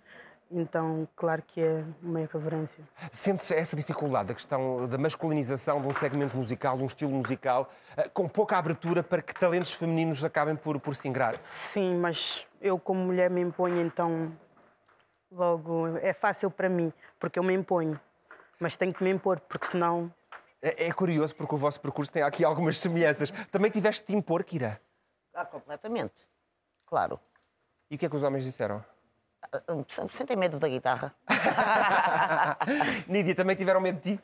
então 0.52 1.08
claro 1.16 1.42
que 1.42 1.60
é 1.60 1.84
uma 2.02 2.20
irreverência. 2.20 2.84
Sentes 3.10 3.50
essa 3.50 3.74
dificuldade, 3.74 4.32
a 4.32 4.34
questão 4.34 4.86
da 4.86 4.98
masculinização 4.98 5.80
de 5.80 5.88
um 5.88 5.92
segmento 5.92 6.36
musical, 6.36 6.76
de 6.76 6.82
um 6.82 6.86
estilo 6.86 7.12
musical, 7.12 7.70
eh, 7.96 8.08
com 8.08 8.28
pouca 8.28 8.56
abertura 8.58 9.02
para 9.02 9.22
que 9.22 9.34
talentos 9.34 9.72
femininos 9.72 10.22
acabem 10.24 10.54
por, 10.56 10.78
por 10.80 10.94
se 10.94 11.08
ingrar? 11.08 11.36
Sim, 11.40 11.96
mas 11.96 12.46
eu 12.60 12.78
como 12.78 13.00
mulher 13.00 13.30
me 13.30 13.40
imponho, 13.40 13.80
então 13.80 14.32
logo 15.30 15.96
é 15.98 16.12
fácil 16.12 16.50
para 16.50 16.68
mim, 16.68 16.92
porque 17.18 17.38
eu 17.38 17.42
me 17.42 17.54
imponho, 17.54 17.98
mas 18.60 18.76
tenho 18.76 18.92
que 18.92 19.02
me 19.02 19.10
impor, 19.10 19.40
porque 19.40 19.66
senão 19.66 20.12
É, 20.60 20.86
é 20.86 20.92
curioso 20.92 21.34
porque 21.34 21.54
o 21.54 21.58
vosso 21.58 21.80
percurso 21.80 22.12
tem 22.12 22.22
aqui 22.22 22.44
algumas 22.44 22.78
semelhanças. 22.78 23.32
Também 23.50 23.70
tiveste 23.70 24.06
de 24.06 24.14
impor, 24.14 24.44
Kira. 24.44 24.80
Ah, 25.34 25.44
completamente. 25.44 26.26
Claro. 26.86 27.18
E 27.90 27.96
o 27.96 27.98
que 27.98 28.06
é 28.06 28.08
que 28.08 28.14
os 28.14 28.22
homens 28.22 28.44
disseram? 28.44 28.84
Ah, 29.50 29.60
ah, 29.68 30.08
Sentem 30.08 30.36
medo 30.36 30.58
da 30.58 30.68
guitarra? 30.68 31.14
Nídia, 33.08 33.34
também 33.34 33.56
tiveram 33.56 33.80
medo 33.80 34.00
de 34.00 34.16
ti? 34.16 34.22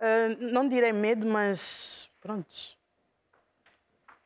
ah, 0.00 0.28
não 0.52 0.68
direi 0.68 0.92
medo, 0.92 1.26
mas 1.26 2.10
pronto. 2.20 2.54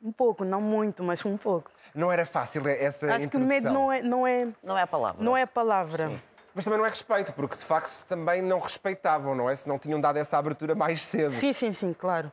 Um 0.03 0.13
pouco, 0.13 0.45
não 0.45 0.61
muito, 0.63 1.03
mas 1.05 1.25
um 1.27 1.37
pouco. 1.37 1.71
Não 1.95 2.11
era 2.11 2.25
fácil 2.25 2.67
essa 2.69 3.07
Acho 3.07 3.29
que 3.29 3.37
introdução. 3.37 3.47
medo 3.47 3.71
não 3.71 3.93
é, 3.93 4.03
não 4.03 4.27
é, 4.27 4.49
Não 4.63 4.79
é 4.79 4.83
a 4.83 4.87
palavra. 4.87 5.23
não 5.23 5.37
é 5.37 5.43
a 5.43 5.47
palavra. 5.47 6.23
Mas 6.55 6.65
também 6.65 6.79
não 6.79 6.87
é 6.87 6.89
respeito, 6.89 7.33
porque 7.33 7.57
de 7.57 7.65
facto 7.65 8.05
também 8.07 8.43
não 8.43 8.59
respeitavam, 8.59 9.35
não 9.35 9.49
é? 9.49 9.55
Se 9.55 9.69
não 9.69 9.79
tinham 9.79 10.01
dado 10.01 10.19
essa 10.19 10.37
abertura 10.37 10.75
mais 10.75 11.03
cedo. 11.03 11.31
Sim, 11.31 11.53
sim, 11.53 11.73
sim, 11.73 11.93
claro. 11.93 12.31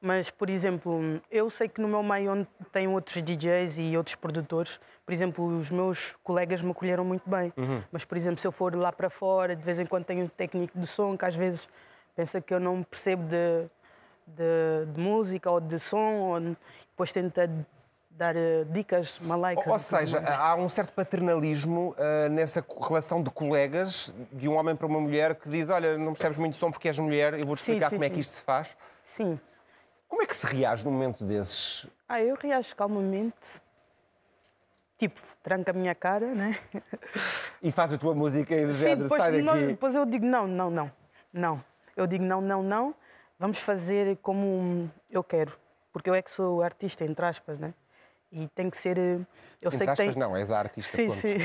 Mas, 0.00 0.28
por 0.30 0.50
exemplo, 0.50 1.20
eu 1.30 1.48
sei 1.48 1.68
que 1.68 1.80
no 1.80 1.86
meu 1.86 2.02
meio 2.02 2.32
onde 2.32 2.48
tem 2.72 2.88
outros 2.88 3.22
DJs 3.22 3.78
e 3.78 3.96
outros 3.96 4.16
produtores, 4.16 4.80
por 5.06 5.12
exemplo, 5.12 5.46
os 5.58 5.70
meus 5.70 6.16
colegas 6.24 6.62
me 6.62 6.70
acolheram 6.72 7.04
muito 7.04 7.28
bem. 7.28 7.52
Mas, 7.92 8.04
por 8.04 8.16
exemplo, 8.16 8.40
se 8.40 8.46
eu 8.46 8.52
for 8.52 8.74
lá 8.74 8.90
para 8.90 9.08
fora, 9.08 9.54
de 9.54 9.62
vez 9.62 9.78
em 9.78 9.86
quando 9.86 10.04
tenho 10.04 10.24
um 10.24 10.28
técnico 10.28 10.78
de 10.78 10.86
som 10.86 11.16
que 11.16 11.24
às 11.24 11.36
vezes 11.36 11.68
pensa 12.16 12.40
que 12.40 12.52
eu 12.52 12.58
não 12.58 12.82
percebo 12.82 13.22
de, 13.24 13.68
de, 14.26 14.92
de 14.92 15.00
música 15.00 15.50
ou 15.50 15.60
de 15.60 15.78
som, 15.78 16.14
ou 16.18 16.40
depois 16.40 17.12
tenta 17.12 17.48
dar 18.20 18.36
eh, 18.36 18.64
dicas 18.68 19.18
malaicas. 19.18 19.66
Ou, 19.66 19.72
ou 19.72 19.78
seja, 19.78 20.22
há 20.36 20.54
um 20.54 20.68
certo 20.68 20.92
paternalismo 20.92 21.94
ah, 21.96 22.28
nessa 22.28 22.62
relação 22.86 23.22
de 23.22 23.30
colegas, 23.30 24.14
de 24.30 24.46
um 24.46 24.56
homem 24.56 24.76
para 24.76 24.86
uma 24.86 25.00
mulher, 25.00 25.34
que 25.36 25.48
diz: 25.48 25.70
Olha, 25.70 25.96
não 25.96 26.12
percebes 26.12 26.36
muito 26.36 26.56
som 26.56 26.70
porque 26.70 26.88
és 26.88 26.98
mulher, 26.98 27.32
eu 27.32 27.46
vou-te 27.46 27.60
explicar 27.60 27.88
sim, 27.88 27.96
como 27.96 28.04
é 28.04 28.08
sim. 28.08 28.14
que 28.14 28.20
isto 28.20 28.34
se 28.34 28.42
faz. 28.42 28.68
Sim. 29.02 29.40
Como 30.06 30.22
é 30.22 30.26
que 30.26 30.36
se 30.36 30.46
reage 30.46 30.84
num 30.84 30.92
momento 30.92 31.24
desses? 31.24 31.86
Ah, 32.06 32.20
eu 32.20 32.36
reajo 32.36 32.76
calmamente. 32.76 33.62
Tipo, 34.98 35.18
tranca 35.42 35.70
a 35.70 35.74
minha 35.74 35.94
cara, 35.94 36.34
né? 36.34 36.58
E 37.62 37.72
faz 37.72 37.92
a 37.94 37.98
tua 37.98 38.14
música 38.14 38.54
e 38.54 38.66
do 38.66 38.74
Sim, 38.74 38.80
género, 38.80 39.02
depois, 39.04 39.20
sai 39.20 39.42
daqui. 39.42 39.66
depois 39.66 39.94
eu 39.94 40.04
digo 40.04 40.26
não, 40.26 40.46
não, 40.46 40.70
não, 40.70 40.92
não. 41.32 41.64
Eu 41.96 42.06
digo 42.06 42.24
não, 42.24 42.40
não, 42.40 42.62
não. 42.62 42.94
Vamos 43.38 43.58
fazer 43.58 44.18
como 44.18 44.90
eu 45.10 45.24
quero. 45.24 45.56
Porque 45.90 46.10
eu 46.10 46.14
é 46.14 46.20
que 46.20 46.30
sou 46.30 46.62
artista, 46.62 47.04
entre 47.04 47.24
aspas, 47.24 47.58
né? 47.58 47.72
E 48.32 48.46
tem 48.48 48.70
que 48.70 48.76
ser. 48.76 48.96
eh, 48.96 49.18
Eu 49.60 49.70
sei 49.72 49.78
Entre 49.82 49.84
que 49.86 49.90
aspas, 49.90 50.14
tem. 50.14 50.16
não, 50.22 50.36
és 50.36 50.50
a 50.50 50.58
artista. 50.58 50.96
Sim, 50.96 51.08
ponto. 51.08 51.18
sim. 51.20 51.36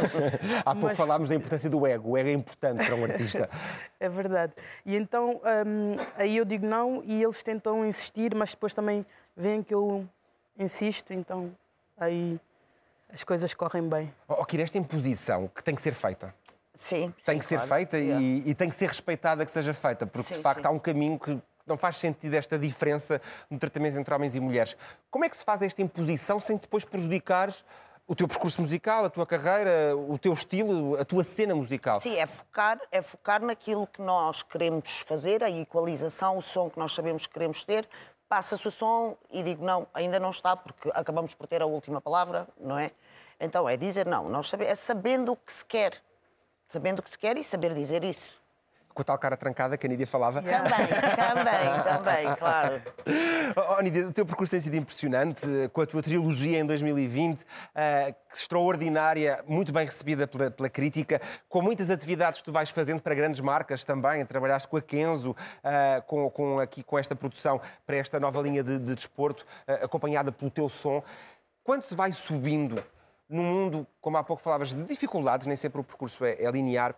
Há 0.64 0.72
pouco 0.72 0.86
Mas- 0.88 0.96
falámos 0.96 1.28
da 1.28 1.34
importância 1.34 1.68
do 1.68 1.86
ego. 1.86 2.10
O 2.10 2.16
ego 2.16 2.28
é 2.28 2.32
importante 2.32 2.84
para 2.86 2.94
um 2.94 3.04
artista. 3.04 3.48
É 4.00 4.08
verdade. 4.08 4.52
E 4.84 4.96
então 4.96 5.40
hum, 5.64 5.96
aí 6.16 6.36
eu 6.36 6.44
digo 6.44 6.66
não 6.66 7.02
e 7.04 7.22
eles 7.22 7.40
tentam 7.42 7.86
insistir, 7.86 8.34
mas 8.34 8.50
depois 8.50 8.74
também 8.74 9.06
veem 9.36 9.62
que 9.62 9.72
eu 9.72 10.08
insisto, 10.58 11.12
então 11.12 11.54
aí 11.96 12.40
as 13.12 13.22
coisas 13.22 13.54
correm 13.54 13.88
bem. 13.88 14.12
Oh, 14.26 14.44
Kira, 14.44 14.64
esta 14.64 14.76
imposição 14.76 15.46
que 15.54 15.62
tem 15.62 15.74
que 15.76 15.82
ser 15.82 15.94
feita. 15.94 16.34
Sim. 16.74 17.14
Tem 17.24 17.34
sim, 17.34 17.38
que 17.38 17.44
ser 17.44 17.54
claro. 17.56 17.68
feita 17.68 17.96
Yeah. 17.98 18.20
e, 18.20 18.50
e 18.50 18.54
tem 18.56 18.70
que 18.70 18.74
ser 18.74 18.88
respeitada 18.88 19.44
que 19.44 19.50
seja 19.52 19.72
feita, 19.72 20.04
porque 20.04 20.26
Sim, 20.26 20.36
de 20.36 20.40
facto 20.42 20.62
sim. 20.62 20.66
há 20.66 20.70
um 20.70 20.78
caminho 20.80 21.16
que 21.16 21.38
não 21.66 21.76
faz 21.76 21.98
sentido 21.98 22.34
esta 22.34 22.58
diferença 22.58 23.20
no 23.50 23.58
tratamento 23.58 23.98
entre 23.98 24.14
homens 24.14 24.34
e 24.34 24.40
mulheres. 24.40 24.76
Como 25.10 25.24
é 25.24 25.28
que 25.28 25.36
se 25.36 25.44
faz 25.44 25.62
esta 25.62 25.82
imposição 25.82 26.40
sem 26.40 26.56
depois 26.56 26.84
prejudicares 26.84 27.64
o 28.06 28.14
teu 28.14 28.26
percurso 28.26 28.60
musical, 28.60 29.04
a 29.04 29.10
tua 29.10 29.24
carreira, 29.24 29.96
o 29.96 30.18
teu 30.18 30.32
estilo, 30.32 31.00
a 31.00 31.04
tua 31.04 31.24
cena 31.24 31.54
musical? 31.54 32.00
Sim, 32.00 32.16
é 32.16 32.26
focar, 32.26 32.80
é 32.90 33.00
focar 33.00 33.40
naquilo 33.40 33.86
que 33.86 34.02
nós 34.02 34.42
queremos 34.42 35.00
fazer, 35.06 35.42
a 35.42 35.50
equalização, 35.50 36.36
o 36.36 36.42
som 36.42 36.68
que 36.68 36.78
nós 36.78 36.92
sabemos 36.92 37.26
que 37.26 37.32
queremos 37.32 37.64
ter. 37.64 37.88
Passa-se 38.28 38.66
o 38.66 38.70
som 38.70 39.16
e 39.30 39.42
digo 39.42 39.64
não, 39.64 39.86
ainda 39.94 40.18
não 40.18 40.30
está, 40.30 40.56
porque 40.56 40.90
acabamos 40.94 41.34
por 41.34 41.46
ter 41.46 41.62
a 41.62 41.66
última 41.66 42.00
palavra, 42.00 42.48
não 42.58 42.78
é? 42.78 42.90
Então 43.38 43.68
é 43.68 43.76
dizer 43.76 44.06
não, 44.06 44.28
nós 44.28 44.48
sabe, 44.48 44.64
é 44.64 44.74
sabendo 44.74 45.32
o 45.32 45.36
que 45.36 45.52
se 45.52 45.64
quer. 45.64 46.02
Sabendo 46.68 46.98
o 46.98 47.02
que 47.02 47.10
se 47.10 47.18
quer 47.18 47.36
e 47.36 47.44
saber 47.44 47.74
dizer 47.74 48.02
isso. 48.02 48.41
Com 48.94 49.02
a 49.02 49.04
tal 49.04 49.18
cara 49.18 49.36
trancada 49.36 49.76
que 49.76 49.86
a 49.86 49.88
Nídia 49.88 50.06
falava. 50.06 50.42
Também, 50.42 50.62
também, 50.62 51.82
também, 51.82 52.36
claro. 52.36 52.82
Oh, 53.56 53.80
Nídia, 53.80 54.08
o 54.08 54.12
teu 54.12 54.26
percurso 54.26 54.50
tem 54.50 54.60
sido 54.60 54.76
impressionante, 54.76 55.46
eh, 55.46 55.68
com 55.68 55.80
a 55.80 55.86
tua 55.86 56.02
trilogia 56.02 56.58
em 56.58 56.66
2020, 56.66 57.44
eh, 57.74 58.14
extraordinária, 58.32 59.44
muito 59.46 59.72
bem 59.72 59.86
recebida 59.86 60.26
pela, 60.26 60.50
pela 60.50 60.68
crítica, 60.68 61.20
com 61.48 61.62
muitas 61.62 61.90
atividades 61.90 62.40
que 62.40 62.46
tu 62.46 62.52
vais 62.52 62.70
fazendo 62.70 63.00
para 63.00 63.14
grandes 63.14 63.40
marcas 63.40 63.84
também. 63.84 64.24
Trabalhaste 64.24 64.68
com 64.68 64.76
a 64.76 64.82
Kenzo, 64.82 65.36
eh, 65.62 66.02
com, 66.06 66.30
com, 66.30 66.58
aqui, 66.58 66.82
com 66.82 66.98
esta 66.98 67.14
produção 67.14 67.60
para 67.86 67.96
esta 67.96 68.18
nova 68.18 68.40
linha 68.40 68.62
de, 68.62 68.78
de 68.78 68.94
desporto, 68.94 69.46
eh, 69.66 69.80
acompanhada 69.84 70.32
pelo 70.32 70.50
teu 70.50 70.68
som. 70.68 71.02
Quando 71.64 71.82
se 71.82 71.94
vai 71.94 72.12
subindo 72.12 72.82
num 73.28 73.44
mundo, 73.44 73.86
como 74.00 74.16
há 74.18 74.22
pouco 74.22 74.42
falavas, 74.42 74.72
de 74.72 74.84
dificuldades, 74.84 75.46
nem 75.46 75.56
sempre 75.56 75.80
o 75.80 75.84
percurso 75.84 76.24
é, 76.24 76.42
é 76.42 76.50
linear, 76.50 76.94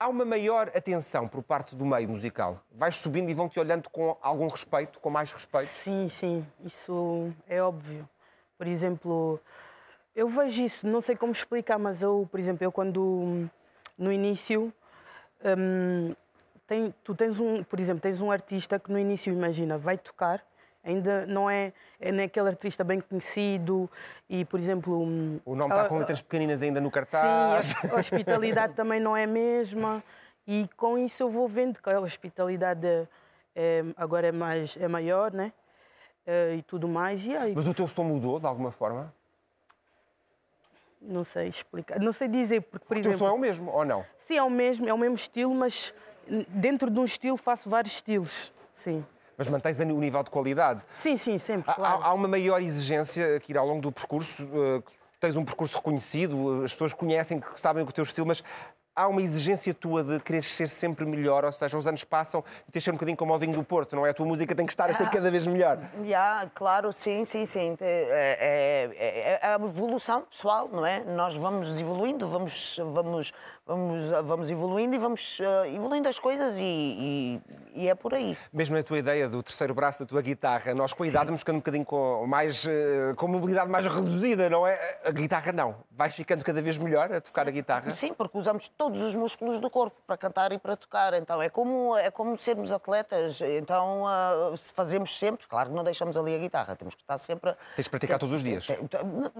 há 0.00 0.08
uma 0.08 0.24
maior 0.24 0.72
atenção 0.74 1.28
por 1.28 1.42
parte 1.42 1.76
do 1.76 1.84
meio 1.84 2.08
musical. 2.08 2.58
Vais 2.72 2.96
subindo 2.96 3.28
e 3.28 3.34
vão-te 3.34 3.60
olhando 3.60 3.90
com 3.90 4.16
algum 4.22 4.48
respeito, 4.48 4.98
com 4.98 5.10
mais 5.10 5.30
respeito. 5.30 5.66
Sim, 5.66 6.08
sim, 6.08 6.46
isso 6.64 7.30
é 7.46 7.62
óbvio. 7.62 8.08
Por 8.56 8.66
exemplo, 8.66 9.38
eu 10.16 10.26
vejo 10.26 10.62
isso, 10.62 10.88
não 10.88 11.02
sei 11.02 11.14
como 11.14 11.32
explicar, 11.32 11.78
mas 11.78 12.00
eu, 12.00 12.26
por 12.30 12.40
exemplo, 12.40 12.64
eu 12.64 12.72
quando 12.72 13.46
no 13.98 14.10
início 14.10 14.72
hum, 15.44 16.14
tem- 16.66 16.94
tu 17.04 17.14
tens 17.14 17.38
um, 17.38 17.62
por 17.62 17.78
exemplo, 17.78 18.00
tens 18.00 18.22
um 18.22 18.30
artista 18.30 18.78
que 18.78 18.90
no 18.90 18.98
início 18.98 19.30
imagina 19.32 19.76
vai 19.76 19.98
tocar 19.98 20.42
Ainda 20.82 21.26
não 21.26 21.48
é, 21.50 21.72
é 22.00 22.10
naquele 22.10 22.48
artista 22.48 22.82
bem 22.82 23.00
conhecido 23.00 23.88
e, 24.28 24.44
por 24.46 24.58
exemplo. 24.58 25.02
O 25.44 25.54
nome 25.54 25.70
está 25.70 25.84
com 25.84 25.98
letras 25.98 26.22
pequeninas 26.22 26.62
ainda 26.62 26.80
no 26.80 26.88
Sim, 26.88 26.92
cartaz. 26.92 27.74
a, 27.84 27.96
a 27.96 27.98
hospitalidade 27.98 28.74
também 28.74 28.98
não 28.98 29.14
é 29.16 29.24
a 29.24 29.26
mesma 29.26 30.02
e 30.46 30.68
com 30.76 30.96
isso 30.96 31.22
eu 31.22 31.28
vou 31.28 31.46
vendo 31.46 31.80
que 31.82 31.90
a 31.90 32.00
hospitalidade 32.00 32.86
é, 32.86 33.06
é- 33.54 33.84
agora 33.96 34.28
é, 34.28 34.32
mais, 34.32 34.76
é 34.78 34.88
maior, 34.88 35.32
né? 35.32 35.52
Eh, 36.26 36.56
e 36.56 36.62
tudo 36.62 36.88
mais. 36.88 37.26
E 37.26 37.36
aí, 37.36 37.54
Mas 37.54 37.66
o 37.66 37.74
teu 37.74 37.86
som 37.86 38.04
mudou 38.04 38.40
de 38.40 38.46
alguma 38.46 38.70
forma? 38.70 39.12
não 41.02 41.24
sei 41.24 41.48
explicar, 41.48 41.98
não 41.98 42.12
sei 42.12 42.28
dizer, 42.28 42.60
porque, 42.62 42.84
por 42.86 42.96
O 42.96 43.00
teu 43.00 43.10
exemplo. 43.10 43.26
som 43.26 43.32
é 43.32 43.36
o 43.36 43.38
mesmo, 43.38 43.70
ou 43.70 43.84
não? 43.84 44.04
Sim, 44.18 44.36
é 44.36 44.42
o 44.42 44.50
mesmo, 44.50 44.88
é 44.88 44.92
o 44.92 44.98
mesmo 44.98 45.14
estilo, 45.14 45.54
mas 45.54 45.94
hum, 46.28 46.44
dentro 46.48 46.90
de 46.90 46.98
um 47.00 47.04
estilo 47.04 47.36
faço 47.38 47.70
vários 47.70 47.94
estilos. 47.94 48.52
Sim. 48.72 49.04
Mas 49.40 49.48
mantens 49.48 49.80
o 49.80 49.84
nível 49.84 50.22
de 50.22 50.28
qualidade. 50.28 50.84
Sim, 50.92 51.16
sim, 51.16 51.38
sempre, 51.38 51.70
Há- 51.70 51.74
claro. 51.74 52.02
Há, 52.02 52.08
há 52.08 52.12
uma 52.12 52.28
maior 52.28 52.60
exigência 52.60 53.36
aqui 53.36 53.56
ao 53.56 53.66
longo 53.66 53.80
do 53.80 53.90
percurso. 53.90 54.42
eh, 54.52 54.82
tens 55.18 55.34
um 55.34 55.44
percurso 55.46 55.76
reconhecido, 55.76 56.62
as 56.62 56.72
pessoas 56.72 56.92
conhecem, 56.92 57.40
que 57.40 57.58
sabem 57.58 57.82
o 57.82 57.86
teu 57.90 58.04
estilo, 58.04 58.26
mas 58.26 58.42
há 58.94 59.06
uma 59.08 59.22
exigência 59.22 59.72
tua 59.72 60.02
de 60.04 60.18
querer 60.20 60.42
ser 60.42 60.68
sempre 60.68 61.06
melhor, 61.06 61.42
ou 61.44 61.52
seja, 61.52 61.76
os 61.78 61.86
anos 61.86 62.04
passam 62.04 62.44
e 62.68 62.72
tens 62.72 62.80
de 62.82 62.84
ser 62.84 62.90
um 62.90 62.94
bocadinho 62.94 63.16
como 63.16 63.34
o 63.34 63.38
vinho 63.38 63.54
do 63.54 63.64
Porto, 63.64 63.96
não 63.96 64.04
é? 64.06 64.10
A 64.10 64.14
tua 64.14 64.26
música 64.26 64.54
tem 64.54 64.66
que 64.66 64.72
estar 64.72 64.90
a 64.90 64.94
ser 64.94 65.08
cada 65.10 65.30
vez 65.30 65.46
melhor. 65.46 65.78
Já, 66.02 66.46
claro, 66.54 66.92
sim, 66.92 67.24
sim, 67.24 67.46
sim. 67.46 67.76
Te- 67.76 67.84
É, 67.84 68.90
é- 68.94 69.38
é 69.42 69.46
a 69.46 69.54
evolução 69.54 70.22
pessoal, 70.22 70.68
não 70.70 70.84
é? 70.84 71.00
Nós 71.04 71.34
vamos 71.36 71.78
evoluindo, 71.78 72.28
vamos, 72.28 72.78
vamos, 72.92 73.32
vamos, 73.74 74.10
vamos 74.24 74.50
evoluindo 74.50 74.94
e 74.94 74.98
vamos 74.98 75.38
eh, 75.40 75.74
evoluindo 75.74 76.08
as 76.08 76.18
coisas 76.18 76.56
e, 76.58 76.62
e- 76.62 77.40
e 77.72 77.88
é 77.88 77.94
por 77.94 78.12
aí. 78.14 78.36
Mesmo 78.52 78.76
a 78.76 78.82
tua 78.82 78.98
ideia 78.98 79.28
do 79.28 79.42
terceiro 79.42 79.72
braço 79.72 80.00
da 80.00 80.06
tua 80.06 80.20
guitarra, 80.20 80.74
nós 80.74 80.92
com 80.92 81.04
a 81.04 81.06
idade 81.06 81.26
vamos 81.26 81.40
ficando 81.42 81.56
um 81.56 81.60
bocadinho 81.60 81.84
com, 81.84 82.26
mais, 82.26 82.66
eh, 82.66 83.14
com 83.16 83.28
mobilidade 83.28 83.70
mais 83.70 83.86
reduzida, 83.86 84.50
não 84.50 84.66
é? 84.66 84.98
A 85.04 85.10
guitarra 85.12 85.52
não. 85.52 85.76
Vais 85.92 86.14
ficando 86.14 86.44
cada 86.44 86.60
vez 86.60 86.76
melhor 86.78 87.12
a 87.12 87.20
tocar 87.20 87.46
a 87.46 87.50
guitarra. 87.50 87.90
Sim, 87.92 88.12
porque 88.12 88.36
usamos 88.36 88.68
todos 88.68 89.00
os 89.02 89.14
músculos 89.14 89.60
do 89.60 89.70
corpo 89.70 89.96
para 90.06 90.16
cantar 90.16 90.50
e 90.52 90.58
para 90.58 90.76
tocar. 90.76 91.14
Então 91.14 91.40
é 91.40 91.48
como, 91.48 91.96
é 91.96 92.10
como 92.10 92.36
sermos 92.36 92.72
atletas. 92.72 93.40
Então 93.40 94.04
ah, 94.06 94.52
se 94.56 94.72
fazemos 94.72 95.16
sempre, 95.16 95.46
claro 95.46 95.70
que 95.70 95.76
não 95.76 95.84
deixamos 95.84 96.16
ali 96.16 96.34
a 96.34 96.38
guitarra, 96.38 96.74
temos 96.74 96.94
que 96.94 97.02
estar 97.02 97.18
sempre. 97.18 97.54
Tens 97.76 97.84
de 97.84 97.90
praticar 97.90 98.14
sempre- 98.14 98.20
todos 98.20 98.34
os 98.34 98.42
dias. 98.42 98.66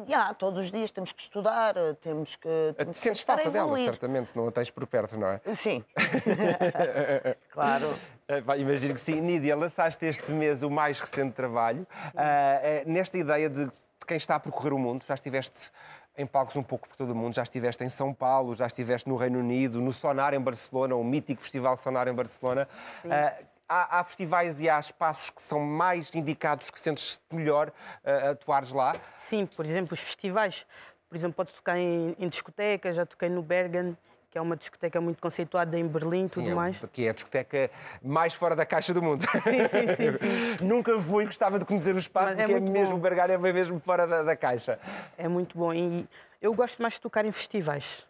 Já, 0.06 0.32
todos 0.34 0.60
os 0.60 0.70
dias 0.70 0.90
temos 0.90 1.12
que 1.12 1.20
estudar, 1.22 1.74
temos 2.00 2.36
que. 2.36 2.48
temos 2.76 2.96
que 2.96 3.02
Sentes 3.02 3.22
a 3.22 3.26
falta 3.26 3.50
dela, 3.50 3.76
certamente, 3.78 4.19
se 4.26 4.36
não 4.36 4.48
a 4.48 4.52
tens 4.52 4.70
por 4.70 4.86
perto, 4.86 5.18
não 5.18 5.28
é? 5.28 5.40
Sim. 5.54 5.84
claro. 7.50 7.94
Eh, 8.28 8.42
Imagino 8.58 8.94
que 8.94 9.00
sim. 9.00 9.20
Nídia, 9.20 9.56
lançaste 9.56 10.04
este 10.04 10.30
mês 10.32 10.62
o 10.62 10.70
mais 10.70 11.00
recente 11.00 11.32
trabalho. 11.32 11.86
Eh, 12.14 12.84
nesta 12.86 13.18
ideia 13.18 13.48
de 13.48 13.70
quem 14.06 14.16
está 14.16 14.36
a 14.36 14.40
percorrer 14.40 14.72
o 14.72 14.78
mundo, 14.78 15.04
já 15.06 15.14
estiveste 15.14 15.70
em 16.16 16.26
palcos 16.26 16.56
um 16.56 16.62
pouco 16.62 16.88
por 16.88 16.96
todo 16.96 17.10
o 17.10 17.14
mundo, 17.14 17.34
já 17.34 17.42
estiveste 17.42 17.82
em 17.84 17.88
São 17.88 18.12
Paulo, 18.12 18.54
já 18.54 18.66
estiveste 18.66 19.08
no 19.08 19.16
Reino 19.16 19.38
Unido, 19.38 19.80
no 19.80 19.92
Sonar 19.92 20.34
em 20.34 20.40
Barcelona, 20.40 20.94
o 20.94 21.04
mítico 21.04 21.40
Festival 21.42 21.76
Sonar 21.76 22.08
em 22.08 22.12
Barcelona. 22.12 22.68
Ah, 23.08 23.34
há, 23.68 24.00
há 24.00 24.04
festivais 24.04 24.60
e 24.60 24.68
há 24.68 24.78
espaços 24.78 25.30
que 25.30 25.40
são 25.40 25.60
mais 25.60 26.10
indicados, 26.14 26.70
que 26.70 26.78
sentes 26.78 27.20
melhor 27.30 27.72
ah, 28.04 28.30
atuares 28.30 28.72
lá. 28.72 28.94
Sim, 29.16 29.46
por 29.46 29.64
exemplo, 29.64 29.94
os 29.94 30.00
festivais. 30.00 30.66
Por 31.08 31.16
exemplo, 31.16 31.34
podes 31.36 31.54
tocar 31.54 31.76
em, 31.78 32.14
em 32.18 32.28
discotecas, 32.28 32.96
já 32.96 33.06
toquei 33.06 33.28
no 33.28 33.42
Bergen, 33.42 33.96
que 34.30 34.38
é 34.38 34.40
uma 34.40 34.56
discoteca 34.56 35.00
muito 35.00 35.20
conceituada 35.20 35.76
em 35.76 35.86
Berlim 35.86 36.26
e 36.26 36.28
tudo 36.28 36.44
Sim, 36.44 36.52
é, 36.52 36.54
mais. 36.54 36.80
Que 36.92 37.06
é 37.06 37.10
a 37.10 37.12
discoteca 37.12 37.70
mais 38.00 38.32
fora 38.32 38.54
da 38.54 38.64
caixa 38.64 38.94
do 38.94 39.02
mundo. 39.02 39.22
Sim, 39.22 39.40
sim, 39.40 39.88
sim, 39.96 40.18
sim. 40.18 40.56
Nunca 40.64 40.98
fui, 41.00 41.26
gostava 41.26 41.58
de 41.58 41.64
conhecer 41.64 41.94
o 41.94 41.98
espaço, 41.98 42.30
Mas 42.30 42.38
é 42.38 42.42
porque 42.42 42.52
é, 42.52 42.60
muito 42.60 42.72
mesmo, 42.72 42.92
bom. 42.92 42.98
o 42.98 43.00
Bergara 43.00 43.32
é 43.32 43.38
mesmo 43.38 43.80
fora 43.80 44.06
da, 44.06 44.22
da 44.22 44.36
caixa. 44.36 44.78
É 45.18 45.26
muito 45.26 45.58
bom. 45.58 45.74
E 45.74 46.08
eu 46.40 46.54
gosto 46.54 46.80
mais 46.80 46.94
de 46.94 47.00
tocar 47.00 47.24
em 47.24 47.32
festivais, 47.32 48.06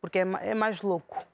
porque 0.00 0.20
é, 0.20 0.26
é 0.42 0.54
mais 0.54 0.80
louco. 0.80 1.24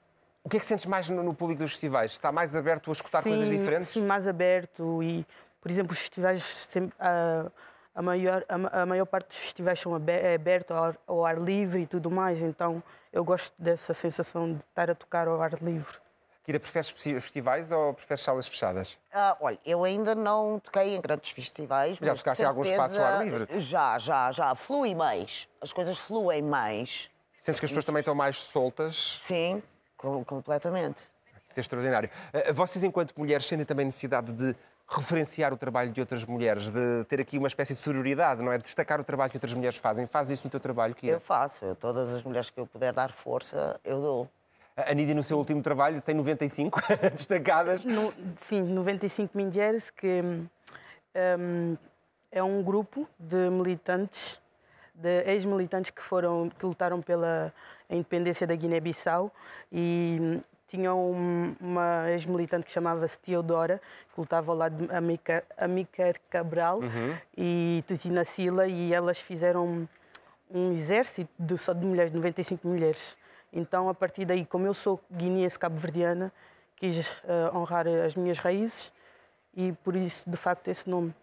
O 0.43 0.49
que 0.49 0.57
é 0.57 0.59
que 0.59 0.65
sentes 0.65 0.87
mais 0.87 1.07
no, 1.07 1.21
no 1.21 1.35
público 1.35 1.61
dos 1.61 1.71
festivais? 1.71 2.13
Está 2.13 2.31
mais 2.31 2.55
aberto 2.55 2.89
a 2.89 2.93
escutar 2.93 3.21
coisas 3.21 3.47
diferentes? 3.47 3.89
Sim, 3.89 4.03
mais 4.03 4.27
aberto 4.27 5.03
e, 5.03 5.23
por 5.61 5.69
exemplo, 5.69 5.91
os 5.91 5.99
festivais 5.99 6.43
sempre, 6.43 6.95
a, 6.99 7.45
a 7.93 8.01
maior 8.01 8.45
a, 8.47 8.81
a 8.81 8.85
maior 8.85 9.05
parte 9.05 9.27
dos 9.29 9.37
festivais 9.37 9.79
são 9.79 9.95
é 10.07 10.35
aberto 10.35 10.71
ao 10.71 10.83
ar, 10.83 10.97
ao 11.07 11.25
ar 11.25 11.37
livre 11.37 11.81
e 11.81 11.87
tudo 11.87 12.09
mais. 12.09 12.41
Então 12.41 12.81
eu 13.11 13.23
gosto 13.23 13.53
dessa 13.61 13.93
sensação 13.93 14.53
de 14.53 14.59
estar 14.59 14.89
a 14.89 14.95
tocar 14.95 15.27
ao 15.27 15.41
ar 15.41 15.53
livre. 15.61 15.97
Kira, 16.43 16.59
preferes 16.59 16.89
festi- 16.89 17.13
festivais 17.19 17.71
ou 17.71 17.93
preferes 17.93 18.21
salas 18.21 18.47
fechadas? 18.47 18.97
Ah, 19.13 19.37
olha, 19.39 19.59
eu 19.63 19.83
ainda 19.83 20.15
não 20.15 20.59
toquei 20.59 20.95
em 20.95 21.01
grandes 21.01 21.29
festivais. 21.31 21.97
Já 21.97 22.05
mas 22.07 22.17
de 22.17 22.23
tocaste 22.23 22.41
em 22.43 22.45
alguns 22.47 22.67
espaços 22.67 22.97
ao 22.97 23.05
ar 23.05 23.23
livre? 23.23 23.47
Já, 23.59 23.99
já, 23.99 24.31
já. 24.31 24.55
Flui 24.55 24.95
mais. 24.95 25.47
As 25.61 25.71
coisas 25.71 25.99
fluem 25.99 26.41
mais. 26.41 27.11
Sentes 27.37 27.59
que 27.59 27.65
as 27.65 27.71
pessoas 27.71 27.85
também 27.85 27.99
estão 27.99 28.15
mais 28.15 28.41
soltas? 28.41 29.19
Sim, 29.21 29.61
com- 29.95 30.23
completamente. 30.23 30.99
Isso 31.47 31.59
é 31.59 31.61
extraordinário. 31.61 32.09
Eh, 32.33 32.51
Vocês, 32.53 32.83
enquanto 32.83 33.13
mulheres, 33.15 33.45
sentem 33.45 33.65
também 33.65 33.85
necessidade 33.85 34.33
de 34.33 34.55
referenciar 34.99 35.53
o 35.53 35.57
trabalho 35.57 35.91
de 35.91 36.01
outras 36.01 36.25
mulheres, 36.25 36.69
de 36.69 37.03
ter 37.07 37.21
aqui 37.21 37.37
uma 37.37 37.47
espécie 37.47 37.73
de 37.73 37.79
sororidade, 37.79 38.41
não 38.41 38.51
é? 38.51 38.57
De 38.57 38.63
destacar 38.63 38.99
o 38.99 39.03
trabalho 39.03 39.31
que 39.31 39.37
outras 39.37 39.53
mulheres 39.53 39.77
fazem. 39.77 40.05
Faz 40.05 40.29
isso 40.29 40.43
no 40.43 40.49
teu 40.49 40.59
trabalho, 40.59 40.93
Kira? 40.93 41.13
Eu 41.13 41.19
faço. 41.19 41.63
Eu, 41.63 41.75
todas 41.75 42.13
as 42.13 42.23
mulheres 42.23 42.49
que 42.49 42.59
eu 42.59 42.67
puder 42.67 42.91
dar 42.91 43.11
força, 43.11 43.79
eu 43.83 44.01
dou. 44.01 44.29
A 44.75 44.93
Nídia, 44.93 45.13
no 45.15 45.23
seu 45.23 45.37
último 45.37 45.61
trabalho, 45.61 46.01
tem 46.01 46.15
95 46.15 46.81
destacadas. 47.13 47.85
No, 47.85 48.13
sim, 48.35 48.61
95 48.61 49.37
Mulheres, 49.37 49.89
que 49.89 50.21
hum, 50.21 51.77
é 52.31 52.41
um 52.41 52.63
grupo 52.63 53.07
de 53.19 53.49
militantes, 53.49 54.41
de 54.93 55.23
ex-militantes 55.23 55.91
que 55.91 56.01
foram 56.01 56.49
que 56.49 56.65
lutaram 56.65 57.01
pela 57.01 57.53
independência 57.89 58.47
da 58.47 58.55
Guiné-Bissau 58.55 59.31
e 59.71 60.39
tinham 60.71 61.11
um- 61.11 61.53
uma 61.59 62.09
ex-militante 62.11 62.65
que 62.65 62.71
chamava-se 62.71 63.19
Teodora, 63.19 63.81
que 64.13 64.21
lutava 64.21 64.49
ao 64.53 64.57
lado 64.57 64.87
de 64.87 64.93
Amícar, 65.57 66.15
Cabral 66.29 66.79
e 67.37 67.83
Titina 67.85 68.23
Sila 68.23 68.67
e 68.67 68.93
elas 68.93 69.19
fizeram 69.19 69.85
um 70.49 70.71
exército 70.71 71.29
de, 71.37 71.57
só 71.57 71.73
de 71.73 71.85
mulheres, 71.85 72.09
de 72.09 72.15
95 72.17 72.65
mulheres. 72.65 73.17
Então, 73.51 73.89
a 73.89 73.93
partir 73.93 74.23
daí, 74.23 74.45
como 74.45 74.65
eu 74.65 74.73
sou 74.73 74.97
guineense 75.11 75.59
cabo-verdiana, 75.59 76.31
quis 76.77 77.21
eh, 77.27 77.51
honrar 77.53 77.85
as 77.87 78.15
minhas 78.15 78.39
raízes 78.39 78.93
e 79.53 79.73
por 79.83 79.93
isso, 79.95 80.29
de 80.29 80.37
facto, 80.37 80.69
esse 80.69 80.89
nome. 80.89 81.13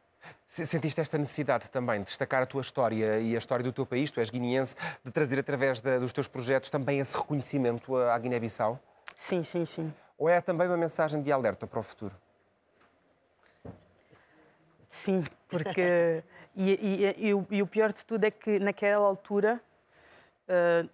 Se- 0.47 0.67
Sentiste 0.67 1.01
esta 1.01 1.17
necessidade 1.17 1.71
também 1.71 2.01
de 2.01 2.05
destacar 2.05 2.43
a 2.43 2.47
tua 2.47 2.61
história 2.61 3.19
e 3.19 3.35
a 3.35 3.39
história 3.39 3.63
do 3.65 3.73
teu 3.73 3.87
país, 3.87 4.11
tu 4.11 4.21
és 4.21 4.29
guineense, 4.29 4.77
de 5.03 5.11
trazer 5.11 5.39
através 5.39 5.81
da- 5.81 5.99
dos 5.99 6.13
teus 6.13 6.29
projetos 6.29 6.69
também 6.69 6.99
esse 7.01 7.17
reconhecimento 7.17 7.97
à 7.97 8.19
Guiné-Bissau? 8.19 8.79
Sim, 9.19 9.43
sim, 9.43 9.67
sim. 9.67 9.93
Ou 10.17 10.29
é 10.29 10.41
também 10.41 10.69
uma 10.69 10.77
mensagem 10.77 11.21
de 11.21 11.33
alerta 11.33 11.67
para 11.67 11.81
o 11.81 11.83
futuro? 11.83 12.15
Sim, 14.89 15.25
porque. 15.49 16.23
e, 16.57 16.71
e- 16.71 17.27
e 17.29 17.35
o- 17.35 17.47
e 17.51 17.61
o 17.63 17.67
pior 17.67 17.93
de 17.93 18.05
tudo 18.05 18.23
é 18.25 18.31
que 18.31 18.61
naquela 18.61 19.05
altura 19.05 19.61
eh, 20.49 20.87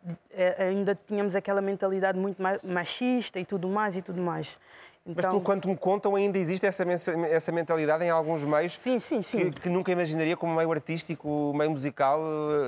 ainda 0.58 0.98
tínhamos 1.06 1.36
aquela 1.36 1.60
mentalidade 1.60 2.18
muito 2.18 2.42
ma- 2.42 2.58
machista 2.62 3.38
e 3.38 3.44
tudo 3.44 3.68
mais 3.68 3.94
e 3.94 4.00
tudo 4.02 4.20
mais. 4.22 4.58
Mas 5.06 5.18
Então, 5.18 5.30
pelo 5.32 5.42
quanto 5.42 5.68
me 5.68 5.76
contam, 5.76 6.16
ainda 6.16 6.38
existe 6.38 6.64
essa, 6.64 6.82
essa 7.30 7.52
mentalidade 7.52 8.02
em 8.04 8.08
alguns 8.10 8.42
meios 8.42 8.72
Sim, 8.78 8.98
sim, 8.98 9.20
sim. 9.20 9.50
que, 9.50 9.60
que 9.60 9.68
nunca 9.68 9.92
imaginaria 9.92 10.34
como 10.34 10.54
meio 10.56 10.72
artístico, 10.72 11.52
meio 11.54 11.70
musical, 11.70 12.20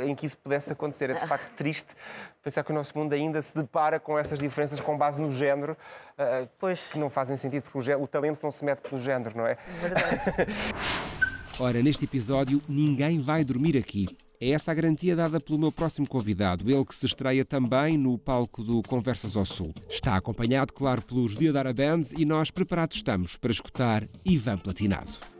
eh, 0.03 0.09
em 0.09 0.14
que 0.14 0.26
isso 0.26 0.37
pudesse 0.37 0.70
acontecer. 0.70 1.09
É 1.09 1.14
de 1.14 1.26
facto 1.26 1.51
triste 1.57 1.95
pensar 2.43 2.62
que 2.62 2.70
o 2.70 2.74
nosso 2.74 2.93
mundo 2.97 3.12
ainda 3.14 3.41
se 3.41 3.55
depara 3.55 3.99
com 3.99 4.18
essas 4.18 4.39
diferenças 4.39 4.80
com 4.82 4.99
base 4.99 5.18
no 5.20 5.32
género, 5.32 5.76
eh, 6.18 6.47
Pois, 6.59 6.91
que 6.93 6.99
não 6.99 7.09
fazem 7.09 7.37
sentido, 7.39 7.62
porque 7.62 7.78
o, 7.78 7.80
gé- 7.80 7.97
o 7.97 8.07
talento 8.07 8.41
não 8.43 8.51
se 8.51 8.62
mete 8.64 8.80
pelo 8.82 9.01
género, 9.01 9.34
não 9.37 9.47
é? 9.47 9.57
verdade. 9.80 10.20
Ora, 11.59 11.82
neste 11.82 12.05
episódio, 12.05 12.61
ninguém 12.68 13.18
vai 13.18 13.43
dormir 13.43 13.78
aqui. 13.78 14.09
É 14.41 14.51
essa 14.51 14.70
a 14.70 14.74
garantia 14.74 15.16
dada 15.16 15.41
pelo 15.41 15.59
meu 15.59 15.72
próximo 15.72 16.07
convidado, 16.07 16.70
ele 16.70 16.84
que 16.84 16.95
se 16.95 17.07
estreia 17.07 17.45
também 17.45 17.97
no 17.97 18.18
palco 18.18 18.62
do 18.62 18.82
Conversas 18.82 19.37
ao 19.37 19.45
Sul. 19.45 19.72
Está 19.89 20.16
acompanhado, 20.16 20.72
claro, 20.72 21.03
pelos 21.03 21.37
Diodara 21.37 21.72
Bands 21.72 22.12
e 22.12 22.24
nós 22.24 22.51
preparados 22.51 22.97
estamos 22.97 23.37
para 23.37 23.51
escutar 23.51 24.07
Ivan 24.24 24.59
Platinado. 24.59 25.36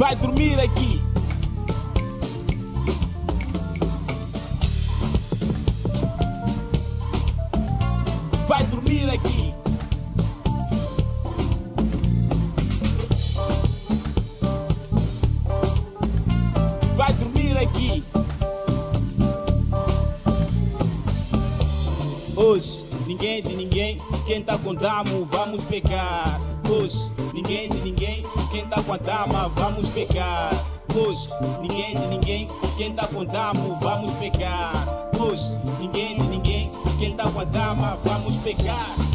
Vai 0.00 0.16
dormir 0.16 0.58
aqui. 0.58 1.02
Vai 8.48 8.64
dormir 8.64 9.10
aqui. 9.10 9.54
Vai 16.96 17.12
dormir 17.12 17.58
aqui. 17.58 18.04
Hoje, 22.34 22.88
ninguém 23.06 23.42
de 23.42 23.54
ninguém. 23.54 24.00
Quem 24.26 24.42
tá 24.42 24.56
com 24.56 24.74
damo, 24.74 25.26
vamos 25.26 25.62
pegar. 25.64 26.40
Hoje, 26.70 27.12
ninguém 27.34 27.68
de 27.68 27.82
ninguém. 27.82 28.29
Tá 28.70 28.80
com 28.84 28.92
a 28.92 28.96
dama, 28.98 29.48
vamos 29.48 29.88
pegar. 29.88 30.50
Hoje, 30.94 31.28
ninguém 31.60 31.98
de 31.98 32.06
ninguém. 32.06 32.48
Quem 32.76 32.92
tá 32.92 33.04
com 33.08 33.24
damo, 33.24 33.76
vamos 33.80 34.12
pegar. 34.12 34.72
Hoje, 35.18 35.50
ninguém 35.80 36.14
de 36.14 36.22
ninguém. 36.22 36.70
Quem 37.00 37.16
tá 37.16 37.28
com 37.28 37.40
a 37.40 37.44
dama, 37.44 37.98
vamos 38.04 38.36
pegar. 38.36 39.09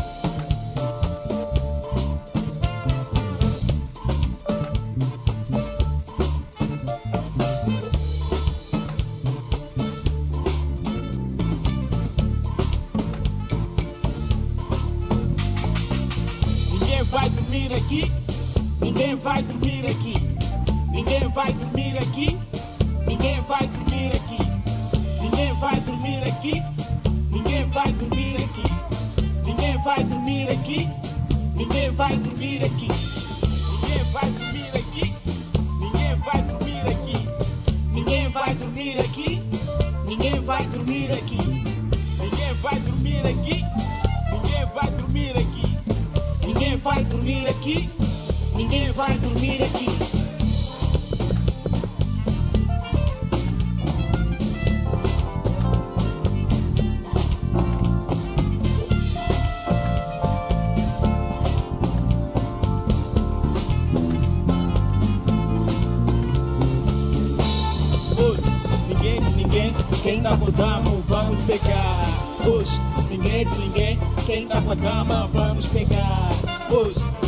Tenta 74.36 74.58
a 74.58 74.76
cama, 74.76 75.30
vamos 75.32 75.66
pegar 75.68 76.30
os 76.70 77.25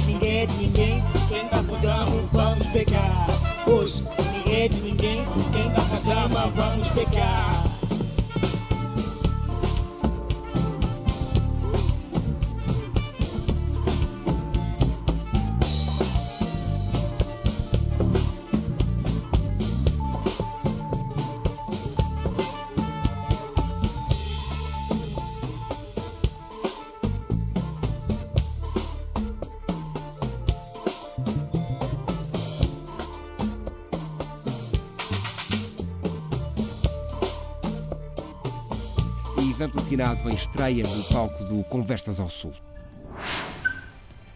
Platinado 40.28 40.30
em 40.30 40.36
estreia 40.36 40.84
no 40.84 41.04
palco 41.06 41.44
do 41.46 41.64
Conversas 41.64 42.20
ao 42.20 42.30
Sul. 42.30 42.54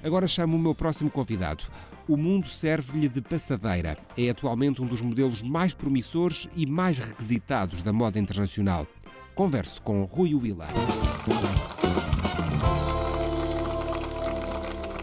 Agora 0.04 0.28
chamo 0.28 0.56
o 0.56 0.60
meu 0.60 0.74
próximo 0.74 1.12
convidado. 1.12 1.66
O 2.08 2.18
mundo 2.18 2.48
serve-lhe 2.48 3.08
de 3.08 3.22
passadeira. 3.22 3.98
É 4.18 4.30
atualmente 4.30 4.82
um 4.82 4.88
dos 4.88 5.02
modelos 5.02 5.42
mais 5.42 5.74
promissores 5.74 6.48
e 6.56 6.66
mais 6.66 6.98
requisitados 6.98 7.82
da 7.82 7.94
moda 7.94 8.18
internacional. 8.18 8.88
Converso 9.36 9.82
com 9.82 10.04
Rui 10.04 10.34
Willa. 10.34 10.68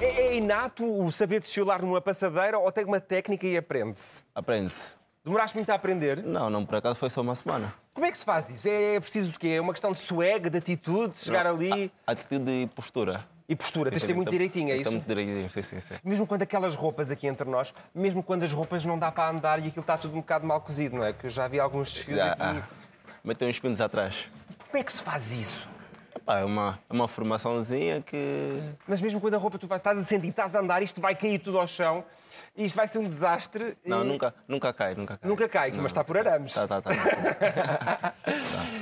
É, 0.01 0.05
é 0.05 0.37
inato 0.37 0.85
o 0.85 1.13
saber 1.13 1.41
desfilar 1.41 1.83
numa 1.83 2.01
passadeira 2.01 2.59
ou 2.59 2.73
tem 2.73 2.85
uma 2.85 3.01
técnica 3.01 3.47
e 3.47 3.57
aprende-se? 3.57 4.23
Aprende-se. 4.35 4.98
Demoraste 5.29 5.55
muito 5.55 5.69
a 5.69 5.75
aprender? 5.75 6.23
Não, 6.25 6.49
não, 6.49 6.65
por 6.65 6.77
acaso 6.77 6.95
foi 6.95 7.11
só 7.11 7.21
uma 7.21 7.35
semana. 7.35 7.75
Como 7.93 8.07
é 8.07 8.11
que 8.11 8.17
se 8.17 8.25
faz 8.25 8.49
isso? 8.49 8.67
É 8.67 8.99
preciso 8.99 9.33
de 9.33 9.39
quê? 9.39 9.49
É 9.49 9.61
uma 9.61 9.75
questão 9.75 9.93
de 9.93 9.99
swag, 9.99 10.49
de 10.49 10.57
atitude, 10.57 11.13
de 11.13 11.19
chegar 11.19 11.47
ali 11.47 11.93
Atitude 12.07 12.51
e 12.51 12.67
postura. 12.69 13.27
e 13.47 13.55
postura. 13.55 13.91
Tens 13.91 14.01
de 14.01 14.07
ser 14.07 14.15
muito 14.15 14.29
que 14.29 14.33
direitinho, 14.33 14.71
é 14.71 14.77
que 14.77 14.81
isso? 14.81 14.91
muito 14.91 15.07
direitinho, 15.07 15.51
sim, 15.51 15.61
sim, 15.63 15.81
sim. 15.83 15.95
Mesmo 16.03 16.27
quando 16.27 16.41
aquelas 16.45 16.75
roupas 16.75 17.11
aqui 17.11 17.27
entre 17.27 17.47
nós, 17.47 17.75
mesmo 17.95 18.23
quando 18.23 18.43
as 18.45 18.53
roupas 18.53 18.87
não 18.87 18.99
dá 18.99 19.13
para 19.13 19.29
andar 19.31 19.59
e 19.63 19.69
aquilo 19.69 19.83
está 19.83 19.99
tudo 19.99 20.15
um 20.15 20.21
bocado 20.21 20.47
mal 20.47 20.63
cozido, 20.63 20.97
não 20.97 21.05
é? 21.05 21.13
Que 21.13 21.27
eu 21.27 21.31
já 21.31 21.47
vi 21.47 21.61
alguns 21.61 21.93
desfiles 21.93 22.21
aqui. 22.23 22.41
ah, 22.43 22.63
Metem 23.23 23.51
uns 23.51 23.59
pinos 23.59 23.83
atrás. 23.83 24.15
Como 24.71 24.79
é 24.79 24.83
que 24.83 24.91
se 24.95 25.03
faz 25.03 25.31
isso? 25.31 25.69
Epá, 26.17 26.39
é, 26.39 26.45
uma, 26.47 26.79
é 26.89 26.93
uma 26.95 27.07
formaçãozinha 27.07 28.01
que. 28.01 28.63
Mas 28.87 29.03
mesmo 29.03 29.21
quando 29.21 29.35
a 29.35 29.39
roupa 29.39 29.59
tu 29.59 29.67
vais, 29.67 29.79
estás 29.81 29.99
a 29.99 30.03
sentir, 30.05 30.29
estás 30.29 30.57
a 30.57 30.61
andar, 30.61 30.83
isto 30.83 31.03
vai 31.03 31.15
cair 31.15 31.39
tudo 31.39 31.59
ao 31.59 31.67
chão, 31.67 32.03
isto 32.57 32.77
vai 32.77 32.89
ser 32.89 32.99
um 32.99 33.05
desastre. 33.05 33.77
Não, 33.85 34.03
e- 34.05 34.09
nunca, 34.09 34.35
nunca 34.47 34.73
cai, 34.73 34.95
nunca 34.95 35.17
cai. 35.19 35.29
Nunca 35.31 35.49
cai, 35.49 35.71
mas 35.73 35.87
está 35.87 36.03
por 36.05 36.17
arames. 36.19 36.55
Tá, 36.55 36.67
tá, 36.67 36.83
tá. 36.83 36.91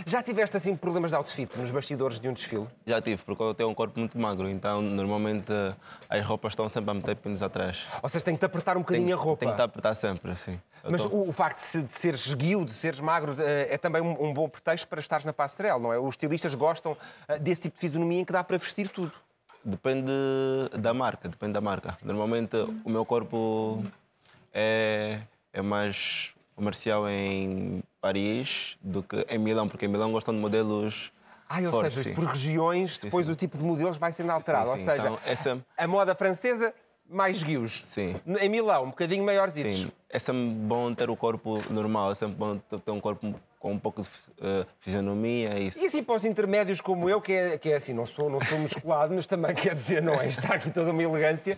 Já 0.07 0.23
tiveste 0.23 0.57
assim 0.57 0.77
problemas 0.77 1.11
de 1.11 1.17
outfit 1.17 1.59
nos 1.59 1.71
bastidores 1.71 2.21
de 2.21 2.29
um 2.29 2.33
desfile? 2.33 2.67
Já 2.87 3.01
tive, 3.01 3.23
porque 3.23 3.43
eu 3.43 3.55
tenho 3.55 3.69
um 3.69 3.75
corpo 3.75 3.99
muito 3.99 4.19
magro, 4.19 4.49
então 4.49 4.81
normalmente 4.81 5.53
as 6.09 6.25
roupas 6.25 6.53
estão 6.53 6.69
sempre 6.69 6.91
a 6.91 6.95
meter 6.95 7.17
pinos 7.17 7.43
atrás. 7.43 7.85
Ou 8.03 8.09
seja, 8.09 8.25
tem 8.25 8.35
que 8.35 8.41
te 8.41 8.47
apertar 8.47 8.77
um 8.77 8.81
bocadinho 8.81 9.15
a 9.17 9.19
roupa. 9.19 9.45
Tem 9.47 9.55
que 9.55 9.61
a 9.61 9.65
apertar 9.65 9.95
sempre, 9.95 10.31
assim. 10.33 10.61
Mas 10.89 11.03
tô- 11.03 11.09
o, 11.09 11.29
o 11.29 11.33
facto 11.33 11.57
de, 11.57 11.63
se- 11.63 11.83
de 11.83 11.93
seres 11.93 12.27
esguio, 12.27 12.65
de 12.65 12.73
seres 12.73 13.01
magro, 13.01 13.35
eh, 13.41 13.69
é 13.75 13.79
também 13.79 14.01
um, 14.01 14.27
um 14.27 14.33
bom 14.33 14.49
pretexto 14.49 14.87
para 14.87 15.01
estares 15.01 15.25
na 15.25 15.33
passarela, 15.33 15.79
não 15.81 15.93
é? 15.93 15.99
Os 15.99 16.11
estilistas 16.11 16.55
gostam 16.55 16.97
eh, 17.27 17.39
desse 17.39 17.63
tipo 17.63 17.75
de 17.75 17.81
fisionomia 17.81 18.21
em 18.21 18.25
que 18.25 18.33
dá 18.33 18.45
para 18.45 18.57
vestir 18.57 18.89
tudo. 18.89 19.13
Depende 19.71 20.13
da 20.79 20.95
marca, 20.95 21.29
depende 21.29 21.55
da 21.55 21.61
marca. 21.61 21.99
Normalmente 22.01 22.57
o 22.85 22.89
meu 22.89 23.05
corpo 23.05 23.83
é, 24.55 25.23
é 25.53 25.61
mais 25.61 26.31
comercial 26.55 27.09
em 27.09 27.83
Paris 28.01 28.79
do 28.81 29.03
que 29.03 29.27
em 29.29 29.39
Milão, 29.39 29.69
porque 29.69 29.87
em 29.87 29.89
Milão 29.89 30.13
gostam 30.13 30.33
de 30.33 30.39
modelos. 30.39 31.11
Ah, 31.49 31.59
ou 31.63 31.73
fortes, 31.73 31.95
seja, 31.95 32.11
sim. 32.11 32.15
por 32.15 32.27
regiões, 32.27 32.97
depois 32.99 33.27
sim. 33.27 33.33
o 33.33 33.35
tipo 33.35 33.59
de 33.59 33.65
modelos 33.65 33.97
vai 33.99 34.13
sendo 34.13 34.31
alterado. 34.31 34.67
sim. 34.67 34.71
Ou 34.71 34.79
seja, 34.79 35.09
Então, 35.09 35.19
sempre- 35.43 35.65
a 35.77 35.87
moda 35.89 36.15
francesa 36.15 36.73
mais 37.09 37.43
guios. 37.43 37.83
Sim. 37.87 38.21
Em 38.41 38.49
Milão, 38.49 38.85
um 38.85 38.91
bocadinho 38.91 39.25
maiores. 39.25 39.53
Sim, 39.55 39.91
é 40.09 40.19
sempre 40.21 40.55
bom 40.55 40.95
ter 40.95 41.11
o 41.11 41.17
corpo 41.17 41.61
normal, 41.73 42.13
é 42.13 42.15
sempre 42.15 42.37
bom 42.37 42.57
ter 42.59 42.91
um 42.93 43.01
corpo 43.01 43.35
com 43.59 43.73
um 43.73 43.79
pouco 43.79 44.03
de 44.03 44.09
eh, 44.41 44.67
fisionomia. 44.81 45.59
e 45.59 45.69
Isso. 45.69 45.79
E 45.79 45.87
assim 45.87 46.03
para 46.03 46.15
os 46.15 46.25
intermédios 46.25 46.81
como 46.81 47.09
eu, 47.09 47.21
que 47.21 47.33
é, 47.33 47.59
que 47.59 47.71
é 47.71 47.77
assim, 47.77 47.93
não 47.93 48.07
sou, 48.07 48.31
não 48.31 48.41
sou 48.41 48.59
musculado, 48.59 49.15
mas 49.15 49.27
também 49.27 49.55
quer 49.55 49.75
dizer, 49.75 50.03
não 50.03 50.15
é? 50.15 50.27
Está 50.27 50.55
aqui 50.55 50.71
toda 50.71 50.91
uma 50.91 51.03
elegância. 51.03 51.57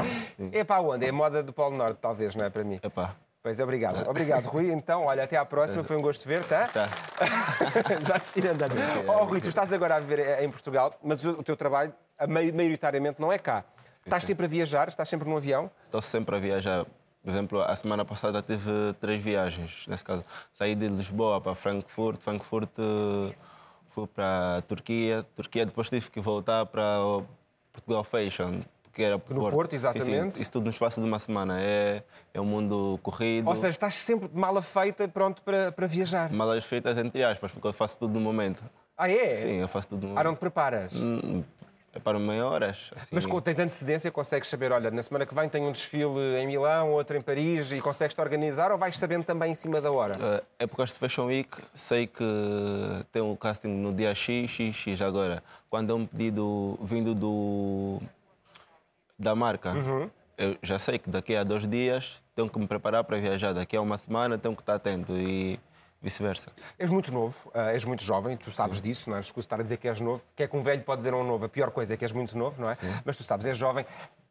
É 0.53 0.65
para 0.65 0.81
onde? 0.81 1.07
É 1.07 1.11
a 1.11 1.13
moda 1.13 1.43
do 1.43 1.53
Polo 1.53 1.77
Norte, 1.77 1.99
talvez, 2.01 2.35
não 2.35 2.47
é 2.47 2.51
para 2.51 2.65
mim? 2.65 2.81
Epá, 2.83 3.15
Pois, 3.41 3.61
obrigado. 3.61 4.07
Obrigado, 4.09 4.47
Rui. 4.47 4.71
Então, 4.71 5.05
olha, 5.05 5.25
até 5.25 5.37
à 5.37 5.45
próxima. 5.45 5.85
Foi 5.85 5.97
um 5.97 6.03
gosto 6.03 6.23
de 6.23 6.29
ver, 6.29 6.45
tá? 6.45 6.69
Já 8.07 8.19
te 8.19 8.47
andando. 8.47 8.75
Oh, 9.07 9.25
Rui, 9.25 9.41
tu 9.41 9.49
estás 9.49 9.73
agora 9.73 9.97
a 9.97 9.99
viver 10.01 10.19
eh, 10.19 10.45
em 10.45 10.51
Portugal, 10.51 10.95
mas 11.03 11.25
o 11.25 11.43
teu 11.43 11.57
trabalho, 11.57 11.95
maioritariamente, 12.29 13.21
não 13.21 13.33
é 13.33 13.39
cá. 13.39 13.65
Estás 14.05 14.25
sempre 14.25 14.47
a 14.47 14.49
viajar? 14.49 14.89
Estás 14.89 15.09
sempre 15.09 15.29
num 15.29 15.37
avião? 15.37 15.71
Estou 15.87 16.03
sempre 16.03 16.37
a 16.37 16.39
viajar. 16.39 16.85
Por 17.23 17.31
exemplo, 17.31 17.61
a 17.63 17.75
semana 17.77 18.05
passada 18.05 18.41
tive 18.43 18.95
três 19.01 19.23
viagens. 19.23 19.85
Nesse 19.87 20.05
caso, 20.05 20.25
saí 20.53 20.75
de 20.75 20.89
Lisboa 20.89 21.41
para 21.41 21.55
Frankfurt, 21.55 22.21
Frankfurt 22.21 22.71
eh, 22.79 23.35
fui 23.91 24.07
para 24.07 24.59
a 24.59 24.63
Turquia, 24.63 25.27
Turquia 25.37 25.67
depois 25.67 25.91
tive 25.91 26.11
que 26.11 26.21
voltar 26.21 26.65
para 26.67 27.01
o 27.03 27.27
Portugal 27.73 28.05
Fashion. 28.05 28.61
Que 28.93 29.03
era 29.05 29.21
No 29.31 29.49
Porto, 29.51 29.75
exatamente. 29.75 30.35
Sim, 30.37 30.43
isso 30.43 30.51
tudo 30.51 30.65
no 30.65 30.71
espaço 30.71 31.01
de 31.01 31.07
uma 31.07 31.21
semana. 31.21 31.61
É, 31.61 32.03
é 32.35 32.41
um 32.41 32.45
mundo 32.45 32.99
corrido. 33.03 33.49
Ou 33.49 33.55
seja, 33.55 33.69
estás 33.69 33.95
sempre 33.95 34.27
de 34.29 34.37
mala 34.37 34.61
feita, 34.61 35.07
pronto 35.07 35.41
para, 35.43 35.71
para 35.71 35.87
viajar. 35.87 36.33
Malas 36.33 36.65
feitas 36.65 36.99
entre 36.99 37.23
aspas, 37.23 37.53
porque 37.53 37.69
eu 37.69 37.73
faço 37.73 37.97
tudo 37.99 38.15
no 38.15 38.21
momento. 38.21 38.61
Ah, 38.97 39.09
é? 39.09 39.37
Sim, 39.37 39.53
eu 39.61 39.69
faço 39.69 39.89
tudo 39.91 40.01
no 40.03 40.07
Ah, 40.09 40.11
momento. 40.15 40.27
não 40.27 40.35
te 40.35 40.41
preparas? 40.41 40.93
Hum, 40.97 41.45
para 42.05 42.19
meia. 42.19 42.49
Assim. 42.69 43.07
Mas 43.11 43.27
com- 43.27 43.41
tens 43.41 43.59
antecedência, 43.59 44.11
consegues 44.11 44.49
saber, 44.49 44.71
olha, 44.73 44.91
na 44.91 45.03
semana 45.03 45.25
que 45.27 45.35
vem 45.35 45.49
tenho 45.49 45.69
um 45.69 45.73
desfile 45.73 46.37
em 46.39 46.47
Milão, 46.47 46.93
outro 46.93 47.17
em 47.17 47.21
Paris, 47.21 47.73
e 47.73 47.81
consegues-te 47.81 48.21
organizar 48.21 48.71
ou 48.71 48.79
vais 48.79 48.97
sabendo 48.99 49.25
também 49.25 49.53
em 49.53 49.55
cima 49.55 49.81
da 49.81 49.91
hora? 49.91 50.17
Uh, 50.17 50.45
épocas 50.59 50.91
de 50.91 50.97
Fashion 50.99 51.27
Week, 51.27 51.51
sei 51.75 52.07
que 52.07 52.25
tem 53.13 53.23
um 53.23 53.35
casting 53.35 53.69
no 53.69 53.93
dia 53.93 54.15
X, 54.15 54.51
X, 54.51 54.77
X. 54.77 55.03
Agora, 55.03 55.43
quando 55.71 55.91
é 55.91 55.95
um 55.95 56.07
pedido 56.07 56.79
vindo 56.83 57.15
do, 57.15 58.01
da 59.19 59.35
marca, 59.35 59.73
Uhum. 59.73 60.11
eu 60.37 60.57
já 60.63 60.79
sei 60.79 60.99
que 60.99 61.11
daqui 61.11 61.35
a 61.35 61.43
dois 61.43 61.67
dias 61.67 62.23
tenho 62.35 62.49
que 62.49 62.59
me 62.59 62.67
preparar 62.67 63.03
para 63.05 63.17
viajar. 63.19 63.53
Daqui 63.53 63.77
a 63.77 63.81
uma 63.81 63.99
semana 63.99 64.39
tenho 64.39 64.55
que 64.55 64.63
estar 64.63 64.75
atento 64.77 65.13
e 65.17 65.59
vice-versa. 66.01 66.51
És 66.79 66.91
muito 66.91 67.13
novo, 67.13 67.35
ah, 67.55 67.73
és 67.73 67.85
muito 67.85 68.03
jovem, 68.03 68.37
tu 68.37 68.51
sabes 68.51 68.81
disso, 68.81 69.11
não 69.11 69.17
é? 69.17 69.21
Escuso 69.21 69.45
estar 69.45 69.59
a 69.59 69.63
dizer 69.63 69.77
que 69.79 69.89
és 69.89 70.01
novo, 70.01 70.23
que 70.35 70.43
é 70.43 70.49
que 70.49 70.57
um 70.57 70.63
velho 70.63 70.83
pode 70.83 71.01
dizer 71.01 71.13
a 71.13 71.17
um 71.17 71.25
novo. 71.25 71.45
A 71.45 71.49
pior 71.49 71.71
coisa 71.71 71.95
é 71.95 71.97
que 71.97 72.05
és 72.05 72.13
muito 72.13 72.37
novo, 72.37 72.61
não 72.61 72.71
é? 72.71 72.77
Mas 73.05 73.17
tu 73.17 73.23
sabes, 73.23 73.47
és 73.47 73.57
jovem. 73.57 73.85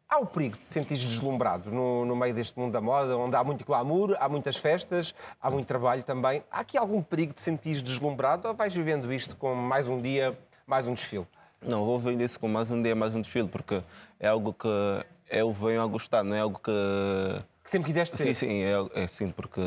Há 0.08 0.18
o 0.20 0.26
perigo 0.26 0.56
de 0.56 0.62
te 0.62 0.68
sentires 0.68 1.04
deslumbrado 1.04 1.70
no, 1.70 2.06
no 2.06 2.16
meio 2.16 2.32
deste 2.32 2.58
mundo 2.58 2.72
da 2.72 2.80
moda, 2.80 3.14
onde 3.18 3.36
há 3.36 3.44
muito 3.44 3.62
glamour, 3.62 4.16
há 4.18 4.26
muitas 4.26 4.56
festas, 4.56 5.14
há 5.38 5.50
muito 5.50 5.66
trabalho 5.66 6.02
também. 6.02 6.42
Há 6.50 6.60
aqui 6.60 6.78
algum 6.78 7.02
perigo 7.02 7.32
de 7.32 7.36
te 7.36 7.42
sentires 7.42 7.82
deslumbrado 7.82 8.48
ou 8.48 8.54
vais 8.54 8.74
vivendo 8.74 9.12
isto 9.12 9.36
com 9.36 9.54
mais 9.54 9.86
um 9.86 10.00
dia, 10.00 10.38
mais 10.66 10.86
um 10.86 10.94
desfile? 10.94 11.26
Não, 11.60 11.84
vou 11.84 11.98
vendo 11.98 12.22
isso 12.22 12.40
com 12.40 12.48
mais 12.48 12.70
um 12.70 12.82
dia, 12.82 12.94
mais 12.94 13.14
um 13.14 13.20
desfile, 13.20 13.48
porque 13.48 13.82
é 14.18 14.28
algo 14.28 14.54
que 14.54 14.68
eu 15.30 15.52
venho 15.52 15.82
a 15.82 15.86
gostar, 15.86 16.24
não 16.24 16.34
é 16.34 16.40
algo 16.40 16.58
que 16.58 17.44
Que 17.62 17.70
sempre 17.70 17.88
quiseste 17.88 18.16
ser? 18.16 18.28
Sim, 18.28 18.34
sim, 18.34 18.62
é, 18.62 19.02
é 19.02 19.06
sim, 19.08 19.30
porque 19.30 19.60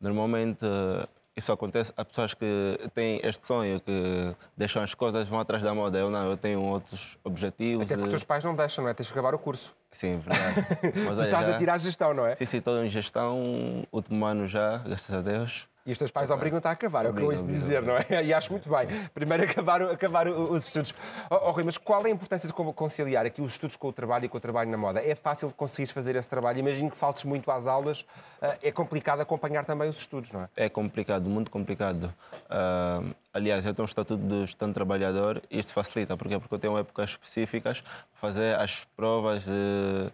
normalmente 0.00 0.58
eh, 0.64 1.06
isso 1.36 1.52
acontece 1.52 1.92
a 1.96 2.04
pessoas 2.04 2.34
que 2.34 2.78
têm 2.94 3.20
este 3.22 3.46
sonho, 3.46 3.80
que 3.80 4.34
deixam 4.56 4.82
as 4.82 4.94
coisas, 4.94 5.26
vão 5.28 5.38
atrás 5.40 5.62
da 5.62 5.72
moda. 5.74 5.98
Eu 5.98 6.10
não, 6.10 6.28
eu 6.30 6.36
tenho 6.36 6.60
outros 6.62 7.16
objetivos. 7.24 7.84
Até 7.86 7.94
porque 7.94 8.04
os 8.08 8.10
teus 8.10 8.24
pais 8.24 8.44
não 8.44 8.54
deixam, 8.54 8.84
não 8.84 8.90
é? 8.90 8.94
Tens 8.94 9.06
que 9.06 9.12
acabar 9.12 9.34
o 9.34 9.38
curso. 9.38 9.74
Sim, 9.92 10.18
verdade. 10.18 10.66
Mas 10.82 11.04
Tu 11.04 11.08
olha, 11.10 11.22
estás 11.24 11.46
já- 11.46 11.54
a 11.54 11.58
tirar 11.58 11.78
gestão, 11.78 12.12
não 12.14 12.26
é? 12.26 12.36
Sim, 12.36 12.46
sim, 12.46 12.56
estou 12.58 12.84
em 12.84 12.88
gestão, 12.88 13.86
último 13.92 14.24
ano 14.26 14.46
já, 14.48 14.78
graças 14.78 15.14
a 15.14 15.20
Deus. 15.20 15.66
E 15.86 15.92
os 15.92 15.98
teus 15.98 16.10
pais 16.10 16.30
obrigam-te 16.30 16.66
a 16.66 16.72
acabar, 16.72 17.06
é 17.06 17.08
o 17.08 17.14
que 17.14 17.22
eu 17.22 17.26
ouço 17.28 17.46
dizer, 17.46 17.82
não 17.82 17.96
é? 17.96 18.22
E 18.22 18.34
acho 18.34 18.52
muito 18.52 18.68
bem. 18.68 19.08
Primeiro 19.14 19.44
acabar, 19.44 19.82
acabar 19.82 20.28
os 20.28 20.64
estudos. 20.64 20.92
Oh, 21.30 21.48
oh, 21.48 21.50
Rui, 21.52 21.64
mas 21.64 21.78
qual 21.78 22.04
é 22.04 22.08
a 22.08 22.10
importância 22.10 22.46
de 22.46 22.52
conciliar 22.52 23.24
aqui 23.24 23.40
os 23.40 23.52
estudos 23.52 23.76
com 23.76 23.88
o 23.88 23.92
trabalho 23.92 24.26
e 24.26 24.28
com 24.28 24.36
o 24.36 24.40
trabalho 24.40 24.70
na 24.70 24.76
moda? 24.76 25.00
É 25.00 25.14
fácil 25.14 25.48
de 25.48 25.54
conseguires 25.54 25.90
fazer 25.90 26.16
esse 26.16 26.28
trabalho? 26.28 26.58
Imagino 26.58 26.90
que 26.90 26.96
faltes 26.96 27.24
muito 27.24 27.50
às 27.50 27.66
aulas. 27.66 28.04
Ah, 28.42 28.56
É 28.62 28.70
complicado 28.70 29.20
acompanhar 29.20 29.64
também 29.64 29.88
os 29.88 29.96
estudos, 29.96 30.30
não 30.32 30.40
é? 30.40 30.48
É 30.56 30.68
complicado, 30.68 31.28
muito 31.30 31.50
complicado. 31.50 32.12
Ah, 32.48 33.02
aliás, 33.32 33.64
eu 33.64 33.72
tenho 33.74 33.84
um 33.84 33.88
estatuto 33.88 34.22
de 34.22 34.44
estudante 34.44 34.74
trabalhador 34.74 35.42
e 35.50 35.58
isso 35.58 35.72
facilita, 35.72 36.16
porque 36.16 36.38
porque 36.38 36.54
eu 36.54 36.58
tenho 36.58 36.78
épocas 36.78 37.10
específicas 37.10 37.80
para 37.80 38.20
fazer 38.20 38.54
as 38.56 38.84
provas 38.96 39.44
de 39.44 40.10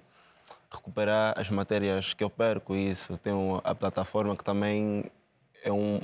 recuperar 0.71 1.39
as 1.39 1.51
matérias 1.51 2.15
que 2.15 2.23
eu 2.23 2.31
perco 2.31 2.75
e 2.75 2.91
isso. 2.91 3.19
Tenho 3.19 3.61
a 3.65 3.75
plataforma 3.75 4.37
que 4.37 4.45
também 4.45 5.11
é 5.67 5.73
um, 5.73 6.01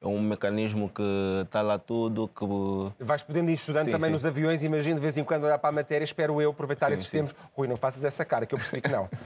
é 0.00 0.06
um 0.06 0.20
mecanismo 0.20 0.88
que 0.88 1.02
está 1.44 1.62
lá 1.62 1.78
tudo, 1.78 2.28
que 2.28 3.04
Vais 3.04 3.22
podendo 3.22 3.50
ir 3.50 3.54
estudando 3.54 3.86
Sim, 3.86 3.92
também 3.92 4.08
sim. 4.08 4.12
nos 4.12 4.26
aviões, 4.26 4.62
imagino 4.62 4.96
de 4.96 5.00
vez 5.00 5.16
em 5.16 5.24
quando 5.24 5.44
olhar 5.44 5.58
para 5.58 5.70
a 5.70 5.72
matéria, 5.72 6.04
espero 6.04 6.40
eu 6.42 6.50
aproveitar 6.50 6.88
Sim, 6.88 6.94
esses 6.94 7.10
tempos. 7.10 7.34
Rui, 7.56 7.68
não 7.68 7.76
faças 7.76 8.04
essa 8.04 8.24
cara, 8.24 8.44
que 8.44 8.54
eu 8.54 8.58
percebi 8.58 8.82
que 8.82 8.90
não. 8.90 9.08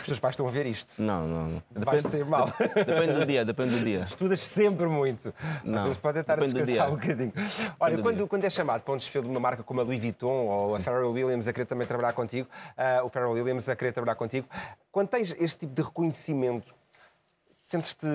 Os 0.00 0.06
teus 0.06 0.18
pais 0.18 0.32
estão 0.32 0.48
a 0.48 0.50
ver 0.50 0.64
isto. 0.64 1.02
Não, 1.02 1.26
não. 1.26 1.62
não. 1.74 1.84
Vais 1.84 2.02
sair 2.02 2.24
mal. 2.24 2.50
Depende 2.58 3.12
do 3.12 3.26
dia, 3.26 3.44
depende 3.44 3.78
do 3.78 3.84
dia. 3.84 4.00
Estudas 4.00 4.40
sempre 4.40 4.86
muito. 4.86 5.34
Às 5.38 5.64
Não, 5.64 5.82
vezes 5.82 5.98
pode 5.98 6.18
estar 6.18 6.32
a 6.32 6.36
depende 6.36 6.64
descansar 6.64 6.88
um 6.88 6.96
bocadinho. 6.96 7.32
Olha, 7.78 7.96
do 7.98 8.02
quando, 8.02 8.26
quando 8.26 8.44
é 8.44 8.48
chamado 8.48 8.80
para 8.80 8.94
um 8.94 8.96
desfile 8.96 9.24
de 9.24 9.30
uma 9.30 9.40
marca 9.40 9.62
como 9.62 9.82
a 9.82 9.84
Louis 9.84 10.00
Vuitton 10.00 10.46
ou 10.46 10.76
a 10.76 10.80
Pharrell 10.80 11.12
Williams 11.12 11.46
a 11.46 11.52
querer 11.52 11.66
também 11.66 11.86
trabalhar 11.86 12.14
contigo, 12.14 12.48
ah, 12.74 13.02
o 13.04 13.10
Pharrell 13.10 13.32
Williams 13.32 13.68
a 13.68 13.76
querer 13.76 13.92
trabalhar 13.92 14.14
contigo, 14.14 14.48
quando 14.90 15.08
tens 15.08 15.34
este 15.38 15.60
tipo 15.60 15.74
de 15.74 15.82
reconhecimento, 15.82 16.74
sentes-te 17.60 18.06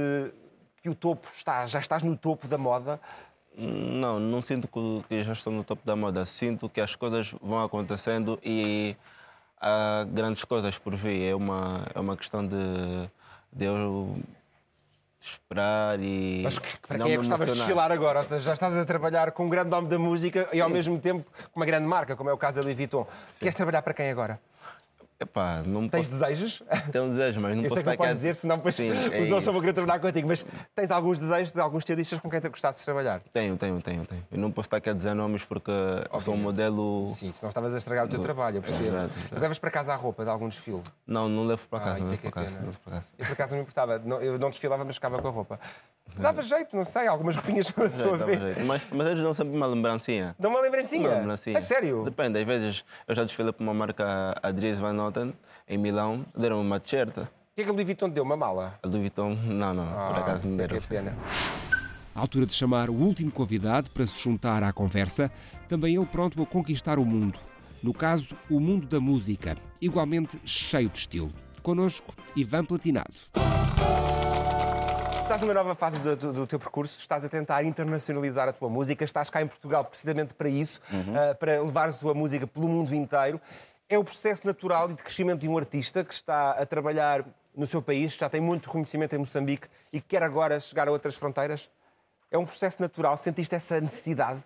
que 0.82 0.90
o 0.90 0.96
topo 0.96 1.28
está, 1.36 1.66
já 1.66 1.80
estás 1.80 2.04
no 2.04 2.16
topo 2.18 2.48
da 2.48 2.58
moda? 2.58 3.00
Não, 3.58 4.20
não 4.20 4.42
sinto 4.42 4.68
que 5.08 5.24
já 5.24 5.34
estou 5.34 5.52
no 5.52 5.64
topo 5.64 5.86
da 5.86 5.96
moda. 5.96 6.26
Sinto 6.26 6.70
que 6.70 6.80
as 6.80 6.96
coisas 6.96 7.34
vão 7.42 7.62
acontecendo 7.64 8.40
e 8.44 8.96
há 9.60 10.06
grandes 10.10 10.44
coisas 10.46 10.78
por 10.78 10.96
vir. 10.96 11.30
É 11.32 11.36
uma, 11.36 11.86
é 11.94 12.00
uma 12.00 12.16
questão 12.16 12.46
de, 12.48 12.56
de 13.52 13.66
eu 13.66 14.18
esperar 15.20 16.00
e. 16.00 16.42
Mas 16.44 16.58
que- 16.60 16.80
para 16.88 17.00
quem 17.00 17.08
é 17.08 17.12
que 17.12 17.18
gostavas 17.18 17.50
de 17.52 17.56
desfilar 17.56 17.92
agora? 17.92 18.20
Ou 18.20 18.24
seja, 18.26 18.46
já 18.46 18.54
estás 18.54 18.76
a 18.78 18.86
trabalhar 18.86 19.32
com 19.32 19.46
um 19.46 19.50
grande 19.50 19.70
nome 19.70 19.90
da 19.90 20.00
música 20.00 20.48
e 20.54 20.62
ao 20.62 20.70
mesmo 20.70 20.98
tempo 21.00 21.30
com 21.52 21.60
uma 21.60 21.66
grande 21.66 21.86
marca, 21.88 22.16
como 22.16 22.30
é 22.30 22.34
o 22.34 22.38
caso 22.38 22.58
da 22.58 22.64
Louis 22.64 22.78
Vuitton. 22.78 23.06
Queres 23.40 23.56
trabalhar 23.56 23.82
para 23.82 23.94
quem 23.94 24.10
agora? 24.10 24.40
Epá, 25.22 25.62
não 25.66 25.90
Tens 25.90 26.08
posso 26.08 26.12
desejos? 26.20 26.64
ter 26.94 27.00
um 27.02 27.10
desejo, 27.10 27.42
mas 27.42 27.54
não 27.54 27.64
Eu 27.64 27.70
posso 27.70 27.74
sei 27.76 27.84
que 27.84 27.90
não 27.90 27.98
podes 27.98 28.16
dizer, 28.16 28.36
senão 28.36 28.56
depois 28.56 28.76
Sim, 28.76 28.90
é 29.12 29.20
os 29.22 29.30
outros 29.32 29.46
vão 29.48 29.60
querer 29.60 29.74
trabalhar 29.74 30.00
contigo. 30.00 30.28
Mas 30.30 30.46
tens 30.74 30.90
alguns 30.90 31.18
desejos 31.18 31.52
de 31.52 31.60
alguns 31.60 31.84
teodistas 31.84 32.20
com 32.22 32.30
quem 32.30 32.40
te 32.40 32.48
gostasses 32.48 32.80
de 32.82 32.86
trabalhar? 32.86 33.20
Tenho, 33.34 33.58
tenho, 33.58 33.82
tenho, 33.82 34.06
tenho. 34.06 34.26
Eu 34.32 34.38
não 34.40 34.50
posso 34.50 34.68
estar 34.68 34.78
aqui 34.78 34.90
a 34.90 34.94
dizer 34.94 35.14
nomes 35.14 35.44
porque 35.44 35.72
eu 35.72 36.22
sou 36.22 36.34
um 36.34 36.38
modelo. 36.38 37.06
Sim, 37.08 37.34
senão 37.34 37.50
estavas 37.50 37.74
a 37.74 37.78
estragar 37.78 38.06
o 38.06 38.08
teu 38.08 38.20
trabalho, 38.20 38.58
eu 38.58 38.62
percebo. 38.62 38.84
Verdade, 38.84 39.14
verdade. 39.14 39.42
Levas 39.42 39.60
para 39.60 39.72
casa 39.72 39.92
a 39.94 39.96
roupa 39.98 40.24
de 40.24 40.30
algum 40.30 40.48
desfile? 40.48 40.82
Não, 41.06 41.28
não 41.28 41.46
levo 41.46 41.68
para 41.68 41.80
Ah, 41.80 41.82
casa. 41.96 42.00
isso 42.00 42.08
não 42.08 42.14
é 42.14 42.16
levo 42.16 42.28
é 42.28 42.32
para 42.32 42.44
casa, 42.44 42.60
levo 42.66 42.80
para 42.80 42.94
casa. 42.94 43.06
Eu 43.18 43.26
por 43.26 43.34
acaso 43.34 43.52
não 43.52 43.58
me 43.58 43.62
importava. 43.64 44.00
Não- 44.00 44.22
Eu 44.22 44.40
não 44.40 44.50
desfilava, 44.50 44.86
mas 44.86 44.96
ficava 44.96 45.22
com 45.22 45.28
a 45.28 45.32
roupa. 45.32 45.60
Dava 46.18 46.42
jeito, 46.42 46.76
não 46.76 46.84
sei, 46.84 47.06
algumas 47.08 47.36
roupinhas 47.36 47.70
para 47.70 47.86
a 47.86 47.90
sua 47.92 48.18
vez. 48.18 48.42
jeito. 48.42 48.66
Mas, 48.66 48.82
mas 48.92 49.08
eles 49.10 49.22
dão 49.24 49.32
sempre 49.34 49.56
uma 49.56 49.68
lembrancinha. 49.68 50.36
Dá 50.40 50.50
uma 50.50 50.60
lembrancinha? 50.60 51.08
Uma 51.08 51.18
lembrancinha. 51.20 51.58
É 51.58 51.62
sério? 51.62 52.04
Depende, 52.04 52.40
às 52.40 52.46
vezes 52.48 52.84
eu 53.08 53.14
já 53.14 53.24
desfilei 53.24 53.54
para 53.54 53.64
uma 53.64 53.74
marca, 53.76 54.36
a 54.42 54.52
Dries 54.52 54.80
Van 54.80 54.92
Noten, 55.10 55.34
em 55.68 55.78
Milão, 55.78 56.24
deram 56.38 56.62
uma 56.62 56.80
t-shirt. 56.80 57.10
O 57.18 57.28
que 57.56 57.62
é 57.62 57.64
que 57.64 57.70
a 57.70 57.74
Louis 57.74 57.86
Vuitton 57.86 58.10
te 58.10 58.14
deu? 58.14 58.24
Uma 58.24 58.38
mala? 58.38 58.80
A 58.82 58.88
Louis 58.88 59.02
Vuitton, 59.02 59.34
não, 59.34 59.74
não, 59.74 59.86
por 59.86 59.98
Ah, 60.16 60.20
acaso 60.20 60.48
não 60.48 60.54
é 60.54 60.68
que 60.68 60.68
deram. 60.68 60.78
é 60.78 60.82
pena. 60.82 61.18
À 62.16 62.20
altura 62.22 62.46
de 62.46 62.54
chamar 62.54 62.90
o 62.90 62.94
último 62.94 63.32
convidado 63.32 63.90
para 63.92 64.06
se 64.06 64.20
juntar 64.22 64.62
à 64.64 64.72
conversa, 64.72 65.32
também 65.68 65.96
ele 65.96 66.06
pronto 66.06 66.42
a 66.42 66.46
conquistar 66.46 67.00
o 67.00 67.06
mundo. 67.06 67.40
No 67.82 67.94
caso, 67.94 68.36
o 68.50 68.60
mundo 68.60 68.88
da 68.88 69.00
música, 69.00 69.56
igualmente 69.82 70.40
cheio 70.46 70.90
de 70.90 71.00
estilo. 71.00 71.32
Connosco, 71.64 72.14
Ivan 72.36 72.66
Platinado. 72.66 73.14
Estás 75.22 75.42
numa 75.42 75.54
nova 75.54 75.76
fase 75.76 76.00
do, 76.00 76.16
do- 76.16 76.34
do 76.34 76.48
teu 76.48 76.58
percurso, 76.60 77.00
estás 77.00 77.24
a 77.24 77.30
tentar 77.30 77.64
internacionalizar 77.64 78.50
a 78.50 78.54
tua 78.54 78.68
música, 78.68 79.06
estás 79.06 79.30
cá 79.30 79.42
em 79.44 79.48
Portugal 79.48 79.86
precisamente 79.86 80.34
para 80.34 80.50
isso, 80.50 80.82
ah, 80.92 81.36
para 81.36 81.62
levares 81.62 81.98
a 81.98 82.00
tua 82.00 82.16
música 82.16 82.48
pelo 82.48 82.68
mundo 82.68 82.94
inteiro. 82.96 83.40
É 83.90 83.98
o 83.98 84.04
processo 84.04 84.46
natural 84.46 84.92
e 84.92 84.94
de 84.94 85.02
crescimento 85.02 85.42
de 85.42 85.50
um 85.50 85.58
artista 85.58 86.06
que 86.06 86.14
está 86.14 86.52
a 86.52 86.64
trabalhar 86.64 87.26
no 87.56 87.66
seu 87.66 87.82
país, 87.82 88.14
já 88.14 88.30
tem 88.30 88.40
muito 88.40 88.68
reconhecimento 88.68 89.16
em 89.16 89.18
Moçambique 89.18 89.68
e 89.92 90.00
que 90.00 90.10
quer 90.10 90.22
agora 90.22 90.60
chegar 90.60 90.88
a 90.88 90.92
outras 90.92 91.16
fronteiras? 91.16 91.68
É 92.30 92.38
um 92.38 92.46
processo 92.46 92.80
natural? 92.80 93.18
Sentiste 93.18 93.56
essa 93.56 93.82
necessidade? 93.82 94.44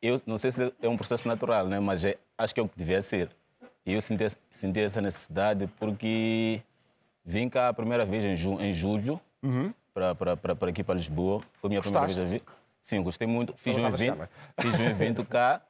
Eu 0.00 0.18
não 0.26 0.38
sei 0.38 0.50
se 0.50 0.72
é 0.80 0.88
um 0.88 0.96
processo 0.96 1.28
natural, 1.28 1.66
né? 1.66 1.78
mas 1.78 2.02
é- 2.02 2.16
acho 2.38 2.54
que 2.54 2.60
é 2.60 2.62
o 2.62 2.68
que 2.68 2.76
devia 2.78 3.02
ser. 3.02 3.28
E 3.84 3.92
eu 3.92 4.00
senti, 4.00 4.24
senti 4.50 4.80
essa 4.80 5.02
necessidade 5.02 5.66
porque 5.78 6.62
vim 7.24 7.50
cá 7.50 7.68
a 7.68 7.74
primeira 7.74 8.06
vez 8.06 8.24
em, 8.24 8.34
ju, 8.34 8.58
em 8.58 8.72
julho, 8.72 9.20
para, 9.92 10.14
para, 10.14 10.70
aqui 10.70 10.82
para 10.82 10.94
Lisboa. 10.94 11.42
Foi 11.60 11.68
a 11.68 11.70
minha 11.70 11.80
primeira 11.82 12.06
Gostaste? 12.06 12.20
vez 12.20 12.26
a 12.26 12.30
vir. 12.30 12.42
Sim, 12.80 13.02
gostei 13.02 13.28
muito. 13.28 13.54
Fiz 13.56 13.76
um, 13.76 13.86
evento, 13.86 14.28
fiz 14.60 14.80
um 14.80 14.84
evento 14.84 15.24
cá 15.24 15.60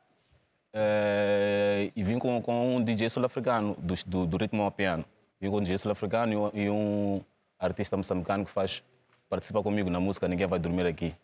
eh, 0.72 1.90
e 1.94 2.02
vim 2.02 2.18
com, 2.18 2.40
com 2.42 2.76
um 2.76 2.82
DJ 2.82 3.08
sul-africano 3.10 3.76
do, 3.78 3.94
do, 4.06 4.26
do 4.26 4.36
ritmo 4.36 4.62
ao 4.62 4.70
piano. 4.70 5.04
Vim 5.40 5.50
com 5.50 5.56
um 5.58 5.60
DJ 5.60 5.78
sul-africano 5.78 6.32
e 6.32 6.36
um- 6.36 6.50
e 6.54 6.70
um 6.70 7.20
artista 7.58 7.96
moçambicano 7.96 8.44
que 8.44 8.50
faz 8.50 8.82
participa 9.28 9.62
comigo 9.62 9.88
na 9.88 9.98
música 9.98 10.28
Ninguém 10.28 10.46
Vai 10.46 10.58
Dormir 10.58 10.86
Aqui. 10.86 11.14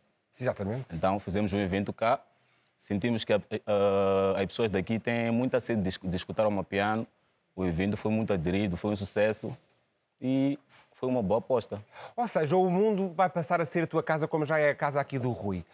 Exatamente. 0.40 0.94
Então 0.94 1.18
fizemos 1.20 1.53
um 1.53 1.59
evento 1.59 1.92
cá, 1.92 2.20
sentimos 2.76 3.24
que 3.24 3.32
a- 3.34 3.40
as 4.36 4.46
pessoas 4.46 4.70
daqui 4.70 4.99
têm 4.99 5.30
muita 5.30 5.61
sede 5.61 5.82
de, 5.82 5.99
de 6.09 6.16
escutar 6.16 6.46
o 6.46 6.64
piano. 6.64 7.07
O 7.55 7.64
evento 7.64 7.96
foi 7.96 8.11
muito 8.12 8.32
aderido, 8.32 8.76
foi 8.76 8.92
um 8.92 8.96
sucesso 8.96 9.55
e 10.20 10.59
foi 10.94 11.09
uma 11.09 11.22
boa 11.22 11.38
aposta. 11.38 11.82
Ou 12.16 12.26
seja, 12.26 12.57
o 12.57 12.70
mundo 12.70 13.12
vai 13.14 13.28
passar 13.28 13.61
a 13.61 13.64
ser 13.66 13.84
a 13.84 13.86
tua 13.86 14.03
casa 14.03 14.26
como 14.28 14.46
já 14.46 14.59
é 14.59 14.70
a 14.70 14.74
casa 14.74 15.01
aqui 15.01 15.18
do 15.18 15.30
Rui. 15.32 15.64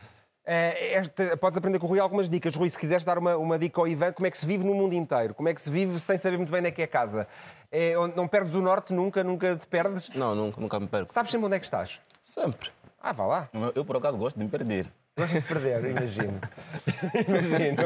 Eh, 0.47 0.95
esta- 0.95 1.37
podes 1.39 1.57
aprender 1.57 1.79
com 1.79 1.87
o 1.87 1.89
Rui 1.89 1.99
algumas 1.99 2.29
dicas. 2.29 2.55
Rui, 2.55 2.69
se 2.69 2.79
quiseres 2.79 3.05
dar 3.05 3.19
uma, 3.19 3.37
uma 3.37 3.59
dica 3.59 3.81
ao 3.81 3.89
Ivan, 3.89 4.13
como 4.13 4.27
é 4.27 4.31
que 4.31 4.37
se 4.39 4.45
vive 4.45 4.63
no 4.65 4.75
mundo 4.75 4.93
inteiro? 4.95 5.33
Como 5.35 5.49
é 5.49 5.55
que 5.55 5.61
se 5.61 5.71
vive 5.71 5.99
sem 5.99 6.19
saber 6.19 6.37
muito 6.37 6.51
bem 6.51 6.61
onde 6.61 6.69
é 6.69 6.71
que 6.71 6.83
é 6.83 6.85
a 6.85 6.89
casa? 6.89 7.27
É, 7.73 7.95
não 8.15 8.29
perdes 8.29 8.55
o 8.55 8.61
norte 8.61 8.93
nunca, 8.93 9.25
nunca 9.25 9.57
te 9.57 9.67
perdes? 9.67 10.11
Não, 10.15 10.35
nunca, 10.35 10.61
nunca 10.61 10.79
me 10.81 10.87
perco. 10.87 11.13
Sabes 11.13 11.31
sempre 11.31 11.47
onde 11.47 11.57
é 11.57 11.59
que 11.59 11.65
estás? 11.65 12.01
Sempre. 12.25 12.71
Ah, 13.03 13.13
vá 13.13 13.27
lá. 13.27 13.49
Eu, 13.75 13.85
por 13.85 13.97
acaso, 13.97 14.17
gosto 14.19 14.37
de 14.39 14.45
me 14.45 14.51
perder. 14.51 14.91
Gostas 15.17 15.43
de 15.45 15.49
perder, 15.49 15.85
imagino. 15.85 16.41
imagino. 17.29 17.83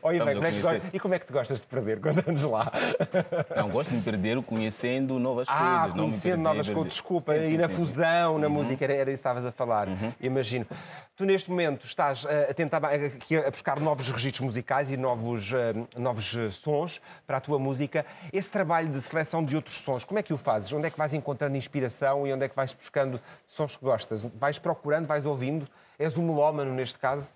Ó, 0.00 0.12
Ivan, 0.12 0.30
a 0.30 0.34
como 0.34 0.46
é 0.46 0.50
que 0.52 0.56
tu 0.60 0.62
conhecer. 0.62 0.80
go- 0.82 0.86
e 0.92 1.00
como 1.00 1.14
é 1.14 1.18
que 1.18 1.26
tu 1.26 1.32
gostas 1.32 1.60
de 1.60 1.66
perder? 1.66 1.98
Conta-nos 2.00 2.42
lá. 2.42 2.70
Não, 3.56 3.70
gosto 3.70 3.90
de 3.90 3.96
me 3.96 4.02
perder 4.02 4.40
conhecendo 4.44 5.18
novas 5.18 5.48
Ah, 5.50 5.78
coisas. 5.80 5.94
não 5.96 6.04
conhecendo 6.04 6.22
perder, 6.30 6.42
novas 6.44 6.70
coisas, 6.70 6.92
desculpa, 6.92 7.34
Sim, 7.34 7.40
e 7.42 7.46
sim, 7.48 7.56
na 7.56 7.66
sim, 7.68 7.74
fusão, 7.74 8.34
Uhum. 8.34 8.38
na 8.38 8.48
música, 8.48 8.84
era, 8.84 8.92
era 8.92 9.02
isso 9.10 9.16
que 9.16 9.28
estavas 9.28 9.44
a 9.44 9.50
falar, 9.50 9.88
imagino. 10.20 10.64
Tu 11.16 11.24
neste 11.24 11.50
momento 11.50 11.84
estás 11.84 12.24
a 12.24 12.54
tentar 12.54 12.84
aqui 12.84 13.36
a 13.36 13.50
buscar 13.50 13.80
novos 13.80 14.08
registros 14.08 14.44
musicais 14.46 14.88
e 14.90 14.96
novos, 14.96 15.52
eh, 15.52 15.74
novos 15.96 16.36
eh, 16.36 16.50
sons 16.50 17.00
para 17.26 17.38
a 17.38 17.40
tua 17.40 17.58
música. 17.58 18.06
Esse 18.32 18.48
trabalho 18.50 18.88
de 18.90 19.00
seleção 19.00 19.44
de 19.44 19.56
outros 19.56 19.80
sons, 19.80 20.04
como 20.04 20.20
é 20.20 20.22
que 20.22 20.32
o 20.32 20.36
fazes? 20.38 20.72
Onde 20.72 20.86
é 20.86 20.90
que 20.90 20.98
vais 20.98 21.12
encontrando 21.14 21.56
inspiração 21.56 22.24
e 22.28 22.32
onde 22.32 22.44
é 22.44 22.48
que 22.48 22.54
vais 22.54 22.72
buscando 22.72 23.20
sons 23.48 23.76
que 23.76 23.84
gostas? 23.84 24.24
Vais 24.38 24.56
procurando, 24.58 25.06
vais 25.08 25.26
ouvindo? 25.26 25.68
És 25.98 26.18
um 26.18 26.26
melómano 26.26 26.72
neste 26.72 26.98
caso? 26.98 27.32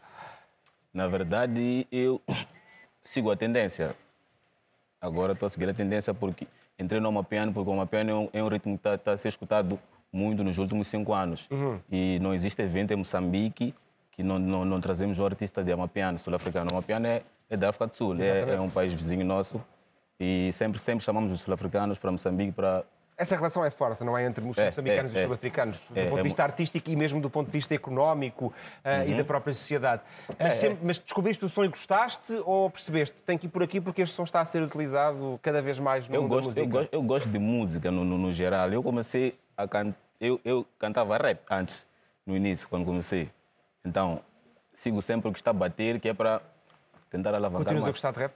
Na 0.93 1.07
verdade, 1.07 1.87
eu 1.93 2.21
sigo 3.03 3.31
a 3.31 3.37
tendência. 3.37 3.95
Agora 5.01 5.33
estou 5.33 5.47
a 5.47 5.51
seguir 5.51 5.69
a 5.69 5.75
tendência 5.75 6.13
porque 6.13 6.47
entrei 6.79 7.01
no 7.01 7.09
Amapiano, 7.09 7.53
porque 7.53 7.71
o 7.71 7.73
Amapiano 7.73 8.11
é 8.11 8.15
um, 8.15 8.29
é 8.33 8.43
um 8.43 8.49
ritmo 8.49 8.79
que 8.79 8.89
está 8.89 9.13
a 9.13 9.17
ser 9.17 9.29
escutado 9.29 9.79
muito 10.13 10.43
nos 10.43 10.59
últimos 10.59 10.89
cinco 10.89 11.13
anos. 11.13 11.49
Uhum. 11.51 11.81
E 11.91 12.19
não 12.21 12.35
existe 12.35 12.61
evento 12.63 12.93
em 12.93 12.97
Moçambique 12.97 13.75
que 14.13 14.23
não, 14.23 14.39
não, 14.39 14.65
não 14.65 14.81
trazemos 14.81 15.21
o 15.21 15.25
artista 15.25 15.63
de 15.63 15.71
Amapiano, 15.71 16.19
sul-africano. 16.19 16.69
Amapiano 16.73 17.07
é, 17.07 17.23
é 17.49 17.57
da 17.57 17.69
África 17.69 17.87
do 17.87 17.95
Sul, 17.95 18.21
é, 18.21 18.55
é 18.55 18.61
um 18.61 18.69
país 18.69 18.93
vizinho 18.93 19.25
nosso. 19.25 19.63
E 20.19 20.51
sempre, 20.53 20.81
sempre 20.81 21.05
chamamos 21.05 21.31
os 21.31 21.41
sul-africanos 21.41 21.99
para 21.99 22.11
Moçambique 22.11 22.51
para 22.51 22.85
Essa 23.19 23.35
relação 23.35 23.65
é 23.65 23.71
forte, 23.71 24.05
não 24.05 24.17
é? 24.17 24.25
Entre 24.25 24.49
os 24.49 24.57
É, 24.57 24.67
moçambicanos 24.67 25.11
é, 25.11 25.15
e 25.15 25.19
os 25.19 25.23
é. 25.23 25.25
sul-africanos, 25.27 25.79
do 25.91 25.99
É, 25.99 26.05
ponto 26.05 26.15
de 26.15 26.21
é 26.21 26.23
vista 26.23 26.43
artístico 26.45 26.89
e 26.89 26.95
mesmo 26.95 27.21
do 27.21 27.29
ponto 27.29 27.47
de 27.47 27.53
vista 27.53 27.75
económico 27.75 28.53
ah, 28.85 29.05
e 29.05 29.13
da 29.13 29.25
própria 29.25 29.53
sociedade. 29.53 30.03
Mas, 30.39 30.49
É, 30.49 30.51
sempre- 30.53 30.79
mas 30.87 30.99
descobriste 31.01 31.45
o 31.45 31.49
som 31.49 31.65
e 31.65 31.69
gostaste 31.69 32.33
ou 32.47 32.71
percebeste? 32.71 33.17
Tem 33.23 33.37
que 33.37 33.47
ir 33.47 33.49
por 33.51 33.61
aqui 33.65 33.81
porque 33.81 34.03
este 34.03 34.15
som 34.15 34.23
está 34.23 34.41
a 34.41 34.45
ser 34.45 34.63
utilizado 34.63 35.39
cada 35.43 35.61
vez 35.61 35.81
mais 35.81 36.09
no 36.09 36.15
eu 36.15 36.23
mundo 36.23 36.31
gosto, 36.31 36.45
da 36.55 36.61
música. 36.61 36.63
eu, 36.63 36.69
gosto, 36.71 36.95
eu 36.95 37.03
gosto 37.03 37.29
de 37.29 37.39
música 37.41 37.91
no, 37.91 38.05
no, 38.05 38.17
no 38.17 38.33
geral. 38.33 38.73
Eu 38.73 38.85
comecei 38.85 39.37
a 39.57 39.67
cantar. 39.67 39.99
Eu, 40.21 40.41
eu 40.45 40.65
cantava 40.79 41.17
rap 41.17 41.41
antes, 41.51 41.85
no 42.25 42.37
início, 42.37 42.69
quando 42.69 42.85
comecei. 42.85 43.31
Então, 43.85 44.21
sigo 44.73 45.03
sempre 45.03 45.29
o 45.29 45.33
que 45.33 45.39
está 45.41 45.51
a 45.51 45.55
bater, 45.55 45.99
que 45.99 46.09
é 46.09 46.15
para 46.15 46.41
tentar 47.11 47.31
alavancar 47.35 47.65
Continuas 47.65 47.83
a 47.83 47.87
mais. 47.87 47.95
gostar 47.95 48.13
de 48.13 48.19
rap? 48.21 48.33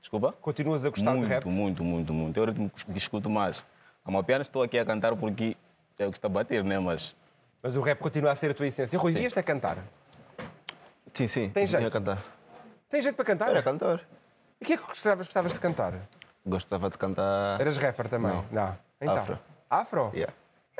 Desculpa? 0.00 0.32
Continuas 0.40 0.84
a 0.86 0.90
gostar 0.90 1.10
muito, 1.12 1.26
de 1.26 1.32
rap? 1.34 1.44
Muito, 1.46 1.84
muito, 1.84 2.12
muito. 2.14 2.38
É 2.40 2.42
o 2.42 2.46
ritmo 2.46 2.70
que 2.70 2.96
escuto 2.98 3.28
mais. 3.30 3.64
A 4.04 4.10
uma 4.10 4.22
piano 4.22 4.42
estou 4.42 4.62
aqui 4.62 4.78
a 4.78 4.84
cantar 4.84 5.14
porque 5.16 5.56
é 5.98 6.06
o 6.06 6.10
que 6.10 6.18
está 6.18 6.26
a 6.26 6.30
bater, 6.30 6.64
né? 6.64 6.78
Mas 6.78 7.14
Mas 7.62 7.76
o 7.76 7.80
rap 7.80 7.98
continua 7.98 8.32
a 8.32 8.36
ser 8.36 8.50
a 8.50 8.54
tua 8.54 8.66
essência. 8.66 8.98
Rui, 8.98 9.12
vieste 9.12 9.38
a 9.38 9.42
cantar? 9.42 9.78
Sim, 11.14 11.28
sim. 11.28 11.48
Tem 11.50 11.66
jeito? 11.66 11.80
Vinha 11.80 11.90
cantar. 11.90 12.24
Tem 12.88 13.00
jeito 13.00 13.14
para 13.14 13.24
cantar? 13.24 13.50
Era 13.50 13.62
cantor. 13.62 14.00
E 14.60 14.64
o 14.64 14.66
que 14.66 14.72
é 14.72 14.76
que 14.76 14.86
gostavas, 14.86 15.26
gostavas 15.26 15.52
de 15.52 15.60
cantar? 15.60 15.94
Gostava 16.44 16.90
de 16.90 16.98
cantar. 16.98 17.60
Eras 17.60 17.78
rapper 17.78 18.08
também? 18.08 18.44
Não. 18.50 18.76
Então. 19.00 19.16
Afro. 19.16 19.38
Afro? 19.70 20.10
Yeah. 20.12 20.32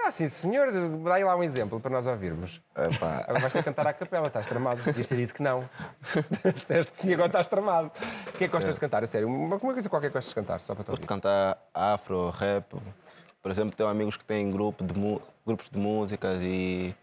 Ah, 0.05 0.11
sim, 0.11 0.29
senhor. 0.29 0.73
Dá 1.05 1.15
aí 1.15 1.25
lá 1.25 1.37
um 1.37 1.45
exemplo 1.45 1.79
para 1.79 1.91
nós 1.91 2.07
ouvirmos. 2.07 2.61
Epá. 2.77 3.21
Agora 3.21 3.39
vais 3.39 3.53
ter 3.53 3.61
que 3.61 3.65
cantar 3.67 3.87
à 3.87 3.93
capela, 3.93 4.27
estás 4.27 4.47
tramado. 4.47 4.83
Podias 4.83 5.07
ter 5.07 5.17
dito 5.17 5.33
que 5.33 5.43
não. 5.43 5.69
Disseste 6.45 6.97
sim, 6.97 7.13
agora 7.15 7.29
estás 7.29 7.47
tramado. 7.47 7.93
O 8.29 8.33
que 8.33 8.45
é 8.45 8.49
que 8.49 8.53
gostas 8.53 8.75
de 8.75 8.81
cantar? 8.81 9.05
A 9.05 9.07
sério, 9.07 9.29
uma, 9.29 9.57
uma 9.57 9.59
coisa 9.61 9.89
qualquer 9.89 10.09
que 10.09 10.15
gostas 10.15 10.31
de 10.31 10.35
cantar, 10.35 10.59
só 10.61 10.75
para 10.75 10.83
te 10.83 10.91
Gosto 10.91 11.03
de 11.03 11.07
cantar 11.07 11.59
afro, 11.73 12.31
rap. 12.31 12.75
Por 13.43 13.51
exemplo, 13.51 13.75
tenho 13.77 13.89
amigos 13.89 14.17
que 14.17 14.25
têm 14.25 14.51
grupo 14.51 14.85
de 14.85 14.95
grupos 15.45 15.69
de 15.69 15.79
músicas 15.79 16.41
e 16.41 16.95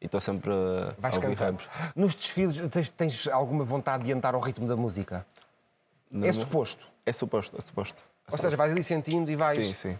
estou 0.00 0.20
sempre 0.20 0.50
Vais 0.98 1.14
a 1.14 1.20
ouvir 1.20 1.36
cantando. 1.36 1.62
Nos 1.94 2.14
desfiles, 2.14 2.58
tens, 2.70 2.88
tens 2.88 3.28
alguma 3.28 3.62
vontade 3.62 4.04
de 4.04 4.12
andar 4.12 4.34
ao 4.34 4.40
ritmo 4.40 4.66
da 4.66 4.74
música? 4.74 5.26
No- 6.10 6.26
É 6.26 6.32
suposto. 6.32 6.86
É 7.04 7.12
suposto, 7.12 7.56
é 7.58 7.60
suposto. 7.60 8.00
É 8.28 8.32
Ou 8.32 8.38
seja, 8.38 8.56
vais 8.56 8.72
ali 8.72 8.82
sentindo 8.82 9.30
e 9.30 9.36
vais. 9.36 9.64
Sim, 9.64 9.74
sim. 9.74 9.98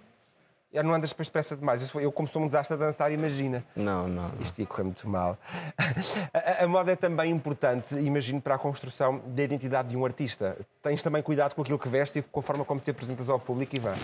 Já 0.72 0.82
não 0.82 0.94
andas 0.94 1.10
depois 1.10 1.28
depressa 1.28 1.54
demais. 1.54 1.88
Foi- 1.90 2.04
Eu, 2.04 2.10
como 2.10 2.26
sou 2.26 2.40
um 2.42 2.46
desastre 2.46 2.74
a 2.74 2.78
dançar, 2.78 3.12
imagina. 3.12 3.62
Não, 3.76 4.08
não. 4.08 4.28
não. 4.28 4.42
Isto 4.42 4.60
ia 4.60 4.66
correr 4.66 4.84
muito 4.84 5.06
mal. 5.08 5.36
A, 6.32 6.64
a- 6.64 6.66
moda 6.68 6.92
é 6.92 6.96
também 6.96 7.30
importante, 7.30 7.94
imagino, 7.98 8.40
para 8.40 8.54
a 8.54 8.58
construção 8.58 9.20
da 9.26 9.42
identidade 9.42 9.88
de 9.88 9.96
um 9.96 10.04
artista. 10.04 10.56
Tens 10.82 11.02
também 11.02 11.22
cuidado 11.22 11.54
com 11.54 11.60
aquilo 11.62 11.78
que 11.78 11.88
vestes 11.88 12.24
e 12.24 12.28
com 12.28 12.40
a 12.40 12.42
forma 12.42 12.64
como 12.64 12.80
te 12.80 12.90
apresentas 12.90 13.28
ao 13.28 13.38
público, 13.38 13.76
Ivan. 13.76 13.94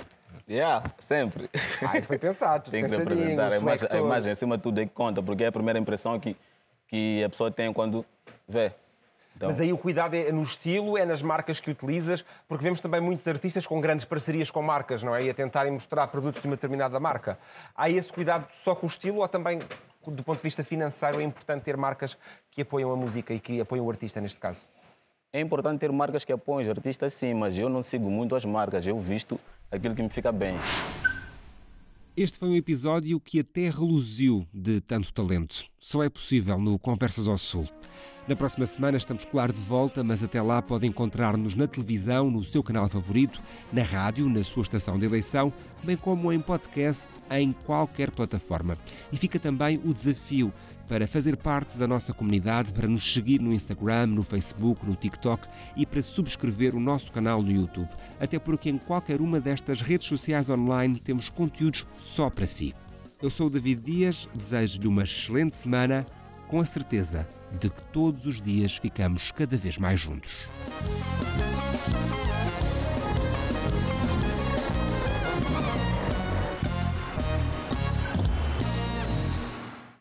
Yeah, 0.49 0.85
sempre. 0.99 1.49
Ah, 1.83 2.01
foi 2.03 2.19
pensado, 2.19 2.69
Tem 2.71 2.85
que 2.85 2.95
o 2.95 2.99
A 3.01 3.57
imagem, 3.57 3.89
a 3.91 3.97
imagem 3.99 4.33
acima 4.33 4.57
de 4.57 4.63
tudo 4.63 4.81
é 4.81 4.85
que 4.87 4.93
conta, 4.93 5.23
porque 5.23 5.45
é 5.45 5.47
a 5.47 5.53
primeira 5.53 5.79
impressão 5.79 6.19
que, 6.19 6.37
que 6.87 7.23
a 7.25 7.29
pessoa 7.29 7.51
tem 7.51 7.73
quando 7.73 8.05
vê. 8.47 8.73
Então, 9.39 9.51
Mas 9.51 9.61
aí 9.61 9.73
o 9.73 9.79
cuidado 9.79 10.17
é 10.17 10.33
no 10.33 10.43
estilo, 10.43 10.99
é 10.99 11.07
nas 11.07 11.23
marcas 11.23 11.61
que 11.61 11.71
utilizas, 11.71 12.25
porque 12.49 12.65
vemos 12.65 12.81
também 12.81 13.01
muitos 13.01 13.27
artistas 13.29 13.69
com 13.69 13.81
grandes 13.81 14.05
parcerias 14.05 14.51
com 14.51 14.61
marcas, 14.61 15.01
não 15.01 15.15
é? 15.15 15.23
E 15.23 15.31
a 15.31 15.35
tentarem 15.35 15.71
mostrar 15.71 16.09
produtos 16.09 16.43
de 16.43 16.49
uma 16.49 16.57
determinada 16.57 16.99
marca. 16.99 17.39
Há 17.77 17.89
esse 17.89 18.13
cuidado 18.13 18.49
só 18.53 18.75
com 18.75 18.87
o 18.87 18.89
estilo 18.89 19.19
ou 19.19 19.29
também, 19.29 19.61
do 20.05 20.25
ponto 20.25 20.39
de 20.39 20.43
vista 20.43 20.65
financeiro, 20.65 21.21
é 21.21 21.23
importante 21.23 21.63
ter 21.63 21.77
marcas 21.77 22.19
que 22.51 22.63
apoiam 22.63 22.93
a 22.93 22.97
música 22.97 23.33
e 23.33 23.39
que 23.39 23.61
apoiam 23.61 23.87
o 23.87 23.91
artista, 23.91 24.21
neste 24.21 24.41
caso? 24.41 24.67
É 25.33 25.39
importante 25.39 25.79
ter 25.79 25.93
marcas 25.93 26.25
que 26.25 26.33
apoiem 26.33 26.69
os 26.69 26.77
artistas, 26.77 27.13
sim, 27.13 27.33
mas 27.33 27.57
eu 27.57 27.69
não 27.69 27.81
sigo 27.81 28.11
muito 28.11 28.35
as 28.35 28.45
marcas. 28.45 28.85
Eu 28.85 28.99
visto 28.99 29.39
aquilo 29.71 29.95
que 29.95 30.03
me 30.03 30.11
fica 30.11 30.33
bem. 30.33 30.59
Este 32.21 32.37
foi 32.37 32.49
um 32.49 32.57
episódio 32.57 33.21
que 33.21 33.39
até 33.39 33.71
reluziu 33.71 34.45
de 34.53 34.81
tanto 34.81 35.15
talento. 35.15 35.65
Só 35.79 36.03
é 36.03 36.09
possível 36.09 36.59
no 36.59 36.77
Conversas 36.77 37.29
ao 37.29 37.39
Sul. 37.39 37.69
Na 38.27 38.35
próxima 38.35 38.67
semana 38.67 38.99
estamos, 38.99 39.25
claro, 39.25 39.53
de 39.53 39.61
volta, 39.61 40.03
mas 40.03 40.21
até 40.25 40.43
lá 40.43 40.61
pode 40.61 40.85
encontrar-nos 40.85 41.55
na 41.55 41.69
televisão, 41.69 42.29
no 42.29 42.43
seu 42.43 42.61
canal 42.61 42.89
favorito, 42.89 43.41
na 43.73 43.85
rádio, 43.85 44.29
na 44.29 44.43
sua 44.43 44.65
estação 44.65 44.99
de 44.99 45.07
eleição, 45.07 45.53
bem 45.85 45.97
como 45.97 46.33
em 46.33 46.41
podcast 46.41 47.07
em 47.31 47.53
qualquer 47.53 48.11
plataforma. 48.11 48.77
E 49.13 49.17
fica 49.17 49.39
também 49.39 49.81
o 49.85 49.95
desafio 49.95 50.53
para 50.89 51.07
fazer 51.07 51.37
parte 51.37 51.77
da 51.77 51.87
nossa 51.87 52.15
comunidade, 52.15 52.73
para 52.73 52.89
nos 52.89 53.13
seguir 53.13 53.41
no 53.41 53.53
Instagram, 53.53 54.07
no 54.07 54.23
Facebook, 54.23 54.85
no 54.87 54.97
TikTok 54.97 55.47
e 55.77 55.85
para 55.85 56.03
subscrever 56.03 56.75
o 56.75 56.81
nosso 56.81 57.13
canal 57.13 57.43
no 57.43 57.53
YouTube. 57.53 57.89
Até 58.19 58.39
porque 58.39 58.71
em 58.71 58.79
qualquer 58.79 59.21
uma 59.21 59.39
destas 59.39 59.81
redes 59.83 60.09
sociais 60.09 60.49
online 60.49 60.99
temos 60.99 61.29
conteúdos 61.29 61.87
só 61.97 62.31
para 62.31 62.47
si. 62.47 62.75
Eu 63.21 63.31
sou 63.31 63.49
o 63.49 63.51
David 63.51 63.83
Dias, 63.83 64.29
desejo-lhe 64.35 64.89
uma 64.89 65.03
excelente 65.03 65.55
semana, 65.55 66.07
com 66.47 66.61
a 66.61 66.65
certeza 66.65 67.29
de 67.61 67.69
que 67.69 67.83
todos 67.93 68.27
os 68.27 68.41
dias 68.41 68.77
ficamos 68.77 69.31
cada 69.31 69.57
vez 69.57 69.77
mais 69.77 70.01
juntos. 70.01 70.49